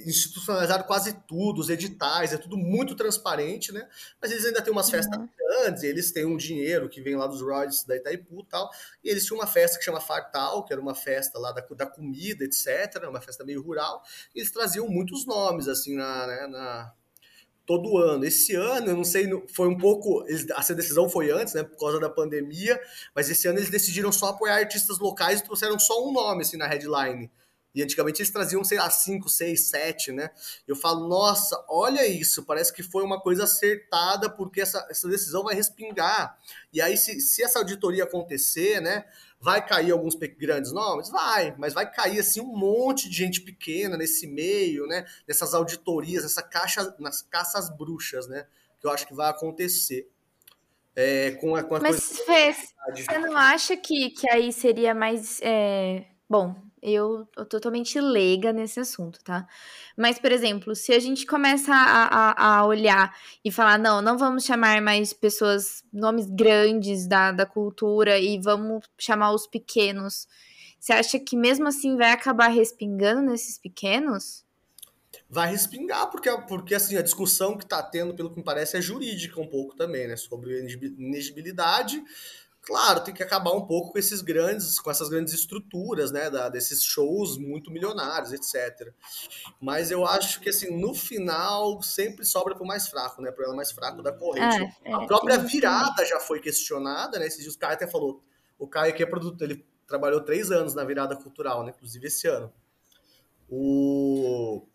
Institucionalizaram 0.05 0.83
quase 0.83 1.13
tudo, 1.25 1.61
os 1.61 1.69
editais, 1.69 2.33
é 2.33 2.37
tudo 2.37 2.57
muito 2.57 2.95
transparente, 2.95 3.71
né? 3.71 3.87
Mas 4.21 4.29
eles 4.31 4.43
ainda 4.45 4.61
têm 4.61 4.73
umas 4.73 4.89
festas 4.89 5.17
Uhum. 5.17 5.29
grandes, 5.37 5.83
eles 5.83 6.11
têm 6.11 6.25
um 6.25 6.35
dinheiro 6.35 6.89
que 6.89 7.01
vem 7.01 7.15
lá 7.15 7.27
dos 7.27 7.41
royalties 7.41 7.85
da 7.85 7.95
Itaipu 7.95 8.41
e 8.41 8.45
tal. 8.49 8.69
E 9.01 9.09
eles 9.09 9.25
tinham 9.25 9.39
uma 9.39 9.47
festa 9.47 9.77
que 9.79 9.85
chama 9.85 10.01
Fartal, 10.01 10.65
que 10.65 10.73
era 10.73 10.81
uma 10.81 10.93
festa 10.95 11.39
lá 11.39 11.53
da, 11.53 11.61
da 11.61 11.85
comida, 11.85 12.43
etc. 12.43 13.01
Uma 13.07 13.21
festa 13.21 13.45
meio 13.45 13.61
rural. 13.61 14.03
E 14.35 14.39
eles 14.39 14.51
traziam 14.51 14.85
muitos 14.89 15.25
nomes, 15.25 15.69
assim, 15.69 15.95
na, 15.95 16.27
né, 16.27 16.47
na, 16.47 16.93
todo 17.71 17.97
ano. 17.97 18.25
Esse 18.25 18.53
ano, 18.55 18.87
eu 18.87 18.97
não 18.97 19.03
sei, 19.05 19.29
foi 19.53 19.67
um 19.69 19.77
pouco. 19.77 20.25
Eles, 20.27 20.45
essa 20.49 20.75
decisão 20.75 21.07
foi 21.07 21.31
antes, 21.31 21.53
né, 21.53 21.63
por 21.63 21.77
causa 21.77 21.99
da 21.99 22.09
pandemia, 22.09 22.77
mas 23.15 23.29
esse 23.29 23.47
ano 23.47 23.59
eles 23.59 23.69
decidiram 23.69 24.11
só 24.11 24.27
apoiar 24.27 24.55
artistas 24.55 24.99
locais 24.99 25.39
e 25.39 25.43
trouxeram 25.43 25.79
só 25.79 26.05
um 26.05 26.11
nome 26.11 26.41
assim, 26.41 26.57
na 26.57 26.67
headline. 26.67 27.31
E 27.73 27.81
antigamente 27.81 28.21
eles 28.21 28.31
traziam, 28.31 28.63
sei 28.63 28.77
lá, 28.77 28.89
5, 28.89 29.29
6, 29.29 29.69
7, 29.69 30.11
né? 30.11 30.29
Eu 30.67 30.75
falo, 30.75 31.07
nossa, 31.07 31.63
olha 31.69 32.05
isso, 32.05 32.43
parece 32.43 32.73
que 32.73 32.83
foi 32.83 33.03
uma 33.03 33.19
coisa 33.19 33.45
acertada, 33.45 34.29
porque 34.29 34.61
essa, 34.61 34.85
essa 34.89 35.07
decisão 35.07 35.43
vai 35.43 35.55
respingar. 35.55 36.37
E 36.73 36.81
aí, 36.81 36.97
se, 36.97 37.19
se 37.21 37.43
essa 37.43 37.59
auditoria 37.59 38.03
acontecer, 38.03 38.81
né? 38.81 39.05
Vai 39.43 39.65
cair 39.65 39.89
alguns 39.89 40.13
grandes 40.15 40.71
nomes? 40.71 41.09
Vai, 41.09 41.55
mas 41.57 41.73
vai 41.73 41.91
cair 41.91 42.19
assim 42.19 42.41
um 42.41 42.55
monte 42.55 43.09
de 43.09 43.17
gente 43.17 43.41
pequena 43.41 43.97
nesse 43.97 44.27
meio, 44.27 44.85
né? 44.85 45.03
Nessas 45.27 45.55
auditorias, 45.55 46.21
nessa 46.21 46.43
caixa, 46.43 46.95
nas 46.99 47.23
caças 47.23 47.67
bruxas, 47.75 48.27
né? 48.27 48.45
Que 48.79 48.85
eu 48.85 48.91
acho 48.91 49.07
que 49.07 49.15
vai 49.15 49.31
acontecer. 49.31 50.07
É, 50.95 51.31
com 51.31 51.55
a, 51.55 51.63
com 51.63 51.75
a 51.75 51.79
Mas, 51.79 52.19
Fê, 52.19 52.53
você 52.53 53.17
não 53.17 53.35
acha 53.35 53.77
que, 53.77 54.09
que 54.11 54.29
aí 54.29 54.51
seria 54.51 54.93
mais. 54.93 55.39
É... 55.41 56.05
Bom, 56.29 56.55
eu 56.81 57.27
tô 57.35 57.45
totalmente 57.45 57.99
leiga 57.99 58.51
nesse 58.51 58.79
assunto, 58.79 59.23
tá? 59.23 59.47
Mas, 59.95 60.17
por 60.17 60.31
exemplo, 60.31 60.75
se 60.75 60.93
a 60.93 60.99
gente 60.99 61.25
começa 61.25 61.73
a, 61.73 62.05
a, 62.05 62.57
a, 62.57 62.65
olhar 62.65 63.15
e 63.45 63.51
falar, 63.51 63.77
não, 63.77 64.01
não 64.01 64.17
vamos 64.17 64.43
chamar 64.43 64.81
mais 64.81 65.13
pessoas, 65.13 65.83
nomes 65.93 66.25
grandes 66.25 67.07
da, 67.07 67.31
da 67.31 67.45
cultura 67.45 68.17
e 68.17 68.39
vamos 68.39 68.83
chamar 68.97 69.31
os 69.31 69.45
pequenos, 69.45 70.27
você 70.79 70.93
acha 70.93 71.19
que 71.19 71.37
mesmo 71.37 71.67
assim 71.67 71.95
vai 71.95 72.11
acabar 72.11 72.47
respingando 72.47 73.21
nesses 73.21 73.59
pequenos? 73.59 74.43
Vai 75.29 75.51
respingar, 75.51 76.09
porque, 76.09 76.29
porque 76.47 76.73
assim, 76.73 76.97
a 76.97 77.01
discussão 77.01 77.55
que 77.55 77.63
está 77.63 77.83
tendo, 77.83 78.15
pelo 78.15 78.31
que 78.31 78.37
me 78.37 78.43
parece, 78.43 78.77
é 78.77 78.81
jurídica 78.81 79.39
um 79.39 79.47
pouco 79.47 79.75
também, 79.75 80.07
né? 80.07 80.15
Sobre 80.15 80.65
inegibilidade 80.97 82.03
Claro, 82.63 83.03
tem 83.03 83.13
que 83.13 83.23
acabar 83.23 83.53
um 83.53 83.65
pouco 83.65 83.91
com 83.91 83.97
esses 83.97 84.21
grandes, 84.21 84.79
com 84.79 84.91
essas 84.91 85.09
grandes 85.09 85.33
estruturas, 85.33 86.11
né, 86.11 86.29
da, 86.29 86.47
desses 86.47 86.83
shows 86.83 87.37
muito 87.37 87.71
milionários, 87.71 88.31
etc. 88.33 88.93
Mas 89.59 89.89
eu 89.89 90.05
acho 90.05 90.39
que 90.39 90.49
assim, 90.49 90.79
no 90.79 90.93
final 90.93 91.81
sempre 91.81 92.23
sobra 92.23 92.53
para 92.53 92.63
o 92.63 92.67
mais 92.67 92.87
fraco, 92.87 93.19
né, 93.19 93.31
para 93.31 93.51
o 93.51 93.55
mais 93.55 93.71
fraco 93.71 94.03
da 94.03 94.13
corrente. 94.13 94.61
É, 94.85 94.91
é, 94.91 94.93
a 94.93 95.05
própria 95.07 95.39
virada 95.39 96.05
já 96.05 96.19
foi 96.19 96.39
questionada, 96.39 97.17
né? 97.17 97.25
Esses 97.25 97.41
dias 97.41 97.55
o 97.55 97.59
Caio 97.59 97.73
até 97.73 97.87
falou, 97.87 98.23
o 98.59 98.67
Caio 98.67 98.93
que 98.93 99.01
é 99.01 99.07
produtor, 99.07 99.49
ele 99.49 99.65
trabalhou 99.87 100.21
três 100.21 100.51
anos 100.51 100.75
na 100.75 100.83
virada 100.83 101.15
cultural, 101.15 101.65
né, 101.65 101.73
inclusive 101.75 102.07
esse 102.07 102.27
ano. 102.27 102.53
O 103.49 104.67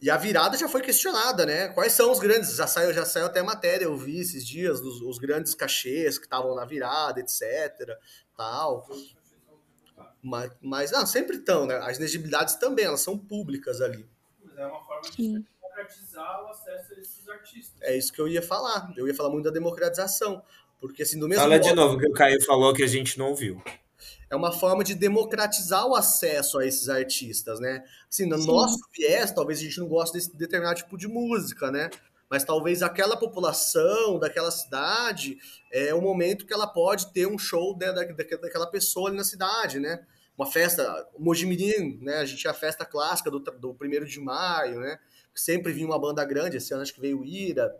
e 0.00 0.10
a 0.10 0.16
virada 0.16 0.56
já 0.56 0.68
foi 0.68 0.82
questionada, 0.82 1.46
né? 1.46 1.68
Quais 1.68 1.92
são 1.92 2.10
os 2.10 2.18
grandes? 2.18 2.56
Já 2.56 2.66
saiu, 2.66 2.92
já 2.92 3.04
saiu 3.04 3.26
até 3.26 3.42
matéria, 3.42 3.84
eu 3.84 3.96
vi 3.96 4.20
esses 4.20 4.46
dias, 4.46 4.80
os, 4.80 5.00
os 5.00 5.18
grandes 5.18 5.54
cachês 5.54 6.18
que 6.18 6.26
estavam 6.26 6.54
na 6.54 6.64
virada, 6.64 7.20
etc. 7.20 7.96
Tal. 8.36 8.86
Mas, 10.22 10.50
mas 10.60 10.90
não, 10.90 11.06
sempre 11.06 11.36
estão, 11.36 11.66
né? 11.66 11.76
As 11.76 11.98
elegibilidades 11.98 12.56
também, 12.56 12.84
elas 12.84 13.00
são 13.00 13.18
públicas 13.18 13.80
ali. 13.80 14.06
Mas 14.42 14.58
é 14.58 14.66
uma 14.66 14.82
forma 14.84 15.02
de 15.10 15.44
democratizar 15.62 16.44
o 16.44 16.48
acesso 16.48 16.94
a 16.94 17.00
esses 17.00 17.28
artistas. 17.28 17.82
É 17.82 17.96
isso 17.96 18.12
que 18.12 18.20
eu 18.20 18.28
ia 18.28 18.42
falar. 18.42 18.92
Eu 18.96 19.06
ia 19.06 19.14
falar 19.14 19.30
muito 19.30 19.44
da 19.44 19.50
democratização. 19.50 20.42
Porque 20.80 21.02
assim, 21.02 21.18
do 21.18 21.28
mesmo 21.28 21.42
Fala 21.42 21.56
modo, 21.56 21.66
de 21.66 21.74
novo 21.74 21.98
que 21.98 22.06
o 22.06 22.12
Caio 22.12 22.42
falou 22.44 22.74
que 22.74 22.82
a 22.82 22.86
gente 22.86 23.18
não 23.18 23.28
ouviu 23.30 23.62
é 24.34 24.36
uma 24.36 24.52
forma 24.52 24.82
de 24.82 24.94
democratizar 24.94 25.86
o 25.86 25.94
acesso 25.94 26.58
a 26.58 26.66
esses 26.66 26.88
artistas, 26.88 27.60
né? 27.60 27.84
Assim, 28.10 28.26
no 28.26 28.36
Sim. 28.36 28.48
nosso 28.48 28.78
viés, 28.92 29.30
talvez 29.30 29.60
a 29.60 29.62
gente 29.62 29.78
não 29.78 29.86
goste 29.86 30.16
desse 30.16 30.36
determinado 30.36 30.76
tipo 30.76 30.98
de 30.98 31.06
música, 31.06 31.70
né? 31.70 31.88
Mas 32.28 32.42
talvez 32.42 32.82
aquela 32.82 33.16
população 33.16 34.18
daquela 34.18 34.50
cidade 34.50 35.38
é 35.70 35.94
o 35.94 36.02
momento 36.02 36.46
que 36.46 36.52
ela 36.52 36.66
pode 36.66 37.12
ter 37.12 37.28
um 37.28 37.38
show 37.38 37.78
da, 37.78 37.92
da, 37.92 38.02
daquela 38.02 38.66
pessoa 38.66 39.08
ali 39.08 39.16
na 39.16 39.22
cidade, 39.22 39.78
né? 39.78 40.04
Uma 40.36 40.46
festa, 40.46 41.08
Mojimirim, 41.16 42.00
né? 42.02 42.16
A 42.16 42.24
gente 42.24 42.40
tinha 42.40 42.50
a 42.50 42.54
festa 42.54 42.84
clássica 42.84 43.30
do, 43.30 43.38
do 43.38 43.70
1 43.80 44.04
de 44.04 44.18
maio, 44.18 44.80
né? 44.80 44.98
Sempre 45.32 45.72
vinha 45.72 45.86
uma 45.86 45.98
banda 45.98 46.24
grande, 46.24 46.56
esse 46.56 46.74
ano 46.74 46.82
acho 46.82 46.92
que 46.92 47.00
veio 47.00 47.20
o 47.20 47.24
Ira. 47.24 47.72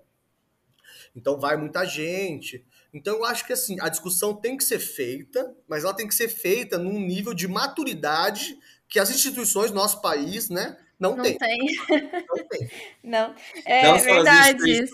Então 1.16 1.36
vai 1.36 1.56
muita 1.56 1.84
gente. 1.84 2.64
Então 2.94 3.16
eu 3.16 3.24
acho 3.24 3.44
que 3.44 3.52
assim, 3.52 3.76
a 3.80 3.88
discussão 3.88 4.34
tem 4.34 4.56
que 4.56 4.62
ser 4.64 4.78
feita, 4.78 5.54
mas 5.68 5.82
ela 5.82 5.92
tem 5.92 6.06
que 6.06 6.14
ser 6.14 6.28
feita 6.28 6.78
num 6.78 7.00
nível 7.00 7.34
de 7.34 7.48
maturidade 7.48 8.56
que 8.88 9.00
as 9.00 9.10
instituições 9.10 9.70
do 9.72 9.74
nosso 9.74 10.00
país, 10.00 10.48
né, 10.48 10.76
não, 10.98 11.16
não 11.16 11.24
tem. 11.24 11.36
tem. 11.36 11.58
Não 11.88 12.48
tem. 12.48 12.70
Não, 13.04 13.34
é 13.66 13.82
não 13.82 13.98
verdade. 13.98 14.84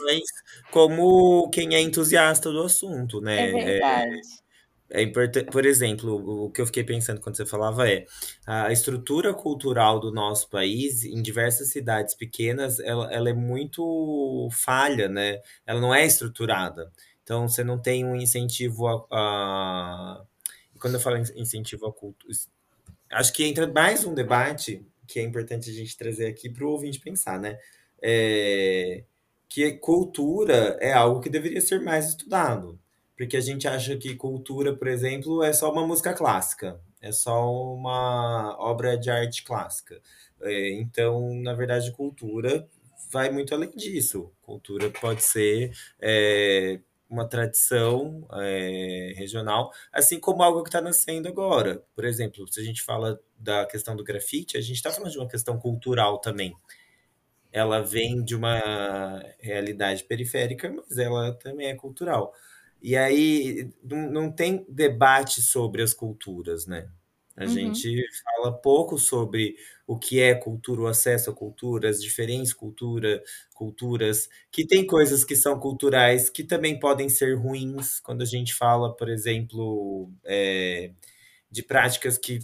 como 0.72 1.48
quem 1.50 1.74
é 1.74 1.80
entusiasta 1.80 2.50
do 2.50 2.62
assunto, 2.62 3.20
né? 3.20 3.48
É 3.48 3.52
verdade. 3.52 4.20
É, 4.90 5.00
é 5.00 5.02
importante, 5.02 5.48
por 5.50 5.64
exemplo, 5.64 6.46
o 6.46 6.50
que 6.50 6.60
eu 6.60 6.66
fiquei 6.66 6.82
pensando 6.82 7.20
quando 7.20 7.36
você 7.36 7.46
falava 7.46 7.88
é 7.88 8.06
a 8.44 8.72
estrutura 8.72 9.32
cultural 9.32 10.00
do 10.00 10.10
nosso 10.10 10.50
país, 10.50 11.04
em 11.04 11.22
diversas 11.22 11.70
cidades 11.70 12.14
pequenas, 12.16 12.80
ela, 12.80 13.12
ela 13.12 13.30
é 13.30 13.34
muito 13.34 14.48
falha, 14.50 15.08
né? 15.08 15.38
Ela 15.64 15.80
não 15.80 15.94
é 15.94 16.04
estruturada. 16.04 16.90
Então, 17.30 17.46
você 17.46 17.62
não 17.62 17.78
tem 17.78 18.04
um 18.04 18.16
incentivo 18.16 18.88
a. 18.88 19.06
a... 19.08 20.24
Quando 20.80 20.94
eu 20.94 21.00
falo 21.00 21.16
incentivo 21.16 21.86
à 21.86 21.92
cultura. 21.92 22.34
Acho 23.08 23.32
que 23.32 23.44
entra 23.44 23.68
mais 23.68 24.04
um 24.04 24.12
debate 24.12 24.84
que 25.06 25.20
é 25.20 25.22
importante 25.22 25.70
a 25.70 25.72
gente 25.72 25.96
trazer 25.96 26.26
aqui 26.26 26.48
para 26.50 26.64
o 26.64 26.70
ouvinte 26.70 26.98
pensar, 26.98 27.38
né? 27.38 27.56
É... 28.02 29.04
Que 29.48 29.74
cultura 29.74 30.76
é 30.80 30.92
algo 30.92 31.20
que 31.20 31.30
deveria 31.30 31.60
ser 31.60 31.80
mais 31.80 32.08
estudado. 32.08 32.76
Porque 33.16 33.36
a 33.36 33.40
gente 33.40 33.68
acha 33.68 33.96
que 33.96 34.16
cultura, 34.16 34.74
por 34.74 34.88
exemplo, 34.88 35.44
é 35.44 35.52
só 35.52 35.70
uma 35.70 35.86
música 35.86 36.12
clássica, 36.12 36.80
é 37.00 37.12
só 37.12 37.48
uma 37.48 38.56
obra 38.58 38.98
de 38.98 39.08
arte 39.08 39.44
clássica. 39.44 40.00
É, 40.40 40.72
então, 40.72 41.32
na 41.36 41.54
verdade, 41.54 41.92
cultura 41.92 42.68
vai 43.12 43.30
muito 43.30 43.54
além 43.54 43.70
disso. 43.70 44.32
Cultura 44.42 44.90
pode 44.90 45.22
ser 45.22 45.70
é, 46.00 46.80
uma 47.10 47.28
tradição 47.28 48.26
é, 48.34 49.12
regional, 49.16 49.72
assim 49.92 50.20
como 50.20 50.42
algo 50.42 50.62
que 50.62 50.68
está 50.68 50.80
nascendo 50.80 51.28
agora. 51.28 51.82
Por 51.94 52.04
exemplo, 52.04 52.46
se 52.50 52.60
a 52.60 52.64
gente 52.64 52.82
fala 52.82 53.20
da 53.36 53.66
questão 53.66 53.96
do 53.96 54.04
grafite, 54.04 54.56
a 54.56 54.60
gente 54.60 54.76
está 54.76 54.92
falando 54.92 55.10
de 55.10 55.18
uma 55.18 55.28
questão 55.28 55.58
cultural 55.58 56.18
também. 56.20 56.54
Ela 57.52 57.80
vem 57.80 58.22
de 58.24 58.36
uma 58.36 59.22
realidade 59.40 60.04
periférica, 60.04 60.72
mas 60.72 60.98
ela 60.98 61.34
também 61.34 61.68
é 61.68 61.74
cultural. 61.74 62.32
E 62.80 62.96
aí 62.96 63.70
não, 63.82 64.10
não 64.10 64.32
tem 64.32 64.64
debate 64.68 65.42
sobre 65.42 65.82
as 65.82 65.92
culturas, 65.92 66.66
né? 66.66 66.88
A 67.40 67.44
uhum. 67.44 67.48
gente 67.48 68.04
fala 68.22 68.52
pouco 68.52 68.98
sobre 68.98 69.56
o 69.86 69.98
que 69.98 70.20
é 70.20 70.34
cultura, 70.34 70.82
o 70.82 70.86
acesso 70.86 71.30
à 71.30 71.34
cultura, 71.34 71.88
as 71.88 72.02
diferentes 72.02 72.52
cultura, 72.52 73.22
culturas, 73.54 74.28
que 74.52 74.66
tem 74.66 74.86
coisas 74.86 75.24
que 75.24 75.34
são 75.34 75.58
culturais 75.58 76.28
que 76.28 76.44
também 76.44 76.78
podem 76.78 77.08
ser 77.08 77.38
ruins, 77.38 77.98
quando 78.00 78.20
a 78.20 78.26
gente 78.26 78.54
fala, 78.54 78.94
por 78.94 79.08
exemplo, 79.08 80.12
é, 80.22 80.92
de 81.50 81.62
práticas 81.62 82.18
que, 82.18 82.40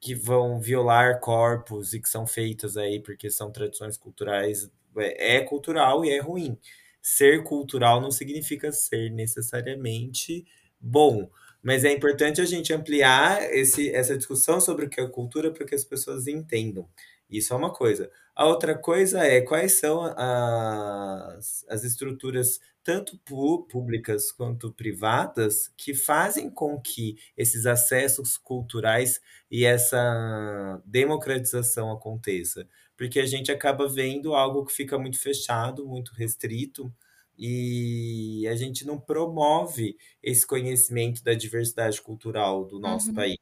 que 0.00 0.14
vão 0.14 0.58
violar 0.58 1.20
corpos 1.20 1.92
e 1.92 2.00
que 2.00 2.08
são 2.08 2.26
feitas 2.26 2.78
aí 2.78 3.00
porque 3.02 3.30
são 3.30 3.52
tradições 3.52 3.98
culturais, 3.98 4.70
é, 4.96 5.36
é 5.36 5.40
cultural 5.42 6.06
e 6.06 6.10
é 6.10 6.20
ruim. 6.20 6.58
Ser 7.02 7.44
cultural 7.44 8.00
não 8.00 8.10
significa 8.10 8.72
ser 8.72 9.10
necessariamente 9.10 10.46
bom 10.80 11.28
mas 11.68 11.84
é 11.84 11.92
importante 11.92 12.40
a 12.40 12.46
gente 12.46 12.72
ampliar 12.72 13.42
esse, 13.52 13.90
essa 13.94 14.16
discussão 14.16 14.58
sobre 14.58 14.86
o 14.86 14.88
que 14.88 15.02
é 15.02 15.06
cultura 15.06 15.52
para 15.52 15.66
que 15.66 15.74
as 15.74 15.84
pessoas 15.84 16.26
entendam. 16.26 16.88
Isso 17.28 17.52
é 17.52 17.56
uma 17.58 17.70
coisa. 17.70 18.10
A 18.34 18.46
outra 18.46 18.74
coisa 18.74 19.22
é 19.22 19.42
quais 19.42 19.78
são 19.78 20.02
as, 20.16 21.66
as 21.68 21.84
estruturas, 21.84 22.58
tanto 22.82 23.18
públicas 23.18 24.32
quanto 24.32 24.72
privadas, 24.72 25.70
que 25.76 25.92
fazem 25.92 26.48
com 26.48 26.80
que 26.80 27.18
esses 27.36 27.66
acessos 27.66 28.38
culturais 28.38 29.20
e 29.50 29.66
essa 29.66 30.80
democratização 30.86 31.92
aconteça. 31.92 32.66
Porque 32.96 33.20
a 33.20 33.26
gente 33.26 33.52
acaba 33.52 33.86
vendo 33.86 34.34
algo 34.34 34.64
que 34.64 34.72
fica 34.72 34.98
muito 34.98 35.20
fechado, 35.20 35.86
muito 35.86 36.14
restrito, 36.14 36.90
e 37.38 38.46
a 38.48 38.56
gente 38.56 38.84
não 38.84 38.98
promove 38.98 39.96
esse 40.22 40.44
conhecimento 40.44 41.22
da 41.22 41.34
diversidade 41.34 42.02
cultural 42.02 42.64
do 42.64 42.80
nosso 42.80 43.10
uhum. 43.10 43.14
país. 43.14 43.38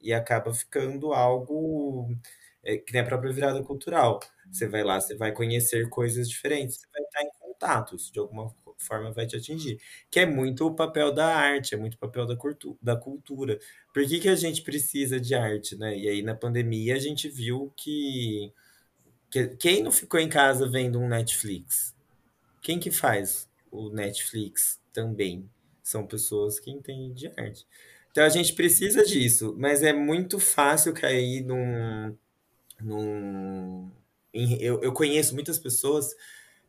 E 0.00 0.12
acaba 0.12 0.54
ficando 0.54 1.12
algo 1.12 2.14
é, 2.62 2.76
que 2.76 2.92
nem 2.92 3.02
a 3.02 3.06
própria 3.06 3.32
virada 3.32 3.62
cultural. 3.62 4.20
Você 4.50 4.68
vai 4.68 4.84
lá, 4.84 5.00
você 5.00 5.16
vai 5.16 5.32
conhecer 5.32 5.88
coisas 5.88 6.28
diferentes, 6.28 6.76
você 6.76 6.86
vai 6.92 7.02
estar 7.02 7.22
em 7.22 7.30
contatos, 7.40 8.10
de 8.10 8.18
alguma 8.20 8.54
forma 8.78 9.12
vai 9.12 9.26
te 9.26 9.36
atingir. 9.36 9.80
Que 10.10 10.20
é 10.20 10.26
muito 10.26 10.66
o 10.66 10.74
papel 10.74 11.12
da 11.12 11.26
arte, 11.26 11.74
é 11.74 11.78
muito 11.78 11.94
o 11.94 11.98
papel 11.98 12.26
da, 12.26 12.36
cultu 12.36 12.78
da 12.80 12.96
cultura. 12.96 13.58
Por 13.92 14.06
que, 14.06 14.20
que 14.20 14.28
a 14.28 14.36
gente 14.36 14.62
precisa 14.62 15.20
de 15.20 15.34
arte, 15.34 15.76
né? 15.76 15.96
E 15.98 16.08
aí 16.08 16.22
na 16.22 16.34
pandemia 16.34 16.94
a 16.94 16.98
gente 16.98 17.28
viu 17.28 17.72
que, 17.76 18.52
que 19.30 19.48
quem 19.56 19.82
não 19.82 19.92
ficou 19.92 20.20
em 20.20 20.28
casa 20.28 20.68
vendo 20.68 21.00
um 21.00 21.08
Netflix? 21.08 21.94
Quem 22.60 22.78
que 22.78 22.90
faz 22.90 23.48
o 23.70 23.90
Netflix 23.90 24.80
também? 24.92 25.48
São 25.82 26.06
pessoas 26.06 26.60
que 26.60 26.70
entendem 26.70 27.12
de 27.12 27.28
arte. 27.36 27.66
Então 28.10 28.24
a 28.24 28.28
gente 28.28 28.52
precisa 28.54 29.04
disso, 29.04 29.54
mas 29.58 29.82
é 29.82 29.92
muito 29.92 30.38
fácil 30.40 30.92
cair 30.92 31.42
num, 31.44 32.16
num 32.80 33.90
em- 34.32 34.60
eu, 34.62 34.82
eu 34.82 34.92
conheço 34.92 35.34
muitas 35.34 35.58
pessoas 35.58 36.14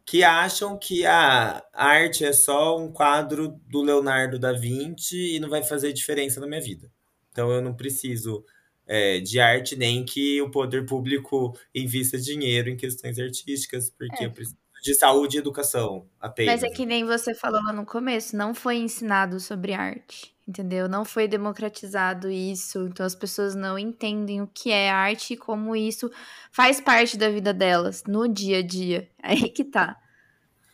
que 0.06 0.24
acham 0.24 0.78
que 0.80 1.06
a 1.06 1.64
arte 1.74 2.26
é 2.26 2.34
só 2.34 2.78
um 2.80 2.92
quadro 2.92 3.60
do 3.68 3.82
Leonardo 3.84 4.40
da 4.40 4.54
Vinci 4.54 5.36
e 5.36 5.40
não 5.40 5.50
vai 5.50 5.64
fazer 5.64 5.94
diferença 5.94 6.40
na 6.40 6.48
minha 6.48 6.62
vida. 6.62 6.92
Então 7.32 7.52
eu 7.52 7.62
não 7.62 7.76
preciso 7.76 8.46
é, 8.88 9.20
de 9.22 9.40
arte 9.40 9.76
nem 9.76 10.04
que 10.06 10.42
o 10.42 10.52
poder 10.52 10.86
público 10.86 11.58
invista 11.74 12.18
dinheiro 12.20 12.70
em 12.70 12.78
questões 12.78 13.20
artísticas, 13.20 13.90
porque 13.92 14.24
É. 14.24 14.28
eu 14.28 14.32
preciso 14.34 14.58
de 14.82 14.96
saúde 14.96 15.38
e 15.38 15.40
educação 15.40 16.08
apenas. 16.20 16.62
Mas 16.62 16.64
é 16.64 16.76
que 16.76 16.86
nem 16.86 17.06
você 17.06 17.36
falou 17.36 17.62
lá 17.64 17.72
no 17.72 17.86
começo, 17.86 18.36
não 18.36 18.54
foi 18.54 18.78
ensinado 18.78 19.40
sobre 19.40 19.74
arte, 19.74 20.36
entendeu? 20.48 20.90
Não 20.90 21.06
foi 21.06 21.28
democratizado 21.28 22.30
isso, 22.30 22.88
então 22.88 23.06
as 23.06 23.14
pessoas 23.14 23.54
não 23.54 23.78
entendem 23.78 24.42
o 24.42 24.48
que 24.48 24.72
é 24.72 24.90
arte 24.90 25.34
e 25.34 25.38
como 25.38 25.76
isso 25.76 26.12
faz 26.52 26.82
parte 26.82 27.16
da 27.16 27.30
vida 27.30 27.54
delas 27.54 28.04
no 28.08 28.28
dia 28.28 28.58
a 28.58 28.64
dia. 28.64 29.08
Aí 29.22 29.50
que 29.50 29.64
tá. 29.64 29.96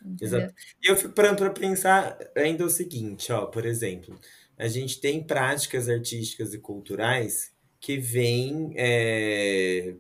entendeu? 0.02 0.40
Exato. 0.40 0.54
E 0.82 0.90
eu 0.90 0.96
fico 0.96 1.14
parando 1.14 1.38
para 1.38 1.50
pensar 1.50 2.18
ainda 2.36 2.64
o 2.66 2.70
seguinte, 2.70 3.30
ó, 3.34 3.46
por 3.48 3.66
exemplo, 3.66 4.18
a 4.58 4.70
gente 4.70 5.02
tem 5.02 5.22
práticas 5.22 5.90
artísticas 5.90 6.54
e 6.54 6.60
culturais 6.60 7.52
que 7.80 7.98
vêm, 7.98 8.74
é, 8.76 9.96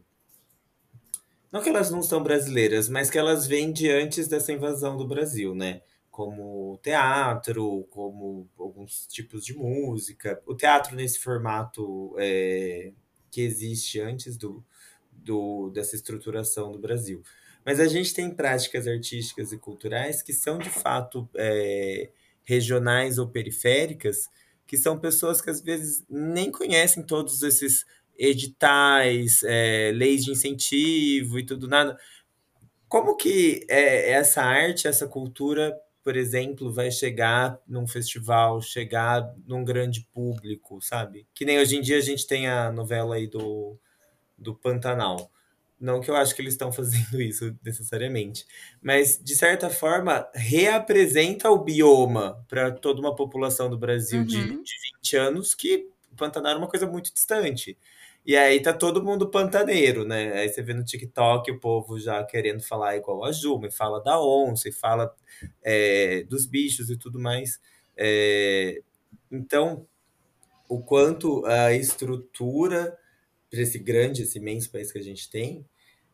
não 1.58 1.64
que 1.64 1.70
elas 1.70 1.89
não 1.89 2.03
são 2.03 2.22
brasileiras, 2.22 2.88
mas 2.88 3.10
que 3.10 3.18
elas 3.18 3.47
vêm 3.47 3.72
de 3.72 3.89
antes 3.89 4.28
dessa 4.28 4.53
invasão 4.53 4.95
do 4.95 5.08
Brasil, 5.08 5.55
né? 5.55 5.82
Como 6.12 6.80
teatro, 6.84 7.84
como 7.89 8.47
alguns 8.58 9.08
tipos 9.08 9.43
de 9.43 9.55
música. 9.55 10.41
O 10.45 10.55
teatro 10.55 10.95
nesse 10.95 11.20
formato 11.20 12.16
é, 12.20 12.91
que 13.32 13.41
existe 13.41 13.99
antes 13.99 14.38
do, 14.38 14.64
do, 15.12 15.72
dessa 15.72 15.95
estruturação 15.95 16.72
do 16.72 16.80
Brasil. 16.80 17.24
Mas 17.66 17.80
a 17.80 17.88
gente 17.88 18.14
tem 18.14 18.30
práticas 18.30 18.88
artísticas 18.88 19.51
e 19.51 19.58
culturais 19.58 20.22
que 20.22 20.34
são 20.34 20.60
de 20.60 20.70
fato 20.70 21.28
é, 21.36 22.12
regionais 22.43 23.18
ou 23.18 23.28
periféricas, 23.28 24.30
que 24.66 24.78
são 24.78 24.99
pessoas 24.99 25.41
que 25.41 25.49
às 25.49 25.60
vezes 25.60 26.05
nem 26.08 26.51
conhecem 26.51 27.01
todos 27.03 27.41
esses 27.41 27.86
editais, 28.18 29.41
é, 29.43 29.91
leis 29.93 30.24
de 30.26 30.32
incentivo 30.32 31.39
e 31.39 31.45
tudo 31.45 31.68
nada. 31.68 31.97
Como 32.88 33.15
que 33.18 33.65
é, 33.70 34.11
essa 34.11 34.41
arte, 34.41 34.88
essa 34.88 35.07
cultura, 35.07 35.78
por 36.03 36.15
exemplo, 36.15 36.72
vai 36.72 36.89
chegar 36.91 37.59
num 37.68 37.88
festival, 37.88 38.61
chegar 38.61 39.34
num 39.45 39.63
grande 39.63 40.07
público, 40.13 40.82
sabe? 40.82 41.28
Que 41.34 41.43
nem 41.45 41.59
hoje 41.59 41.78
em 41.78 41.82
dia 41.82 41.97
a 41.97 42.01
gente 42.01 42.26
tem 42.26 42.47
a 42.47 42.72
novela 42.72 43.15
aí 43.15 43.28
do, 43.28 43.78
do 44.38 44.55
Pantanal. 44.55 45.32
Não 45.80 46.01
que 46.01 46.09
eu 46.09 46.15
acho 46.15 46.36
que 46.36 46.41
eles 46.41 46.53
estão 46.53 46.72
fazendo 46.74 47.22
isso 47.22 47.57
necessariamente, 47.63 48.45
mas 48.82 49.20
de 49.24 49.36
certa 49.36 49.70
forma 49.70 50.28
reapresenta 50.34 51.51
o 51.51 51.59
bioma 51.63 52.43
para 52.47 52.72
toda 52.72 52.99
uma 53.01 53.15
população 53.15 53.70
do 53.70 53.78
Brasil 53.78 54.24
de, 54.26 54.38
Uhum. 54.38 54.63
de 54.63 54.74
20 54.95 55.18
anos 55.18 55.53
que 55.55 55.89
o 56.11 56.15
Pantanal 56.15 56.51
era 56.51 56.59
uma 56.59 56.70
coisa 56.70 56.88
muito 56.88 57.13
distante. 57.13 57.78
E 58.28 58.36
aí 58.36 58.62
tá 58.62 58.74
todo 58.74 59.02
mundo 59.02 59.32
pantaneiro, 59.32 60.04
né? 60.06 60.34
Aí 60.34 60.50
você 60.50 60.62
vê 60.62 60.74
no 60.74 60.84
TikTok 60.84 61.50
o 61.50 61.60
povo 61.62 61.98
já 61.98 62.22
querendo 62.26 62.62
falar 62.62 62.98
igual 62.98 63.24
a 63.24 63.32
Juma, 63.32 63.68
e 63.68 63.72
fala 63.72 64.04
da 64.04 64.22
onça, 64.22 64.68
e 64.68 64.72
fala 64.74 65.16
é, 65.64 66.24
dos 66.26 66.46
bichos 66.46 66.90
e 66.90 66.98
tudo 66.98 67.20
mais. 67.22 67.58
É, 67.96 68.82
então, 69.32 69.88
o 70.70 70.82
quanto 70.84 71.46
a 71.46 71.74
estrutura 71.74 72.98
para 73.52 73.62
esse 73.62 73.80
grande, 73.80 74.24
esse 74.24 74.40
imenso 74.40 74.72
país 74.72 74.92
que 74.92 75.00
a 75.00 75.04
gente 75.04 75.30
tem, 75.30 75.66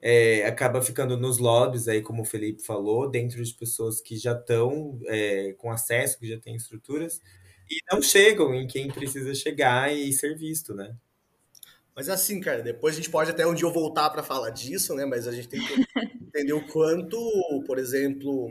é, 0.01 0.45
acaba 0.45 0.81
ficando 0.81 1.17
nos 1.17 1.39
lobbies, 1.39 1.87
aí, 1.87 2.01
como 2.01 2.23
o 2.23 2.25
Felipe 2.25 2.63
falou, 2.63 3.09
dentro 3.09 3.43
de 3.43 3.53
pessoas 3.55 4.01
que 4.01 4.17
já 4.17 4.33
estão 4.33 4.99
é, 5.07 5.53
com 5.53 5.71
acesso, 5.71 6.19
que 6.19 6.27
já 6.29 6.39
têm 6.39 6.55
estruturas, 6.55 7.21
e 7.69 7.77
não 7.91 8.01
chegam 8.01 8.53
em 8.55 8.67
quem 8.67 8.89
precisa 8.91 9.33
chegar 9.35 9.93
e 9.93 10.13
ser 10.13 10.37
visto, 10.37 10.75
né? 10.75 10.95
Mas 11.95 12.09
assim, 12.09 12.39
cara, 12.39 12.61
depois 12.61 12.95
a 12.95 12.97
gente 12.97 13.09
pode 13.09 13.29
até 13.29 13.45
um 13.45 13.53
dia 13.53 13.67
eu 13.67 13.71
voltar 13.71 14.09
para 14.09 14.23
falar 14.23 14.49
disso, 14.49 14.95
né? 14.95 15.05
Mas 15.05 15.27
a 15.27 15.31
gente 15.31 15.47
tem 15.47 15.59
que 15.59 15.85
entender 16.21 16.53
o 16.53 16.65
quanto, 16.67 17.17
por 17.67 17.77
exemplo, 17.77 18.49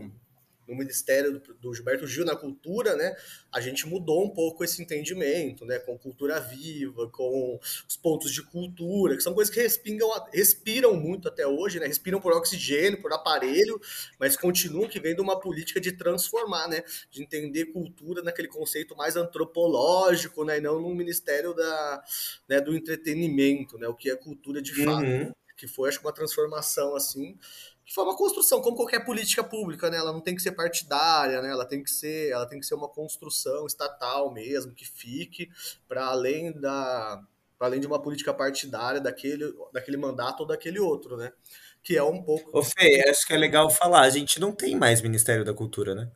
no 0.66 0.76
Ministério 0.76 1.38
do, 1.38 1.54
do 1.54 1.74
Gilberto 1.74 2.06
Gil 2.06 2.24
na 2.24 2.36
cultura, 2.36 2.96
né? 2.96 3.14
A 3.50 3.60
gente 3.60 3.86
mudou 3.86 4.24
um 4.24 4.30
pouco 4.30 4.64
esse 4.64 4.82
entendimento, 4.82 5.64
né? 5.64 5.78
Com 5.78 5.98
cultura 5.98 6.40
viva, 6.40 7.08
com 7.10 7.58
os 7.88 7.96
pontos 7.96 8.32
de 8.32 8.42
cultura, 8.42 9.16
que 9.16 9.22
são 9.22 9.34
coisas 9.34 9.52
que 9.52 9.60
respingam, 9.60 10.08
respiram 10.32 10.94
muito 10.94 11.28
até 11.28 11.46
hoje, 11.46 11.80
né? 11.80 11.86
Respiram 11.86 12.20
por 12.20 12.32
oxigênio, 12.32 13.00
por 13.00 13.12
aparelho, 13.12 13.80
mas 14.18 14.36
continuam 14.36 14.88
que 14.88 15.00
vem 15.00 15.14
de 15.14 15.20
uma 15.20 15.38
política 15.38 15.80
de 15.80 15.92
transformar, 15.92 16.68
né? 16.68 16.82
De 17.10 17.22
entender 17.22 17.66
cultura 17.66 18.22
naquele 18.22 18.48
conceito 18.48 18.96
mais 18.96 19.16
antropológico, 19.16 20.44
né? 20.44 20.58
E 20.58 20.60
não 20.60 20.80
no 20.80 20.94
Ministério 20.94 21.54
da, 21.54 22.04
né, 22.48 22.60
do 22.60 22.74
entretenimento, 22.74 23.78
né? 23.78 23.88
O 23.88 23.94
que 23.94 24.10
é 24.10 24.16
cultura 24.16 24.62
de 24.62 24.74
fato. 24.84 25.04
Uhum. 25.04 25.32
Que 25.54 25.68
foi, 25.68 25.90
acho 25.90 26.00
uma 26.00 26.12
transformação 26.12 26.96
assim 26.96 27.38
que 27.84 27.92
foi 27.92 28.04
uma 28.04 28.16
construção, 28.16 28.60
como 28.60 28.76
qualquer 28.76 29.04
política 29.04 29.42
pública, 29.42 29.90
né? 29.90 29.96
Ela 29.96 30.12
não 30.12 30.20
tem 30.20 30.34
que 30.34 30.42
ser 30.42 30.52
partidária, 30.52 31.42
né? 31.42 31.50
Ela 31.50 31.64
tem 31.64 31.82
que 31.82 31.90
ser, 31.90 32.30
ela 32.30 32.46
tem 32.46 32.60
que 32.60 32.66
ser 32.66 32.74
uma 32.74 32.88
construção 32.88 33.66
estatal 33.66 34.32
mesmo, 34.32 34.74
que 34.74 34.84
fique 34.84 35.50
para 35.88 36.06
além 36.06 36.52
da 36.52 37.22
para 37.58 37.68
além 37.68 37.80
de 37.80 37.86
uma 37.86 38.02
política 38.02 38.34
partidária 38.34 39.00
daquele, 39.00 39.54
daquele 39.72 39.96
mandato 39.96 40.40
ou 40.40 40.46
daquele 40.46 40.80
outro, 40.80 41.16
né? 41.16 41.32
Que 41.80 41.96
é 41.96 42.02
um 42.02 42.20
pouco. 42.20 42.58
Ô 42.58 42.60
Fê, 42.60 43.04
acho 43.08 43.24
que 43.24 43.32
é 43.32 43.36
legal 43.36 43.70
falar, 43.70 44.00
a 44.00 44.10
gente 44.10 44.40
não 44.40 44.50
tem 44.50 44.74
mais 44.74 45.00
Ministério 45.00 45.44
da 45.44 45.54
Cultura, 45.54 45.94
né? 45.94 46.10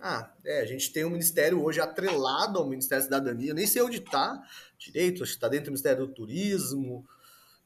Ah, 0.00 0.32
é, 0.44 0.60
a 0.60 0.64
gente 0.64 0.92
tem 0.92 1.04
um 1.04 1.10
ministério 1.10 1.62
hoje 1.62 1.80
atrelado 1.80 2.58
ao 2.58 2.68
Ministério 2.68 3.08
da 3.08 3.16
Cidadania, 3.16 3.54
nem 3.54 3.66
sei 3.66 3.82
onde 3.82 3.98
está 3.98 4.40
direito, 4.76 5.22
acho 5.22 5.32
que 5.32 5.36
está 5.36 5.48
dentro 5.48 5.66
do 5.66 5.70
Ministério 5.70 6.06
do 6.06 6.12
Turismo, 6.12 7.04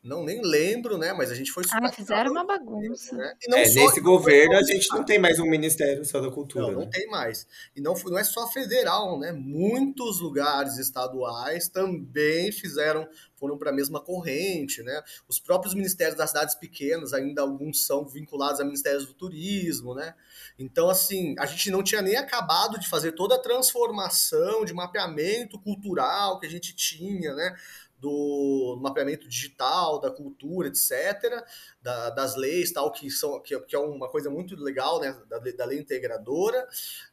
não 0.06 0.24
nem 0.24 0.40
lembro, 0.42 0.96
né? 0.96 1.12
Mas 1.12 1.30
a 1.30 1.34
gente 1.34 1.50
foi 1.52 1.64
Ah, 1.72 1.92
fizeram 1.92 2.30
uma 2.32 2.44
bagunça. 2.46 3.16
né? 3.16 3.34
E 3.42 3.50
não 3.50 3.58
É, 3.58 3.64
só- 3.66 3.74
nesse 3.74 4.00
governo 4.00 4.54
a 4.56 4.62
gente 4.62 4.88
não 4.94 5.04
tem 5.04 5.18
mais 5.18 5.38
um 5.38 5.46
Ministério 5.46 6.04
só 6.04 6.20
da 6.20 6.30
Cultura, 6.30 6.66
Não, 6.66 6.72
não 6.72 6.80
né? 6.82 6.90
tem 6.92 7.06
mais. 7.08 7.46
E 7.74 7.80
não, 7.80 7.96
foi- 7.96 8.10
não 8.12 8.18
é 8.18 8.24
só 8.24 8.46
federal, 8.46 9.18
né? 9.18 9.32
Muitos 9.32 10.20
lugares 10.20 10.78
estaduais 10.78 11.68
também 11.68 12.52
fizeram, 12.52 13.06
foram 13.34 13.58
para 13.58 13.70
a 13.70 13.74
mesma 13.74 14.00
corrente, 14.00 14.82
né? 14.82 15.02
Os 15.28 15.38
próprios 15.38 15.74
ministérios 15.74 16.16
das 16.16 16.30
cidades 16.30 16.54
pequenas, 16.54 17.12
ainda 17.12 17.42
alguns 17.42 17.84
são 17.84 18.06
vinculados 18.06 18.60
a 18.60 18.64
ministérios 18.64 19.06
do 19.06 19.12
turismo, 19.14 19.94
né? 19.94 20.14
Então, 20.58 20.88
assim, 20.88 21.34
a 21.38 21.46
gente 21.46 21.70
não 21.70 21.82
tinha 21.82 22.00
nem 22.00 22.16
acabado 22.16 22.78
de 22.78 22.88
fazer 22.88 23.12
toda 23.12 23.34
a 23.34 23.38
transformação 23.38 24.64
de 24.64 24.72
mapeamento 24.72 25.58
cultural 25.60 26.38
que 26.40 26.46
a 26.46 26.50
gente 26.50 26.74
tinha, 26.74 27.34
né? 27.34 27.54
Do 27.98 28.78
mapeamento 28.80 29.28
digital, 29.28 30.00
da 30.00 30.10
cultura, 30.10 30.68
etc., 30.68 31.42
da- 31.80 32.10
das 32.10 32.36
leis, 32.36 32.72
tal, 32.72 32.92
que, 32.92 33.10
são, 33.10 33.40
que, 33.40 33.58
que 33.60 33.74
é 33.74 33.78
uma 33.78 34.08
coisa 34.08 34.28
muito 34.28 34.54
legal, 34.56 35.00
né, 35.00 35.16
da, 35.28 35.38
da 35.38 35.64
lei 35.64 35.78
integradora, 35.78 36.66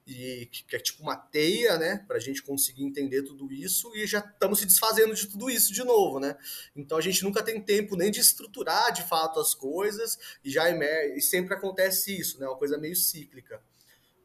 e 0.06 0.48
que, 0.52 0.64
que 0.66 0.76
é 0.76 0.80
tipo 0.80 1.02
uma 1.04 1.16
teia, 1.16 1.78
né, 1.78 2.04
para 2.08 2.18
a 2.18 2.20
gente 2.20 2.42
conseguir 2.44 2.84
entender 2.84 3.24
tudo 3.24 3.52
isso, 3.52 3.96
e 3.96 4.06
já 4.06 4.20
estamos 4.20 4.60
se 4.60 4.66
desfazendo 4.66 5.14
de 5.16 5.28
tudo 5.28 5.50
isso 5.50 5.74
de 5.74 5.84
novo, 5.84 6.20
né? 6.20 6.36
Então 6.76 6.98
a 6.98 7.02
gente 7.02 7.24
nunca 7.24 7.42
tem 7.42 7.62
tempo 7.62 7.96
nem 7.96 8.12
de 8.12 8.20
estruturar 8.20 8.92
de 8.92 9.04
fato 9.04 9.40
as 9.40 9.54
coisas, 9.54 10.18
e 10.44 10.50
já 10.50 10.70
e 10.70 11.22
sempre 11.22 11.54
acontece 11.54 12.18
isso, 12.18 12.40
né, 12.40 12.48
uma 12.48 12.58
coisa 12.58 12.78
meio 12.78 12.96
cíclica. 12.96 13.62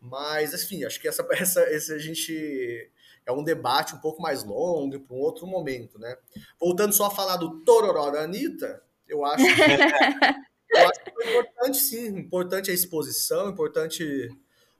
Mas, 0.00 0.54
enfim, 0.54 0.84
acho 0.84 1.00
que 1.00 1.08
essa, 1.08 1.26
essa, 1.32 1.70
esse 1.72 1.92
a 1.92 1.98
gente 1.98 2.90
é 3.28 3.32
um 3.32 3.44
debate 3.44 3.94
um 3.94 3.98
pouco 3.98 4.22
mais 4.22 4.42
longo 4.42 4.98
para 5.00 5.14
um 5.14 5.20
outro 5.20 5.46
momento, 5.46 5.98
né? 5.98 6.16
Voltando 6.58 6.94
só 6.94 7.06
a 7.06 7.10
falar 7.10 7.36
do 7.36 7.60
Tororó 7.60 8.10
da 8.10 8.22
Anitta, 8.22 8.82
eu 9.06 9.22
acho, 9.22 9.44
eu 10.70 10.88
acho 10.88 11.04
que 11.04 11.10
foi 11.12 11.28
importante 11.28 11.76
sim, 11.76 12.06
importante 12.06 12.70
a 12.70 12.74
exposição, 12.74 13.50
importante 13.50 14.30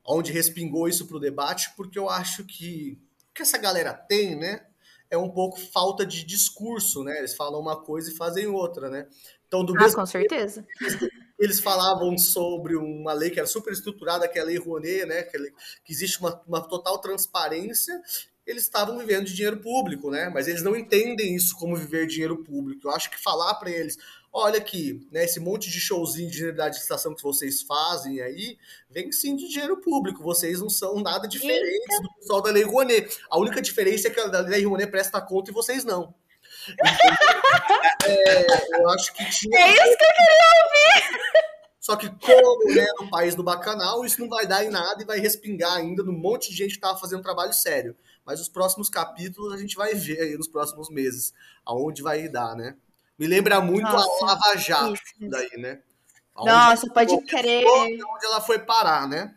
onde 0.03 0.33
respingou 0.33 0.89
isso 0.89 1.07
para 1.07 1.19
o 1.19 1.21
debate, 1.21 1.71
porque 1.77 1.99
eu 1.99 2.09
acho 2.09 2.43
que 2.47 2.99
o 3.31 3.35
que 3.35 3.43
essa 3.43 3.59
galera 3.59 3.93
tem, 3.93 4.35
né, 4.35 4.65
é 5.11 5.19
um 5.19 5.29
pouco 5.29 5.61
falta 5.61 6.07
de 6.07 6.25
discurso, 6.25 7.05
né? 7.05 7.19
Eles 7.19 7.35
falam 7.35 7.61
uma 7.61 7.77
coisa 7.77 8.11
e 8.11 8.17
fazem 8.17 8.47
outra, 8.47 8.89
né? 8.89 9.07
Então, 9.47 9.65
do 9.65 9.75
Ah, 9.77 9.81
mesmo 9.81 9.97
com 9.97 10.07
certeza. 10.07 10.67
eles 11.39 11.61
falavam 11.61 12.17
sobre 12.19 12.77
uma 12.77 13.13
lei 13.13 13.31
que 13.31 13.39
era 13.39 13.47
super 13.47 13.73
estruturada, 13.73 14.29
que 14.29 14.39
é 14.39 14.43
a 14.43 14.45
Lei 14.45 14.59
Rouanet, 14.59 15.07
né? 15.07 15.23
Que, 15.23 15.39
que 15.85 15.93
existe 15.93 16.21
uma, 16.21 16.43
uma 16.47 16.61
total 16.61 16.99
transparência. 16.99 18.01
Eles 18.49 18.63
estavam 18.63 18.97
vivendo 18.97 19.27
de 19.27 19.35
dinheiro 19.35 19.59
público, 19.59 20.11
né? 20.11 20.31
Mas 20.33 20.49
eles 20.49 20.63
não 20.63 20.75
entendem 20.75 21.35
isso 21.35 21.55
como 21.55 21.77
viver 21.77 22.07
dinheiro 22.07 22.43
público. 22.43 22.89
Eu 22.89 22.93
acho 22.93 23.11
que 23.11 23.21
falar 23.21 23.53
para 23.57 23.71
eles, 23.71 23.99
olha 24.33 24.57
aqui, 24.57 25.07
né? 25.13 25.25
Esse 25.25 25.39
monte 25.39 25.69
de 25.69 25.79
showzinho 25.79 26.31
de 26.31 26.37
generalidade 26.39 26.77
de 26.77 26.81
estação 26.81 27.15
que 27.15 27.23
vocês 27.23 27.61
fazem 27.61 28.23
aí, 28.23 28.57
vem 28.89 29.13
sim 29.13 29.37
de 29.37 29.51
dinheiro 29.51 29.77
público. 29.83 30.23
Vocês 30.23 30.61
não 30.61 30.71
são 30.71 30.99
nada 30.99 31.29
diferentes 31.29 32.01
do 32.01 32.15
pessoal 32.15 32.41
da 32.41 32.51
Lei 32.51 32.63
Rouanet. 32.63 33.19
A 33.29 33.39
única 33.39 33.61
diferença 33.61 34.09
é 34.09 34.11
que 34.11 34.19
a 34.19 34.41
Lei 34.41 34.65
Rouanet 34.65 34.91
presta 34.91 35.21
conta 35.21 35.51
e 35.51 35.55
vocês 35.55 35.85
não. 35.85 36.15
É, 38.07 38.81
eu 38.81 38.89
acho 38.91 39.13
que 39.13 39.29
tinha. 39.31 39.59
É 39.59 39.73
isso 39.73 39.99
que 39.99 40.05
eu 40.05 40.15
queria 40.17 41.29
Só 41.79 41.97
que, 41.97 42.09
como 42.09 42.75
né, 42.75 42.87
no 42.99 43.11
país 43.11 43.35
do 43.35 43.43
bacanal, 43.43 44.05
isso 44.05 44.21
não 44.21 44.29
vai 44.29 44.47
dar 44.47 44.65
em 44.65 44.71
nada 44.71 45.03
e 45.03 45.07
vai 45.07 45.19
respingar 45.19 45.75
ainda 45.75 46.03
num 46.03 46.17
monte 46.17 46.49
de 46.49 46.57
gente 46.57 46.75
que 46.75 46.81
tava 46.81 46.99
fazendo 46.99 47.23
trabalho 47.23 47.53
sério. 47.53 47.95
Mas 48.29 48.43
os 48.43 48.49
próximos 48.51 48.91
capítulos 48.91 49.55
a 49.55 49.57
gente 49.57 49.75
vai 49.75 49.95
ver 49.95 50.21
aí 50.21 50.37
nos 50.37 50.47
próximos 50.47 50.91
meses 50.91 51.33
aonde 51.65 52.03
vai 52.03 52.29
dar, 52.29 52.55
né? 52.55 52.77
Me 53.19 53.27
lembra 53.27 53.59
muito 53.59 53.91
Nossa, 53.91 54.23
a 54.23 54.27
Lava 54.27 54.59
Jato 54.59 54.93
isso, 54.93 55.03
isso. 55.19 55.31
daí, 55.31 55.57
né? 55.57 55.81
Aonde 56.35 56.53
Nossa, 56.53 56.93
pode 56.93 57.19
crer. 57.23 57.65
Onde 57.67 58.27
ela 58.27 58.39
foi 58.43 58.59
parar, 58.59 59.09
né? 59.09 59.35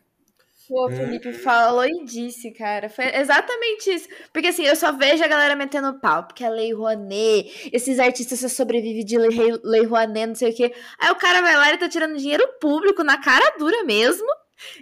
Pô, 0.67 0.87
o 0.87 0.91
Felipe 0.91 1.31
falou 1.31 1.85
e 1.85 2.03
disse, 2.03 2.51
cara. 2.51 2.89
Foi 2.89 3.05
exatamente 3.15 3.89
isso. 3.93 4.09
Porque 4.33 4.49
assim, 4.49 4.63
eu 4.63 4.75
só 4.75 4.91
vejo 4.91 5.23
a 5.23 5.27
galera 5.27 5.55
metendo 5.55 5.97
pau, 6.01 6.25
porque 6.25 6.43
a 6.43 6.49
Lei 6.49 6.73
Rouanet, 6.73 7.69
esses 7.71 7.97
artistas 7.97 8.41
só 8.41 8.49
sobrevivem 8.49 9.05
de 9.05 9.17
Lei, 9.17 9.57
Lei 9.63 9.85
Rouanet, 9.85 10.27
não 10.27 10.35
sei 10.35 10.51
o 10.51 10.55
quê. 10.55 10.73
Aí 10.99 11.09
o 11.11 11.15
cara 11.15 11.41
vai 11.41 11.55
lá 11.55 11.73
e 11.73 11.77
tá 11.77 11.87
tirando 11.87 12.17
dinheiro 12.17 12.45
público 12.59 13.05
na 13.05 13.17
cara 13.21 13.57
dura 13.57 13.85
mesmo, 13.85 14.27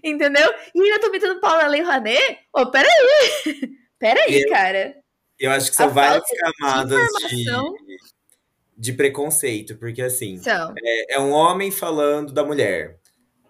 entendeu? 0.04 0.52
E 0.74 0.82
ainda 0.82 1.00
tô 1.00 1.12
metendo 1.12 1.40
pau 1.40 1.56
na 1.58 1.68
Lei 1.68 1.84
Rouanet? 1.84 2.40
Ô, 2.52 2.66
peraí. 2.72 2.90
Peraí, 4.00 4.42
Eu- 4.44 4.50
cara. 4.50 4.96
Eu 5.40 5.52
acho 5.52 5.70
que 5.70 5.76
são 5.76 5.86
A 5.88 5.90
várias 5.90 6.24
de 6.26 6.36
camadas 6.38 7.08
de, 7.30 7.42
informação. 7.42 7.76
de 8.78 8.94
preconceito, 8.94 9.78
porque 9.78 10.02
assim, 10.02 10.34
Então, 10.36 10.74
é, 10.84 11.16
é 11.16 11.20
um 11.20 11.32
homem 11.32 11.72
falando 11.72 12.34
da 12.34 12.44
mulher. 12.44 12.98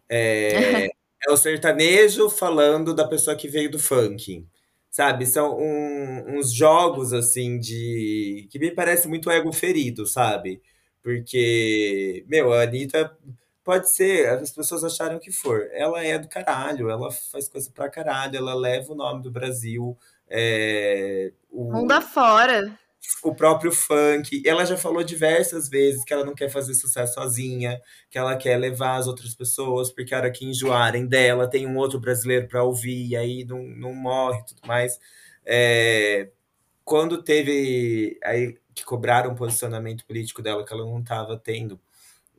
É, 0.07 0.85
é 1.27 1.31
o 1.31 1.37
sertanejo 1.37 2.29
falando 2.29 2.93
da 2.93 3.07
pessoa 3.07 3.35
que 3.35 3.47
veio 3.47 3.71
do 3.71 3.79
funk. 3.79 4.45
Sabe? 4.91 5.25
São 5.25 5.57
um- 5.59 6.37
uns 6.37 6.51
jogos, 6.51 7.13
assim, 7.13 7.59
de. 7.59 8.47
que 8.51 8.57
me 8.59 8.71
parece 8.71 9.07
muito 9.07 9.29
ego 9.29 9.51
ferido, 9.51 10.05
sabe? 10.07 10.61
Porque, 11.03 12.23
meu, 12.27 12.51
a 12.53 12.63
Anitta 12.63 13.15
pode 13.63 13.89
ser, 13.89 14.27
as 14.29 14.51
pessoas 14.51 14.83
acharam 14.83 15.19
que 15.19 15.31
for. 15.31 15.67
Ela 15.73 16.03
é 16.03 16.17
do 16.17 16.27
caralho, 16.27 16.89
ela 16.89 17.11
faz 17.11 17.47
coisa 17.47 17.69
pra 17.73 17.89
caralho, 17.89 18.35
ela 18.37 18.53
leva 18.55 18.91
o 18.91 18.95
nome 18.95 19.21
do 19.21 19.29
Brasil. 19.31 19.95
É, 20.29 21.31
o, 21.51 21.71
mundo 21.71 21.91
afora. 21.91 22.77
o 23.23 23.33
próprio 23.33 23.71
funk. 23.71 24.41
Ela 24.45 24.65
já 24.65 24.77
falou 24.77 25.03
diversas 25.03 25.67
vezes 25.67 26.03
que 26.03 26.13
ela 26.13 26.25
não 26.25 26.35
quer 26.35 26.49
fazer 26.49 26.73
sucesso 26.75 27.15
sozinha, 27.15 27.81
que 28.09 28.17
ela 28.17 28.35
quer 28.35 28.57
levar 28.57 28.97
as 28.97 29.07
outras 29.07 29.33
pessoas, 29.33 29.91
porque 29.91 30.13
a 30.13 30.17
hora 30.17 30.31
que 30.31 30.45
enjoarem 30.45 31.07
dela, 31.07 31.49
tem 31.49 31.65
um 31.65 31.77
outro 31.77 31.99
brasileiro 31.99 32.47
para 32.47 32.63
ouvir, 32.63 33.07
e 33.07 33.15
aí 33.15 33.43
não, 33.43 33.63
não 33.63 33.93
morre 33.93 34.39
e 34.39 34.45
tudo 34.45 34.61
mais. 34.67 34.99
É, 35.45 36.29
quando 36.85 37.23
teve 37.23 38.19
aí 38.23 38.57
que 38.73 38.85
cobraram 38.85 39.31
o 39.31 39.35
posicionamento 39.35 40.05
político 40.05 40.41
dela 40.41 40.65
que 40.65 40.71
ela 40.71 40.85
não 40.85 40.99
estava 40.99 41.37
tendo, 41.37 41.79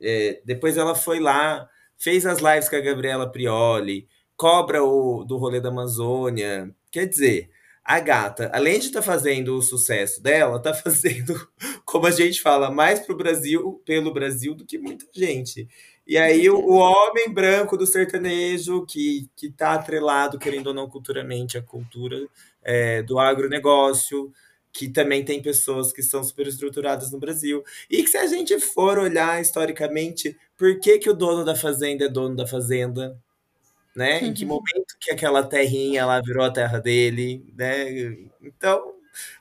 é, 0.01 0.41
depois 0.45 0.77
ela 0.77 0.95
foi 0.95 1.19
lá, 1.19 1.69
fez 1.97 2.25
as 2.25 2.39
lives 2.39 2.67
com 2.67 2.75
a 2.75 2.79
Gabriela 2.79 3.31
Prioli, 3.31 4.07
cobra 4.35 4.83
o 4.83 5.23
do 5.23 5.37
rolê 5.37 5.61
da 5.61 5.69
Amazônia. 5.69 6.73
Quer 6.89 7.05
dizer, 7.05 7.51
a 7.83 7.99
gata, 7.99 8.49
além 8.53 8.79
de 8.79 8.87
estar 8.87 9.01
fazendo 9.01 9.55
o 9.55 9.61
sucesso 9.61 10.21
dela, 10.21 10.61
tá 10.61 10.73
fazendo, 10.75 11.47
como 11.85 12.07
a 12.07 12.11
gente 12.11 12.41
fala, 12.41 12.71
mais 12.71 12.99
pro 12.99 13.17
Brasil, 13.17 13.81
pelo 13.85 14.13
Brasil 14.13 14.53
do 14.53 14.65
que 14.65 14.77
muita 14.77 15.05
gente. 15.13 15.67
E 16.05 16.17
aí 16.17 16.49
o, 16.49 16.57
o 16.57 16.73
homem 16.75 17.29
branco 17.29 17.77
do 17.77 17.85
sertanejo, 17.87 18.85
que, 18.85 19.29
que 19.35 19.49
tá 19.49 19.73
atrelado, 19.73 20.39
querendo 20.39 20.67
ou 20.67 20.73
não, 20.73 20.89
culturalmente, 20.89 21.57
à 21.57 21.61
cultura 21.61 22.27
é, 22.63 23.01
do 23.03 23.19
agronegócio, 23.19 24.31
que 24.73 24.87
também 24.87 25.23
tem 25.23 25.41
pessoas 25.41 25.91
que 25.91 26.01
são 26.01 26.23
super 26.23 26.47
estruturadas 26.47 27.11
no 27.11 27.19
Brasil. 27.19 27.63
E 27.89 28.03
que 28.03 28.09
se 28.09 28.17
a 28.17 28.25
gente 28.27 28.59
for 28.59 28.97
olhar 28.97 29.41
historicamente, 29.41 30.37
por 30.57 30.79
que, 30.79 30.97
que 30.97 31.09
o 31.09 31.13
dono 31.13 31.43
da 31.43 31.55
fazenda 31.55 32.05
é 32.05 32.09
dono 32.09 32.35
da 32.35 32.47
fazenda? 32.47 33.17
Né? 33.95 34.23
Em 34.23 34.33
que 34.33 34.45
momento 34.45 34.95
que 34.99 35.11
aquela 35.11 35.43
terrinha 35.43 36.05
lá 36.05 36.21
virou 36.21 36.43
a 36.45 36.51
terra 36.51 36.79
dele, 36.79 37.45
né? 37.57 37.89
Então, 38.41 38.93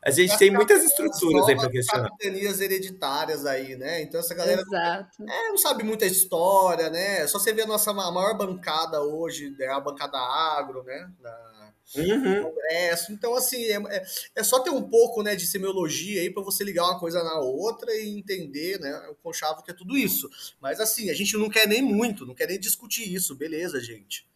a 0.03 0.11
gente 0.11 0.37
tem 0.37 0.51
muitas 0.51 0.83
estruturas 0.85 1.49
aí 1.49 1.57
para 1.57 1.71
questionar. 1.71 2.09
capitanias 2.09 2.61
hereditárias 2.61 3.47
aí, 3.47 3.77
né? 3.77 4.03
Então 4.03 4.19
essa 4.19 4.35
galera 4.35 4.61
Exato. 4.63 5.23
é, 5.23 5.49
não 5.49 5.59
sabe 5.59 5.85
muita 5.85 6.05
história, 6.07 6.91
né? 6.91 7.27
Só 7.29 7.39
você 7.39 7.53
vê 7.53 7.63
a 7.63 7.67
nossa 7.67 7.93
ma- 7.93 8.11
maior 8.11 8.37
bancada 8.37 9.01
hoje, 9.03 9.55
é 9.61 9.69
a 9.69 9.79
bancada 9.79 10.19
agro, 10.19 10.83
né? 10.83 11.09
Da 11.21 11.51
Uhum. 11.97 12.45
Congresso. 12.45 13.13
Então, 13.13 13.35
assim, 13.35 13.65
é, 13.65 13.75
é- 13.97 14.07
é 14.37 14.43
só 14.45 14.61
ter 14.61 14.71
um 14.71 14.83
pouco 14.89 15.23
né, 15.25 15.35
de 15.35 15.45
semiologia 15.45 16.21
aí 16.21 16.31
para 16.31 16.43
você 16.43 16.63
ligar 16.63 16.85
uma 16.85 17.01
coisa 17.01 17.23
na 17.25 17.41
outra 17.41 17.93
e 17.93 18.09
entender, 18.17 18.79
né? 18.79 18.97
O 19.11 19.15
conchavo 19.17 19.63
que 19.65 19.73
é 19.73 19.75
tudo 19.75 19.97
isso. 19.97 20.29
Mas 20.61 20.79
assim, 20.79 21.11
a 21.11 21.15
gente 21.15 21.37
não 21.37 21.49
quer 21.51 21.67
nem 21.67 21.83
muito, 21.83 22.25
não 22.25 22.35
quer 22.35 22.47
nem 22.47 22.61
discutir 22.61 23.13
isso, 23.13 23.35
beleza, 23.35 23.81
gente. 23.81 24.30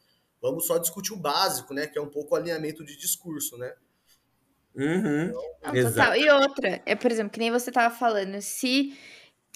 Vamos 0.44 0.66
só 0.66 0.76
discutir 0.76 1.14
o 1.14 1.16
básico, 1.16 1.72
né? 1.72 1.86
Que 1.86 1.98
é 1.98 2.02
um 2.02 2.10
pouco 2.10 2.34
o 2.34 2.36
alinhamento 2.36 2.84
de 2.84 2.98
discurso, 2.98 3.56
né? 3.56 3.72
Uhum. 4.76 5.32
Não, 5.62 5.82
total. 5.82 6.14
E 6.14 6.28
outra, 6.28 6.82
é, 6.84 6.94
por 6.94 7.10
exemplo, 7.10 7.32
que 7.32 7.38
nem 7.38 7.50
você 7.50 7.72
tava 7.72 7.94
falando, 7.94 8.38
se 8.42 8.94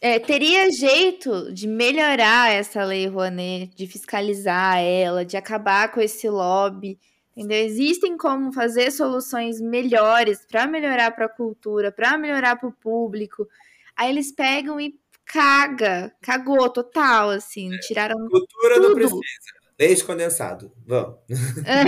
é, 0.00 0.18
teria 0.18 0.70
jeito 0.70 1.52
de 1.52 1.68
melhorar 1.68 2.50
essa 2.50 2.82
lei 2.84 3.06
Rouanet, 3.06 3.76
de 3.76 3.86
fiscalizar 3.86 4.78
ela, 4.78 5.26
de 5.26 5.36
acabar 5.36 5.92
com 5.92 6.00
esse 6.00 6.26
lobby, 6.26 6.98
entendeu? 7.36 7.66
Existem 7.66 8.16
como 8.16 8.50
fazer 8.50 8.90
soluções 8.90 9.60
melhores 9.60 10.46
para 10.46 10.66
melhorar 10.66 11.10
para 11.10 11.26
a 11.26 11.28
cultura, 11.28 11.92
para 11.92 12.16
melhorar 12.16 12.56
para 12.56 12.70
o 12.70 12.72
público. 12.72 13.46
Aí 13.94 14.08
eles 14.08 14.32
pegam 14.32 14.80
e 14.80 14.98
caga, 15.26 16.10
cagou 16.22 16.70
total, 16.70 17.28
assim, 17.28 17.68
tiraram 17.80 18.16
Cultura 18.30 18.76
não 18.76 18.94
tudo. 18.94 18.94
precisa. 18.94 19.57
Leite 19.78 20.04
condensado. 20.04 20.72
Vamos. 20.84 21.18
É, 21.64 21.84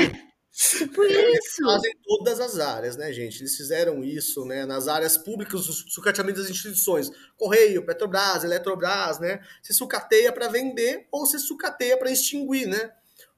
tipo 0.53 1.03
isso. 1.05 1.65
Fazem 1.65 1.93
todas 2.05 2.41
as 2.41 2.59
áreas, 2.59 2.97
né, 2.97 3.13
gente? 3.13 3.41
Eles 3.41 3.57
fizeram 3.57 4.05
isso, 4.05 4.45
né? 4.45 4.65
Nas 4.65 4.87
áreas 4.87 5.19
públicas, 5.19 5.69
o 5.69 5.73
sucateamento 5.73 6.41
das 6.41 6.51
instituições. 6.51 7.11
Correio, 7.37 7.85
Petrobras, 7.85 8.45
Eletrobras, 8.45 9.19
né? 9.19 9.41
Se 9.63 9.75
sucateia 9.75 10.33
para 10.33 10.49
vender 10.49 11.09
ou 11.11 11.27
se 11.27 11.39
sucateia 11.39 11.97
para 11.97 12.11
extinguir, 12.11 12.67
né? 12.67 12.93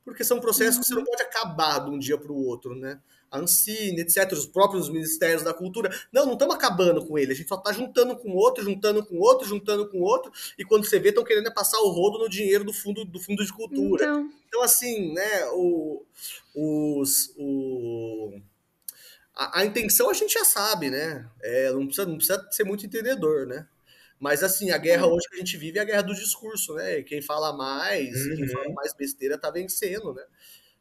Porque 0.05 0.25
são 0.25 0.41
processos 0.41 0.81
que 0.81 0.87
você 0.87 0.95
não 0.95 1.05
pode 1.05 1.23
acabar 1.23 1.79
de 1.79 1.91
um 1.91 1.99
dia 1.99 2.19
para 2.19 2.33
o 2.33 2.45
outro, 2.45 2.75
né? 2.75 3.01
A 3.33 3.39
Ancine, 3.39 4.01
etc., 4.03 4.33
os 4.33 4.47
próprios 4.47 4.89
ministérios 4.89 5.43
da 5.43 5.55
cultura. 5.55 5.91
Não, 6.13 6.27
não 6.27 6.35
estamos 6.35 6.55
acabando 6.55 7.05
com 7.05 7.19
ele. 7.19 7.33
A 7.33 7.35
gente 7.35 7.49
só 7.49 7.57
está 7.57 7.73
juntando 7.73 8.17
com 8.17 8.31
outro, 8.35 8.63
juntando 8.63 9.05
com 9.05 9.19
outro, 9.19 9.49
juntando 9.49 9.89
com 9.89 10.01
outro. 10.01 10.31
E 10.59 10.65
quando 10.65 10.85
você 10.85 10.99
vê, 11.01 11.09
estão 11.09 11.25
querendo 11.25 11.49
é 11.49 11.51
passar 11.51 11.79
o 11.81 11.89
rodo 11.91 12.19
no 12.19 12.29
dinheiro 12.29 12.65
do 12.65 12.73
fundo, 12.73 13.05
do 13.05 13.19
fundo 13.19 13.45
de 13.45 13.53
cultura. 13.53 14.05
Então, 14.05 14.31
Então, 14.49 14.63
assim, 14.63 15.13
né, 15.15 15.47
o, 15.53 16.05
os, 16.55 17.33
o, 17.39 18.39
a, 19.35 19.61
a 19.61 19.65
intenção 19.65 20.11
a 20.11 20.15
gente 20.15 20.35
já 20.35 20.45
sabe, 20.45 20.91
né? 20.91 21.29
É, 21.43 21.71
não, 21.73 21.87
precisa, 21.87 22.07
não 22.07 22.17
precisa 22.17 22.47
ser 22.51 22.65
muito 22.65 22.85
entendedor, 22.87 23.47
né? 23.47 23.67
Mas, 24.21 24.43
assim, 24.45 24.71
a 24.71 24.79
guerra 24.79 25.07
hoje 25.07 25.29
que 25.29 25.35
a 25.37 25.39
gente 25.39 25.57
vive 25.57 25.79
é 25.79 25.83
a 25.83 25.85
guerra 25.85 26.03
do 26.03 26.15
discurso, 26.15 26.75
né? 26.75 27.03
Quem 27.03 27.21
fala 27.21 27.53
mais, 27.57 28.29
quem 28.29 28.45
Uhum. 28.45 28.49
fala 28.49 28.73
mais 28.75 28.95
besteira 28.95 29.37
tá 29.39 29.51
vencendo, 29.51 30.15
né? 30.15 30.23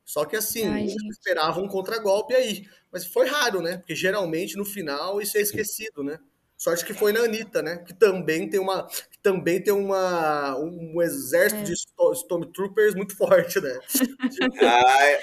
Só 0.05 0.25
que, 0.25 0.35
assim, 0.35 0.67
Ai, 0.67 0.85
esperava 1.09 1.59
um 1.61 1.67
contragolpe 1.67 2.33
aí. 2.33 2.65
Mas 2.91 3.05
foi 3.05 3.27
raro, 3.27 3.61
né? 3.61 3.77
Porque 3.77 3.95
geralmente 3.95 4.57
no 4.57 4.65
final 4.65 5.21
isso 5.21 5.37
é 5.37 5.41
esquecido, 5.41 6.03
né? 6.03 6.19
Sorte 6.57 6.85
que 6.85 6.93
foi 6.93 7.11
na 7.11 7.21
Anitta, 7.21 7.61
né? 7.63 7.77
Que 7.77 7.91
também 7.93 8.47
tem 8.47 8.59
uma, 8.59 8.85
que 8.87 9.17
também 9.23 9.59
tem 9.63 9.73
uma, 9.73 10.55
um 10.59 11.01
exército 11.01 11.61
É. 11.61 11.63
de 11.63 11.73
Sto- 11.73 12.11
Stormtroopers 12.13 12.93
muito 12.93 13.15
forte, 13.17 13.59
né? 13.59 13.79
Ai, 14.61 15.19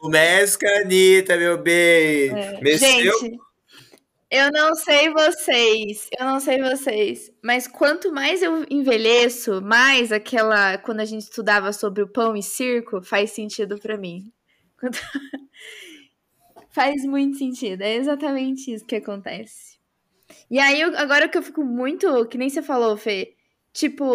o 0.00 0.08
México, 0.08 0.64
Anitta, 0.66 1.36
meu 1.36 1.60
bem. 1.60 2.30
Mexeu. 2.62 2.88
É. 2.88 3.18
Gente, 3.20 3.38
eu 4.30 4.50
não 4.50 4.74
sei 4.74 5.10
vocês, 5.10 6.08
eu 6.18 6.26
não 6.26 6.40
sei 6.40 6.60
vocês, 6.60 7.30
mas 7.42 7.68
quanto 7.68 8.12
mais 8.12 8.42
eu 8.42 8.64
envelheço, 8.70 9.62
mais 9.62 10.10
aquela 10.12 10.78
quando 10.78 11.00
a 11.00 11.04
gente 11.04 11.22
estudava 11.22 11.72
sobre 11.72 12.02
o 12.02 12.08
pão 12.08 12.36
e 12.36 12.42
circo 12.42 13.00
faz 13.02 13.30
sentido 13.30 13.78
pra 13.78 13.96
mim. 13.96 14.32
Quanto- 14.80 14.98
faz 16.70 17.04
muito 17.04 17.38
sentido, 17.38 17.82
é 17.82 17.94
exatamente 17.96 18.72
isso 18.72 18.84
que 18.84 18.96
acontece. 18.96 19.76
E 20.50 20.58
aí, 20.58 20.82
agora 20.82 21.28
que 21.28 21.38
eu 21.38 21.42
fico 21.42 21.64
muito, 21.64 22.26
que 22.28 22.38
nem 22.38 22.50
você 22.50 22.62
falou, 22.62 22.96
Fê, 22.96 23.34
tipo, 23.72 24.06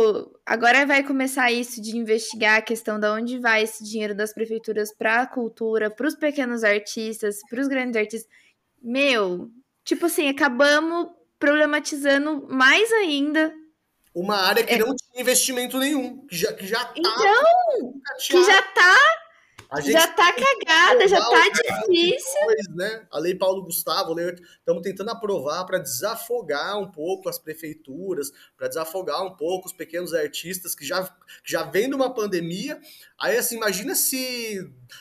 agora 0.45 0.85
vai 0.85 1.03
começar 1.03 1.51
isso 1.51 1.81
de 1.81 1.97
investigar 1.97 2.59
a 2.59 2.63
questão 2.63 2.99
de 2.99 3.07
onde 3.07 3.39
vai 3.39 3.63
esse 3.63 3.83
dinheiro 3.83 4.15
das 4.15 4.33
prefeituras 4.33 4.93
pra 4.95 5.27
cultura, 5.27 5.91
pros 5.91 6.15
pequenos 6.15 6.63
artistas, 6.63 7.37
pros 7.49 7.67
grandes 7.67 7.97
artistas. 7.97 8.29
Meu, 8.81 9.49
tipo 9.83 10.05
assim, 10.05 10.29
acabamos 10.29 11.07
problematizando 11.39 12.47
mais 12.49 12.91
ainda. 12.91 13.53
Uma 14.13 14.35
área 14.35 14.63
que 14.63 14.73
É. 14.73 14.77
não 14.77 14.95
tinha 14.95 15.21
investimento 15.21 15.77
nenhum, 15.77 16.25
que 16.27 16.35
já, 16.35 16.51
que 16.53 16.67
já 16.67 16.83
tá 16.83 16.93
Então, 16.97 17.93
que 18.19 18.43
já 18.43 18.61
tá. 18.61 18.97
Gente 19.79 19.93
Já 19.93 20.05
tá 20.05 20.33
cagada, 20.33 21.07
já 21.07 21.17
tá 21.17 21.47
difícil. 21.47 22.39
depois, 22.41 22.75
né? 22.75 23.07
A 23.09 23.17
lei 23.19 23.33
Paulo 23.33 23.63
Gustavo, 23.63 24.19
estamos 24.19 24.81
tentando 24.81 25.11
aprovar 25.11 25.63
para 25.65 25.77
desafogar 25.77 26.77
um 26.77 26.91
pouco 26.91 27.29
as 27.29 27.39
prefeituras, 27.39 28.31
para 28.57 28.67
desafogar 28.67 29.23
um 29.23 29.33
pouco 29.33 29.67
os 29.67 29.73
pequenos 29.73 30.13
artistas 30.13 30.75
que 30.75 30.85
já, 30.85 31.05
que 31.05 31.51
já 31.51 31.63
vem 31.63 31.87
de 31.87 31.95
uma 31.95 32.13
pandemia. 32.13 32.81
Aí, 33.17 33.37
assim, 33.37 33.55
imagina 33.55 33.95
se 33.95 34.59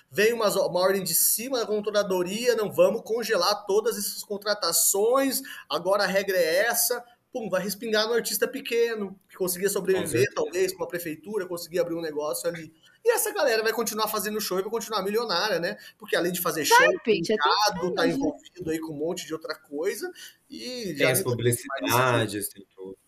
vem 0.09 0.33
uma, 0.33 0.49
uma 0.49 0.81
ordem 0.81 1.03
de 1.03 1.15
cima 1.15 1.59
da 1.59 1.67
controladoria, 1.67 2.55
não 2.55 2.71
vamos 2.71 3.03
congelar 3.03 3.67
todas 3.67 3.99
essas 3.99 4.23
contratações, 4.23 5.43
agora 5.69 6.05
a 6.05 6.07
regra 6.07 6.37
é 6.37 6.67
essa. 6.67 7.05
Pum, 7.33 7.49
vai 7.49 7.63
respingar 7.63 8.09
no 8.09 8.15
artista 8.15 8.49
pequeno, 8.49 9.19
que 9.29 9.37
conseguia 9.37 9.69
Com 9.69 9.75
sobreviver, 9.75 10.09
certeza. 10.09 10.35
talvez, 10.35 10.75
com 10.75 10.83
a 10.83 10.87
prefeitura, 10.87 11.47
conseguia 11.47 11.81
abrir 11.81 11.95
um 11.95 12.01
negócio 12.01 12.49
ali. 12.49 12.73
E 13.05 13.11
essa 13.13 13.33
galera 13.33 13.63
vai 13.63 13.73
continuar 13.73 14.09
fazendo 14.09 14.41
show 14.41 14.59
e 14.59 14.63
vai 14.63 14.71
continuar 14.71 15.03
milionária, 15.03 15.59
né? 15.61 15.77
Porque 15.97 16.17
além 16.17 16.33
de 16.33 16.41
fazer 16.41 16.65
show, 16.65 16.77
tem 17.05 17.23
mercado, 17.27 17.95
tá 17.95 18.07
envolvido 18.07 18.71
aí 18.71 18.79
com 18.79 18.93
um 18.93 18.97
monte 18.97 19.27
de 19.27 19.33
outra 19.33 19.55
coisa. 19.55 20.11
E 20.51 20.95
Tem 20.99 21.07
as 21.07 21.23
publicidades, 21.23 22.49
tem 22.49 22.67
tudo. 22.75 22.99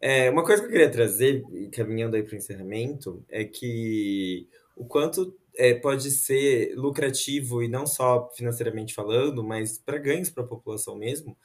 É, 0.00 0.30
uma 0.30 0.44
coisa 0.44 0.62
que 0.62 0.68
eu 0.68 0.72
queria 0.72 0.90
trazer, 0.90 1.42
e 1.52 1.68
caminhando 1.68 2.16
aí 2.16 2.22
para 2.22 2.34
o 2.34 2.36
encerramento, 2.36 3.24
é 3.28 3.44
que 3.44 4.48
o 4.76 4.84
quanto 4.84 5.36
é, 5.56 5.74
pode 5.74 6.10
ser 6.10 6.74
lucrativo, 6.76 7.62
e 7.62 7.68
não 7.68 7.84
só 7.86 8.30
financeiramente 8.36 8.94
falando, 8.94 9.42
mas 9.42 9.78
para 9.78 9.98
ganhos 9.98 10.30
para 10.30 10.44
a 10.44 10.46
população 10.46 10.96
mesmo, 10.96 11.36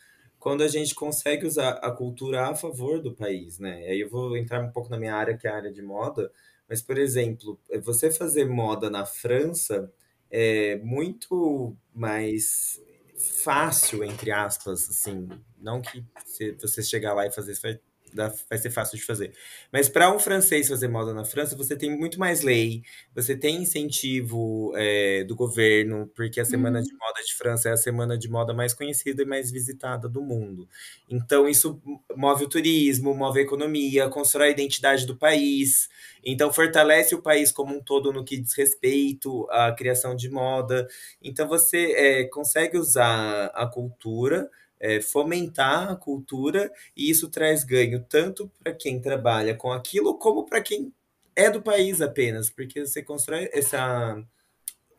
quando 0.43 0.61
a 0.61 0.67
gente 0.67 0.93
consegue 0.93 1.45
usar 1.47 1.75
a 1.75 1.89
cultura 1.89 2.49
a 2.49 2.53
favor 2.53 3.01
do 3.01 3.15
país, 3.15 3.59
né? 3.59 3.77
Aí 3.87 4.01
eu 4.01 4.09
vou 4.09 4.35
entrar 4.35 4.61
um 4.61 4.69
pouco 4.69 4.89
na 4.89 4.99
minha 4.99 5.15
área, 5.15 5.37
que 5.37 5.47
é 5.47 5.49
a 5.49 5.55
área 5.55 5.71
de 5.71 5.81
moda, 5.81 6.29
mas, 6.67 6.81
por 6.81 6.97
exemplo, 6.97 7.57
você 7.81 8.11
fazer 8.11 8.43
moda 8.43 8.89
na 8.89 9.05
França 9.05 9.89
é 10.29 10.75
muito 10.79 11.73
mais 11.95 12.77
fácil, 13.41 14.03
entre 14.03 14.31
aspas, 14.31 14.89
assim, 14.89 15.29
não 15.57 15.81
que 15.81 16.03
você 16.59 16.83
chegar 16.83 17.13
lá 17.13 17.25
e 17.25 17.31
fazer 17.31 17.53
isso 17.53 17.61
vai, 17.61 17.79
dar- 18.13 18.33
vai 18.49 18.57
ser 18.57 18.69
fácil 18.71 18.97
de 18.97 19.03
fazer. 19.05 19.33
Mas 19.71 19.89
para 19.89 20.13
um 20.13 20.19
francês 20.19 20.67
fazer 20.67 20.87
moda 20.87 21.13
na 21.13 21.25
França, 21.25 21.55
você 21.55 21.75
tem 21.75 21.95
muito 21.97 22.19
mais 22.19 22.41
lei, 22.41 22.83
você 23.13 23.35
tem 23.35 23.61
incentivo 23.61 24.71
é, 24.75 25.23
do 25.23 25.35
governo, 25.35 26.07
porque 26.15 26.39
a 26.39 26.45
Semana 26.45 26.79
Uhum. 26.79 26.83
de 26.83 26.93
Moda 26.93 27.21
de 27.25 27.33
França 27.35 27.69
é 27.69 27.71
a 27.73 27.77
semana 27.77 28.17
de 28.17 28.29
moda 28.29 28.53
mais 28.53 28.73
conhecida 28.73 29.23
e 29.23 29.25
mais 29.25 29.51
visitada 29.51 30.07
do 30.09 30.21
mundo. 30.21 30.67
Então, 31.09 31.47
isso 31.47 31.81
move 32.15 32.45
o 32.45 32.49
turismo, 32.49 33.13
move 33.13 33.39
a 33.39 33.43
economia, 33.43 34.09
constrói 34.09 34.47
a 34.49 34.51
identidade 34.51 35.05
do 35.05 35.15
país. 35.17 35.89
Então, 36.23 36.51
fortalece 36.51 37.13
o 37.15 37.21
país 37.21 37.51
como 37.51 37.75
um 37.75 37.81
todo 37.81 38.11
no 38.11 38.23
que 38.23 38.37
diz 38.39 38.53
respeito 38.53 39.47
à 39.49 39.71
criação 39.73 40.15
de 40.15 40.29
moda. 40.29 40.87
Então, 41.21 41.47
você 41.47 41.93
é, 41.93 42.23
consegue 42.25 42.77
usar 42.77 43.47
a 43.53 43.65
cultura, 43.67 44.49
é, 44.83 45.01
fomentar 45.01 45.91
a 45.91 45.95
cultura, 45.95 46.71
e 46.97 47.09
isso 47.09 47.29
traz 47.29 47.63
ganho 47.63 48.03
tanto 48.09 48.51
para 48.63 48.73
quem 48.73 49.01
trabalha 49.01 49.55
com 49.55 49.71
aquilo, 49.71 50.17
como 50.17 50.45
para 50.45 50.61
quem 50.61 50.93
é 51.35 51.49
do 51.49 51.61
país 51.61 52.01
apenas, 52.01 52.49
porque 52.49 52.85
você 52.85 53.01
constrói 53.03 53.49
essa, 53.53 54.21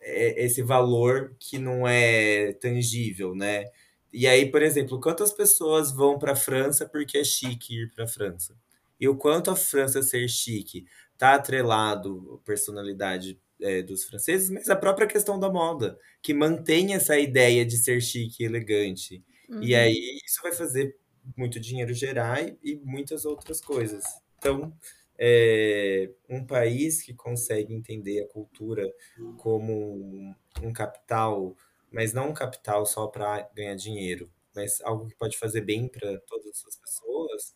é- 0.01 0.45
esse 0.45 0.63
valor 0.63 1.35
que 1.39 1.59
não 1.59 1.87
é 1.87 2.53
tangível, 2.55 3.35
né? 3.35 3.67
E 4.13 4.27
aí, 4.27 4.51
por 4.51 4.63
exemplo, 4.63 5.01
quantas 5.01 5.33
pessoas 5.33 5.93
vão 5.93 6.19
para 6.19 6.33
a 6.33 6.37
França 6.37 6.89
porque 6.89 7.19
é 7.19 7.25
chique 7.25 7.75
ir 7.83 7.91
para 7.93 8.05
a 8.05 8.09
França? 8.09 8.57
E 9.01 9.09
o 9.09 9.17
quanto 9.17 9.51
a 9.51 9.57
França 9.57 10.03
ser 10.03 10.29
chique 10.29 10.87
tá 11.19 11.35
atrelado 11.35 12.41
à 12.43 12.47
personalidade 12.47 13.39
é, 13.61 13.83
dos 13.83 14.05
franceses, 14.05 14.51
mas 14.51 14.69
a 14.69 14.77
própria 14.77 15.07
questão 15.07 15.39
da 15.39 15.51
moda, 15.51 15.99
que 16.23 16.35
mantém 16.35 16.95
essa 16.95 17.19
ideia 17.19 17.65
de 17.65 17.77
ser 17.77 18.01
chique 18.01 18.43
e 18.43 18.47
elegante. 18.47 19.23
E 19.61 19.75
Uhum. 19.75 19.75
aí 19.75 20.19
isso 20.27 20.43
vai 20.43 20.53
fazer 20.53 20.97
muito 21.37 21.59
dinheiro 21.61 21.93
gerar 21.95 22.43
e, 22.43 22.59
e 22.63 22.77
muitas 22.77 23.25
outras 23.25 23.61
coisas. 23.61 24.05
Então, 24.39 24.77
é, 25.19 26.11
um 26.29 26.45
país 26.47 27.03
que 27.03 27.15
consegue 27.15 27.73
entender 27.75 28.23
a 28.23 28.29
cultura 28.29 28.93
como 29.37 29.73
um, 29.73 30.35
um 30.63 30.73
capital, 30.73 31.57
mas 31.91 32.13
não 32.13 32.31
um 32.31 32.35
capital 32.35 32.85
só 32.87 33.07
para 33.07 33.43
ganhar 33.55 33.75
dinheiro, 33.77 34.31
mas 34.55 34.81
algo 34.83 35.07
que 35.09 35.15
pode 35.17 35.39
fazer 35.39 35.63
bem 35.63 35.89
para 35.89 36.19
todas 36.21 36.65
as 36.67 36.77
pessoas, 36.77 37.55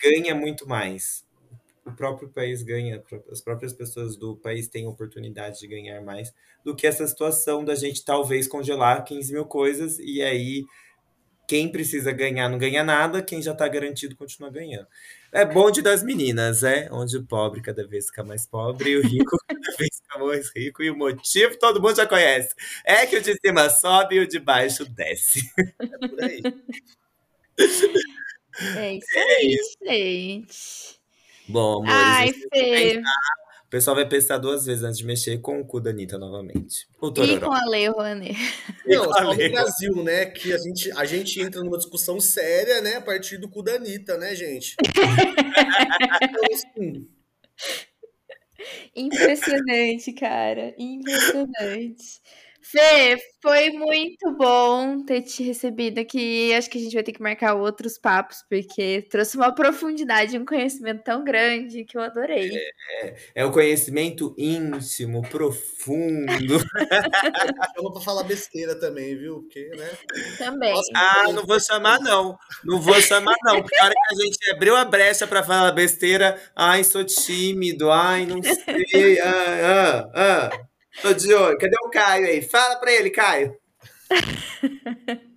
ganha 0.00 0.34
muito 0.34 0.68
mais. 0.68 1.26
O 1.84 1.92
próprio 1.92 2.28
país 2.28 2.62
ganha, 2.62 3.02
as 3.30 3.40
próprias 3.40 3.72
pessoas 3.72 4.16
do 4.16 4.36
país 4.36 4.66
têm 4.68 4.86
oportunidade 4.88 5.60
de 5.60 5.68
ganhar 5.68 6.00
mais 6.02 6.34
do 6.64 6.74
que 6.74 6.86
essa 6.86 7.06
situação 7.06 7.64
da 7.64 7.76
gente 7.76 8.04
talvez 8.04 8.48
congelar 8.48 9.04
15 9.04 9.32
mil 9.32 9.46
coisas 9.46 9.98
e 10.00 10.20
aí 10.20 10.64
quem 11.46 11.70
precisa 11.70 12.12
ganhar 12.12 12.48
não 12.48 12.58
ganha 12.58 12.82
nada, 12.82 13.22
quem 13.22 13.40
já 13.40 13.52
está 13.52 13.68
garantido 13.68 14.16
continua 14.16 14.50
ganhando. 14.50 14.86
É 15.32 15.44
bonde 15.44 15.82
das 15.82 16.02
meninas, 16.02 16.62
é? 16.62 16.88
Onde 16.90 17.16
o 17.16 17.24
pobre 17.24 17.60
cada 17.60 17.86
vez 17.86 18.06
fica 18.06 18.24
mais 18.24 18.46
pobre 18.46 18.90
e 18.90 18.96
o 18.96 19.02
rico 19.02 19.36
cada 19.46 19.76
vez 19.76 19.96
fica 19.96 20.18
mais 20.18 20.50
rico. 20.54 20.82
E 20.82 20.90
o 20.90 20.96
motivo 20.96 21.58
todo 21.58 21.80
mundo 21.80 21.96
já 21.96 22.06
conhece. 22.06 22.54
É 22.84 23.06
que 23.06 23.16
o 23.16 23.22
de 23.22 23.34
cima 23.34 23.68
sobe 23.70 24.16
e 24.16 24.20
o 24.20 24.28
de 24.28 24.38
baixo 24.38 24.84
desce. 24.84 25.40
É 25.78 26.08
por 26.08 26.24
aí. 26.24 26.42
É 28.76 28.94
isso 28.94 29.78
aí, 29.86 30.40
gente. 30.40 31.00
Bom, 31.48 31.82
amores, 31.82 31.92
Ai, 31.92 32.32
Fê. 32.32 33.02
O 33.66 33.68
pessoal 33.68 33.96
vai 33.96 34.08
pensar 34.08 34.38
duas 34.38 34.64
vezes 34.64 34.84
antes 34.84 34.98
de 34.98 35.04
mexer 35.04 35.38
com 35.38 35.60
o 35.60 35.66
cu 35.66 35.80
da 35.80 35.90
Anitta 35.90 36.16
novamente. 36.16 36.86
O 37.00 37.08
E 37.08 37.40
com 37.40 37.52
a 37.52 37.64
Lei 37.66 37.88
Rouanet. 37.88 38.36
Não, 38.86 39.12
só 39.12 39.24
no. 39.24 39.36
Brasil, 39.36 40.04
né? 40.04 40.26
Que 40.26 40.52
a 40.52 40.58
gente, 40.58 40.92
a 40.92 41.04
gente 41.04 41.40
entra 41.40 41.62
numa 41.62 41.76
discussão 41.76 42.20
séria, 42.20 42.80
né? 42.80 42.96
A 42.96 43.00
partir 43.00 43.38
do 43.38 43.48
cu 43.48 43.62
da 43.62 43.74
Anitta, 43.74 44.16
né, 44.16 44.34
gente? 44.34 44.76
Então, 46.18 46.42
assim, 46.52 47.08
Impressionante, 48.94 50.12
cara. 50.12 50.74
Impressionante. 50.78 52.20
Fê, 52.70 53.16
foi 53.40 53.70
muito 53.70 54.32
bom 54.36 55.04
ter 55.04 55.22
te 55.22 55.42
recebido 55.44 56.00
aqui. 56.00 56.52
Acho 56.52 56.68
que 56.68 56.78
a 56.78 56.80
gente 56.80 56.94
vai 56.94 57.02
ter 57.04 57.12
que 57.12 57.22
marcar 57.22 57.54
outros 57.54 57.96
papos, 57.96 58.38
porque 58.50 59.06
trouxe 59.08 59.36
uma 59.36 59.54
profundidade, 59.54 60.36
um 60.36 60.44
conhecimento 60.44 61.04
tão 61.04 61.22
grande 61.22 61.84
que 61.84 61.96
eu 61.96 62.02
adorei. 62.02 62.50
É 63.36 63.46
um 63.46 63.52
conhecimento 63.52 64.34
íntimo, 64.36 65.22
profundo. 65.28 66.58
chama 67.76 67.92
pra 67.92 68.02
falar 68.02 68.24
besteira 68.24 68.74
também, 68.74 69.16
viu? 69.16 69.42
Porque, 69.42 69.68
né? 69.76 69.90
Também. 70.36 70.74
Ah, 70.94 71.32
não 71.32 71.46
vou 71.46 71.60
chamar, 71.60 72.00
não. 72.00 72.36
Não 72.64 72.80
vou 72.80 73.00
chamar, 73.00 73.36
não. 73.44 73.62
Porque 73.62 73.78
a 73.78 73.84
hora 73.84 73.94
que 73.94 74.14
a 74.14 74.24
gente 74.24 74.50
abriu 74.50 74.74
a 74.74 74.84
brecha 74.84 75.24
pra 75.24 75.44
falar 75.44 75.70
besteira, 75.70 76.36
ai, 76.56 76.82
sou 76.82 77.04
tímido, 77.04 77.92
ai, 77.92 78.26
não 78.26 78.42
sei. 78.42 79.20
Ah, 79.20 79.30
ah, 79.62 80.50
ah. 80.52 80.75
Tô 81.02 81.12
de 81.12 81.32
olho. 81.34 81.58
Cadê 81.58 81.76
o 81.84 81.90
Caio 81.90 82.26
aí? 82.26 82.42
Fala 82.42 82.76
pra 82.76 82.92
ele, 82.92 83.10
Caio. 83.10 83.56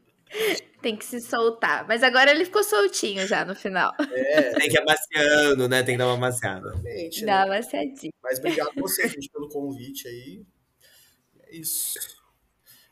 Tem 0.82 0.96
que 0.96 1.04
se 1.04 1.20
soltar. 1.20 1.86
Mas 1.88 2.04
agora 2.04 2.32
ele 2.32 2.46
ficou 2.46 2.64
soltinho 2.64 3.28
já 3.28 3.44
no 3.44 3.54
final. 3.54 3.94
Tem 3.98 4.70
que 4.70 4.78
ir 4.78 4.82
amaciando, 4.82 5.68
né? 5.68 5.84
Tem 5.84 5.96
que 5.96 6.00
dar 6.00 6.08
uma 6.08 6.14
amaciada. 6.14 6.70
Realmente, 6.72 7.26
né? 7.26 7.34
Dá 7.34 7.46
uma 7.46 7.62
cedinha. 7.62 8.14
Mas 8.24 8.40
obrigado 8.40 8.70
a 8.70 8.82
você, 8.82 9.08
gente, 9.10 9.30
pelo 9.30 9.50
convite 9.50 10.08
aí. 10.08 10.42
É 11.48 11.58
isso. 11.58 12.00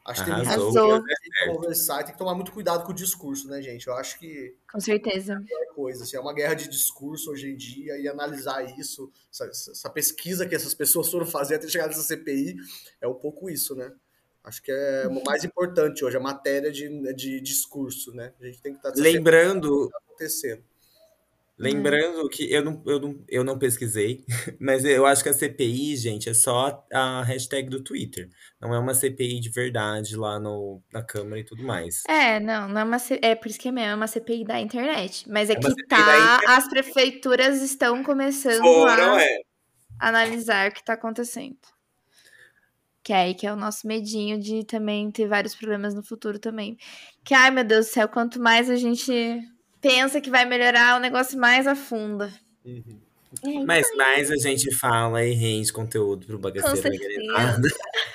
Acho 0.08 0.24
que 0.24 0.32
tem 0.32 0.40
Arrasou. 0.40 1.04
Que 1.04 1.16
tem 1.16 1.32
que 1.32 1.54
conversar 1.54 2.02
e 2.02 2.04
tem 2.06 2.14
que 2.14 2.18
tomar 2.18 2.34
muito 2.34 2.54
cuidado 2.54 2.86
com 2.86 2.94
o 2.94 2.96
discurso, 2.96 3.50
né, 3.50 3.62
gente? 3.62 3.88
Eu 3.88 3.94
acho 3.94 4.18
que 4.18 4.56
Com 4.72 4.80
certeza. 4.80 5.44
é 5.52 5.66
coisa. 5.74 6.06
Assim, 6.06 6.16
é 6.16 6.20
uma 6.20 6.34
guerra 6.34 6.54
de 6.54 6.70
discurso 6.70 7.30
hoje 7.30 7.50
em 7.50 7.58
dia 7.58 8.00
e 8.00 8.08
analisar 8.08 8.64
isso, 8.80 9.12
essa, 9.30 9.46
essa 9.46 9.90
pesquisa 9.90 10.46
que 10.46 10.56
essas 10.56 10.74
pessoas 10.74 11.12
foram 11.12 11.26
fazer 11.26 11.56
até 11.56 11.68
chegar 11.68 11.88
nessa 11.88 12.04
CPI, 12.04 12.56
é 13.02 13.08
um 13.08 13.16
pouco 13.16 13.50
isso, 13.50 13.76
né? 13.76 13.92
Acho 14.46 14.64
que 14.64 14.72
é 14.72 15.06
o 15.10 15.24
mais 15.26 15.44
importante 15.44 16.06
hoje, 16.06 16.16
a 16.16 16.22
matéria 16.22 16.72
de, 16.72 17.14
de 17.14 17.42
discurso, 17.42 18.14
né? 18.14 18.32
A 18.40 18.46
gente 18.46 18.62
tem 18.62 18.72
que 18.72 18.80
estar 18.80 18.94
Lembrando, 18.96 19.90
acontecendo. 19.94 20.64
Lembrando 21.58 22.30
que 22.30 22.52
eu 22.52 22.64
não, 22.64 22.84
eu, 22.86 23.00
não, 23.00 23.26
eu 23.28 23.44
não 23.44 23.58
pesquisei, 23.58 24.24
mas 24.60 24.86
eu 24.86 25.06
acho 25.06 25.24
que 25.24 25.30
a 25.30 25.34
CPI, 25.34 25.96
gente, 25.96 26.30
é 26.30 26.34
só 26.34 26.86
a 26.94 27.24
hashtag 27.24 27.70
do 27.70 27.84
Twitter. 27.84 28.30
Não 28.62 28.74
é 28.74 28.80
uma 28.80 28.94
CPI 28.94 29.40
de 29.40 29.50
verdade 29.50 30.16
lá 30.16 30.40
no, 30.40 30.82
na 30.94 31.04
Câmara 31.04 31.40
e 31.40 31.44
tudo 31.44 31.64
mais. 31.64 32.04
É, 32.08 32.40
não, 32.40 32.70
não 32.70 32.82
é 32.82 32.84
uma 32.84 32.98
é 33.22 33.36
por 33.36 33.48
isso 33.48 33.60
que 33.60 33.70
é 33.70 33.72
mesmo, 33.72 33.92
é 33.92 33.96
uma 33.96 34.08
CPI 34.08 34.46
da 34.46 34.60
internet. 34.60 35.28
Mas 35.30 35.50
é, 35.50 35.54
É 35.54 35.56
que 35.56 35.88
tá, 35.88 36.40
as 36.48 36.68
prefeituras 36.70 37.62
estão 37.62 38.04
começando 38.04 38.62
Foram, 38.62 39.16
a 39.16 39.24
é. 39.24 39.40
analisar 40.00 40.70
o 40.70 40.74
que 40.74 40.84
tá 40.84 40.94
acontecendo. 40.94 41.58
Que 43.04 43.14
é 43.14 43.18
aí 43.18 43.34
que 43.34 43.48
é 43.48 43.54
o 43.54 43.56
nosso 43.56 43.88
medinho 43.88 44.38
de 44.38 44.66
também 44.66 45.10
ter 45.10 45.28
vários 45.28 45.56
problemas 45.56 45.96
no 45.96 46.04
futuro 46.04 46.38
também. 46.38 46.78
Que, 47.24 47.34
ai 47.34 47.50
meu 47.50 47.64
Deus 47.64 47.86
do 47.88 47.92
céu, 47.94 48.08
quanto 48.10 48.40
mais 48.40 48.70
a 48.70 48.76
gente 48.76 49.42
pensa 49.82 50.22
que 50.22 50.30
vai 50.30 50.46
melhorar, 50.46 50.98
o 50.98 51.02
negócio 51.02 51.40
mais 51.40 51.68
afunda. 51.68 52.32
Uhum. 52.66 53.00
É 53.44 53.66
Mas 53.66 53.88
aí, 53.92 53.98
mais 53.98 54.32
a 54.32 54.38
gente 54.38 54.74
fala 54.74 55.24
e 55.24 55.34
rende 55.34 55.72
conteúdo 55.72 56.26
pro 56.26 56.40
bagaceiro 56.40 56.78
organizado. 56.78 57.68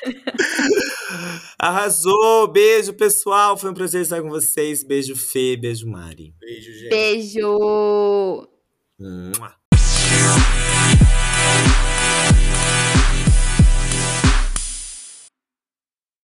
Arrasou! 1.58 2.48
Beijo, 2.48 2.94
pessoal. 2.94 3.56
Foi 3.56 3.70
um 3.70 3.74
prazer 3.74 4.02
estar 4.02 4.22
com 4.22 4.30
vocês. 4.30 4.82
Beijo, 4.82 5.14
Fê. 5.14 5.56
Beijo, 5.56 5.86
Mari. 5.86 6.34
Beijo, 6.40 6.72
gente. 6.72 6.90
Beijo! 6.90 8.48
Mua. 8.98 9.61